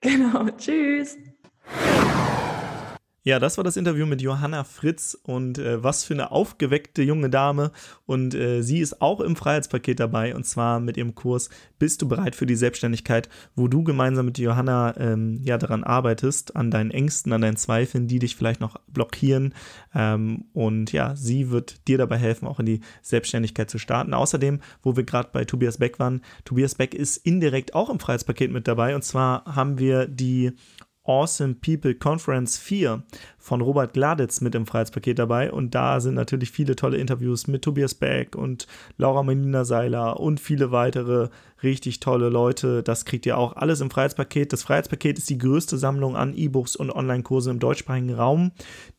Genau. 0.00 0.48
Tschüss. 0.58 1.16
Ja, 3.26 3.38
das 3.38 3.56
war 3.56 3.64
das 3.64 3.78
Interview 3.78 4.04
mit 4.04 4.20
Johanna 4.20 4.64
Fritz 4.64 5.18
und 5.22 5.56
äh, 5.56 5.82
was 5.82 6.04
für 6.04 6.12
eine 6.12 6.30
aufgeweckte 6.30 7.02
junge 7.02 7.30
Dame. 7.30 7.72
Und 8.04 8.34
äh, 8.34 8.60
sie 8.60 8.80
ist 8.80 9.00
auch 9.00 9.20
im 9.20 9.34
Freiheitspaket 9.34 9.98
dabei 9.98 10.36
und 10.36 10.44
zwar 10.44 10.78
mit 10.78 10.98
ihrem 10.98 11.14
Kurs 11.14 11.48
Bist 11.78 12.02
du 12.02 12.08
bereit 12.08 12.34
für 12.34 12.44
die 12.44 12.54
Selbstständigkeit, 12.54 13.30
wo 13.56 13.66
du 13.66 13.82
gemeinsam 13.82 14.26
mit 14.26 14.36
Johanna 14.36 14.94
ähm, 14.98 15.40
ja 15.42 15.56
daran 15.56 15.84
arbeitest, 15.84 16.54
an 16.54 16.70
deinen 16.70 16.90
Ängsten, 16.90 17.32
an 17.32 17.40
deinen 17.40 17.56
Zweifeln, 17.56 18.08
die 18.08 18.18
dich 18.18 18.36
vielleicht 18.36 18.60
noch 18.60 18.78
blockieren. 18.88 19.54
Ähm, 19.94 20.44
und 20.52 20.92
ja, 20.92 21.16
sie 21.16 21.50
wird 21.50 21.88
dir 21.88 21.96
dabei 21.96 22.18
helfen, 22.18 22.46
auch 22.46 22.60
in 22.60 22.66
die 22.66 22.80
Selbstständigkeit 23.00 23.70
zu 23.70 23.78
starten. 23.78 24.12
Außerdem, 24.12 24.60
wo 24.82 24.96
wir 24.96 25.04
gerade 25.04 25.30
bei 25.32 25.46
Tobias 25.46 25.78
Beck 25.78 25.98
waren, 25.98 26.20
Tobias 26.44 26.74
Beck 26.74 26.92
ist 26.92 27.16
indirekt 27.16 27.74
auch 27.74 27.88
im 27.88 28.00
Freiheitspaket 28.00 28.52
mit 28.52 28.68
dabei 28.68 28.94
und 28.94 29.02
zwar 29.02 29.46
haben 29.46 29.78
wir 29.78 30.08
die 30.08 30.52
Awesome 31.06 31.54
People 31.54 31.92
Conference 31.92 32.56
4 32.56 33.02
von 33.44 33.60
Robert 33.60 33.92
Gladitz 33.92 34.40
mit 34.40 34.54
im 34.54 34.64
Freiheitspaket 34.64 35.18
dabei 35.18 35.52
und 35.52 35.74
da 35.74 36.00
sind 36.00 36.14
natürlich 36.14 36.50
viele 36.50 36.76
tolle 36.76 36.96
Interviews 36.96 37.46
mit 37.46 37.60
Tobias 37.60 37.94
Beck 37.94 38.36
und 38.36 38.66
Laura 38.96 39.22
Melina 39.22 39.66
Seiler 39.66 40.18
und 40.18 40.40
viele 40.40 40.72
weitere 40.72 41.28
richtig 41.62 42.00
tolle 42.00 42.30
Leute. 42.30 42.82
Das 42.82 43.04
kriegt 43.04 43.26
ihr 43.26 43.36
auch 43.36 43.56
alles 43.56 43.80
im 43.82 43.90
Freiheitspaket. 43.90 44.52
Das 44.52 44.62
Freiheitspaket 44.62 45.18
ist 45.18 45.28
die 45.28 45.36
größte 45.36 45.76
Sammlung 45.76 46.16
an 46.16 46.34
E-Books 46.34 46.74
und 46.74 46.90
Online-Kurse 46.90 47.50
im 47.50 47.58
deutschsprachigen 47.58 48.14
Raum, 48.14 48.52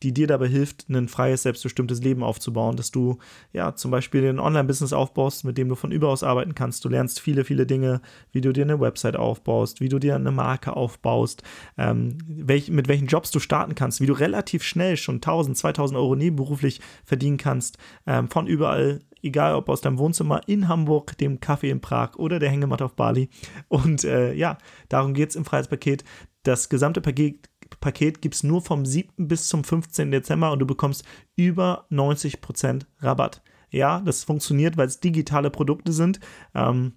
die 0.04 0.14
dir 0.14 0.28
dabei 0.28 0.46
hilft, 0.46 0.88
ein 0.88 1.08
freies, 1.08 1.42
selbstbestimmtes 1.42 2.02
Leben 2.02 2.22
aufzubauen, 2.22 2.76
dass 2.76 2.92
du 2.92 3.18
ja 3.52 3.74
zum 3.74 3.90
Beispiel 3.90 4.28
ein 4.28 4.38
Online-Business 4.38 4.92
aufbaust, 4.92 5.44
mit 5.44 5.58
dem 5.58 5.68
du 5.68 5.74
von 5.74 5.90
überaus 5.90 6.22
arbeiten 6.22 6.54
kannst. 6.54 6.84
Du 6.84 6.88
lernst 6.88 7.18
viele, 7.18 7.44
viele 7.44 7.66
Dinge, 7.66 8.00
wie 8.30 8.42
du 8.42 8.52
dir 8.52 8.64
eine 8.64 8.80
Website 8.80 9.16
aufbaust, 9.16 9.80
wie 9.80 9.88
du 9.88 9.98
dir 9.98 10.14
eine 10.14 10.30
Marke 10.30 10.76
aufbaust, 10.76 11.42
ähm, 11.78 12.18
welch, 12.28 12.70
mit 12.70 12.86
welchen 12.86 13.06
Jobs 13.06 13.32
du 13.32 13.40
starten 13.40 13.74
kannst, 13.74 14.00
wie 14.00 14.06
du 14.06 14.12
relativ 14.12 14.35
schnell 14.64 14.96
schon 14.96 15.16
1000, 15.16 15.56
2000 15.56 15.98
Euro 15.98 16.16
nebenberuflich 16.16 16.80
verdienen 17.04 17.36
kannst, 17.36 17.78
ähm, 18.06 18.28
von 18.28 18.46
überall 18.46 19.00
egal 19.22 19.54
ob 19.54 19.68
aus 19.68 19.80
deinem 19.80 19.98
Wohnzimmer 19.98 20.40
in 20.46 20.68
Hamburg, 20.68 21.18
dem 21.18 21.40
Café 21.40 21.68
in 21.68 21.80
Prag 21.80 22.16
oder 22.16 22.38
der 22.38 22.50
Hängematte 22.50 22.84
auf 22.84 22.94
Bali. 22.94 23.28
Und 23.68 24.04
äh, 24.04 24.32
ja, 24.32 24.58
darum 24.88 25.14
geht 25.14 25.30
es 25.30 25.36
im 25.36 25.44
Freiheitspaket. 25.44 26.04
Das 26.42 26.68
gesamte 26.68 27.00
Paket, 27.00 27.50
Paket 27.80 28.22
gibt 28.22 28.36
es 28.36 28.44
nur 28.44 28.62
vom 28.62 28.86
7. 28.86 29.28
bis 29.28 29.48
zum 29.48 29.64
15. 29.64 30.10
Dezember 30.10 30.52
und 30.52 30.60
du 30.60 30.66
bekommst 30.66 31.04
über 31.34 31.86
90% 31.90 32.86
Rabatt. 33.00 33.42
Ja, 33.70 34.00
das 34.00 34.24
funktioniert, 34.24 34.76
weil 34.76 34.86
es 34.86 35.00
digitale 35.00 35.50
Produkte 35.50 35.92
sind. 35.92 36.20
Ähm, 36.54 36.92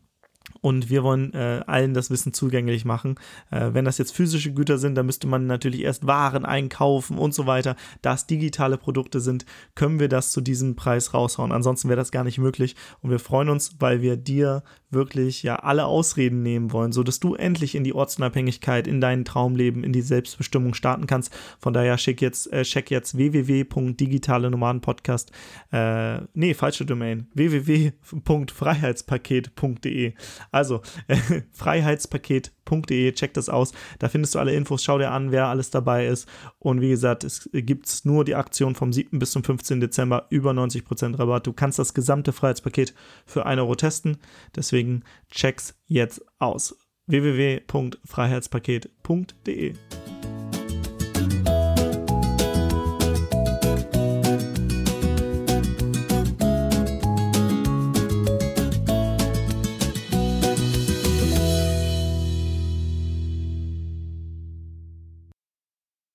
und 0.62 0.90
wir 0.90 1.04
wollen 1.04 1.34
äh, 1.34 1.62
allen 1.68 1.94
das 1.94 2.10
Wissen 2.10 2.34
zugänglich 2.34 2.86
machen. 2.86 3.16
Äh, 3.52 3.74
wenn 3.74 3.86
das 3.86 3.98
jetzt 3.98 4.16
physische 4.16 4.54
Güter 4.54 4.78
sind, 4.78 4.96
dann 4.96 5.06
müsste 5.06 5.28
man 5.28 5.48
natürlich 5.48 5.82
erst 5.82 6.08
Waren 6.08 6.46
einkaufen 6.46 7.18
und 7.18 7.34
so 7.34 7.46
weiter. 7.46 7.76
Da 8.02 8.14
es 8.14 8.28
digitale 8.28 8.78
Produkte 8.78 9.20
sind, 9.20 9.46
können 9.76 10.00
wir 10.00 10.10
das 10.10 10.32
zu 10.32 10.42
diesem 10.42 10.76
Preis 10.76 11.14
raushauen. 11.14 11.52
Ansonsten 11.52 11.90
wäre 11.90 11.98
das 11.98 12.12
gar 12.12 12.24
nicht 12.24 12.38
möglich. 12.38 12.76
Und 13.02 13.12
wir 13.12 13.20
freuen 13.20 13.50
uns, 13.50 13.76
weil 13.80 14.02
wir 14.02 14.18
dir 14.18 14.64
wirklich 14.92 15.44
ja 15.44 15.58
alle 15.58 15.86
Ausreden 15.86 16.42
nehmen 16.42 16.72
wollen, 16.72 16.92
sodass 16.92 17.20
du 17.20 17.36
endlich 17.36 17.76
in 17.76 17.84
die 17.84 17.94
Ortsunabhängigkeit, 17.94 18.88
in 18.88 19.00
dein 19.02 19.26
Traumleben, 19.26 19.84
in 19.84 19.94
die 19.94 20.02
Selbstbestimmung 20.02 20.74
starten 20.74 21.06
kannst. 21.06 21.32
Von 21.60 21.74
daher 21.74 21.98
schick 21.98 22.22
jetzt, 22.22 22.52
äh, 22.52 22.64
check 22.64 22.90
jetzt 22.90 23.16
www.digitalenomadenpodcast. 23.16 25.32
Äh, 25.72 26.22
nee, 26.34 26.54
falsche 26.54 26.86
Domain. 26.86 27.28
www.freiheitspaket.de. 27.34 30.14
Also, 30.52 30.82
freiheitspaket.de, 31.52 33.12
check 33.14 33.34
das 33.34 33.50
aus. 33.50 33.72
Da 34.00 34.10
findest 34.10 34.36
du 34.36 34.40
alle 34.40 34.54
Infos, 34.54 34.84
schau 34.84 34.98
dir 34.98 35.12
an, 35.12 35.32
wer 35.32 35.48
alles 35.48 35.72
dabei 35.72 36.08
ist. 36.08 36.28
Und 36.60 36.82
wie 36.82 36.90
gesagt, 36.90 37.24
es 37.24 37.50
gibt 37.54 38.06
nur 38.06 38.26
die 38.26 38.36
Aktion 38.36 38.76
vom 38.76 38.92
7. 38.94 39.18
bis 39.20 39.32
zum 39.32 39.44
15. 39.44 39.80
Dezember, 39.80 40.28
über 40.30 40.52
90% 40.52 41.18
Rabatt. 41.18 41.48
Du 41.48 41.54
kannst 41.54 41.80
das 41.80 41.94
gesamte 41.94 42.34
Freiheitspaket 42.34 42.94
für 43.26 43.46
1 43.46 43.60
Euro 43.60 43.76
testen. 43.76 44.18
Deswegen 44.56 45.04
check's 45.30 45.76
jetzt 45.88 46.26
aus. 46.40 46.76
www.freiheitspaket.de 47.08 49.74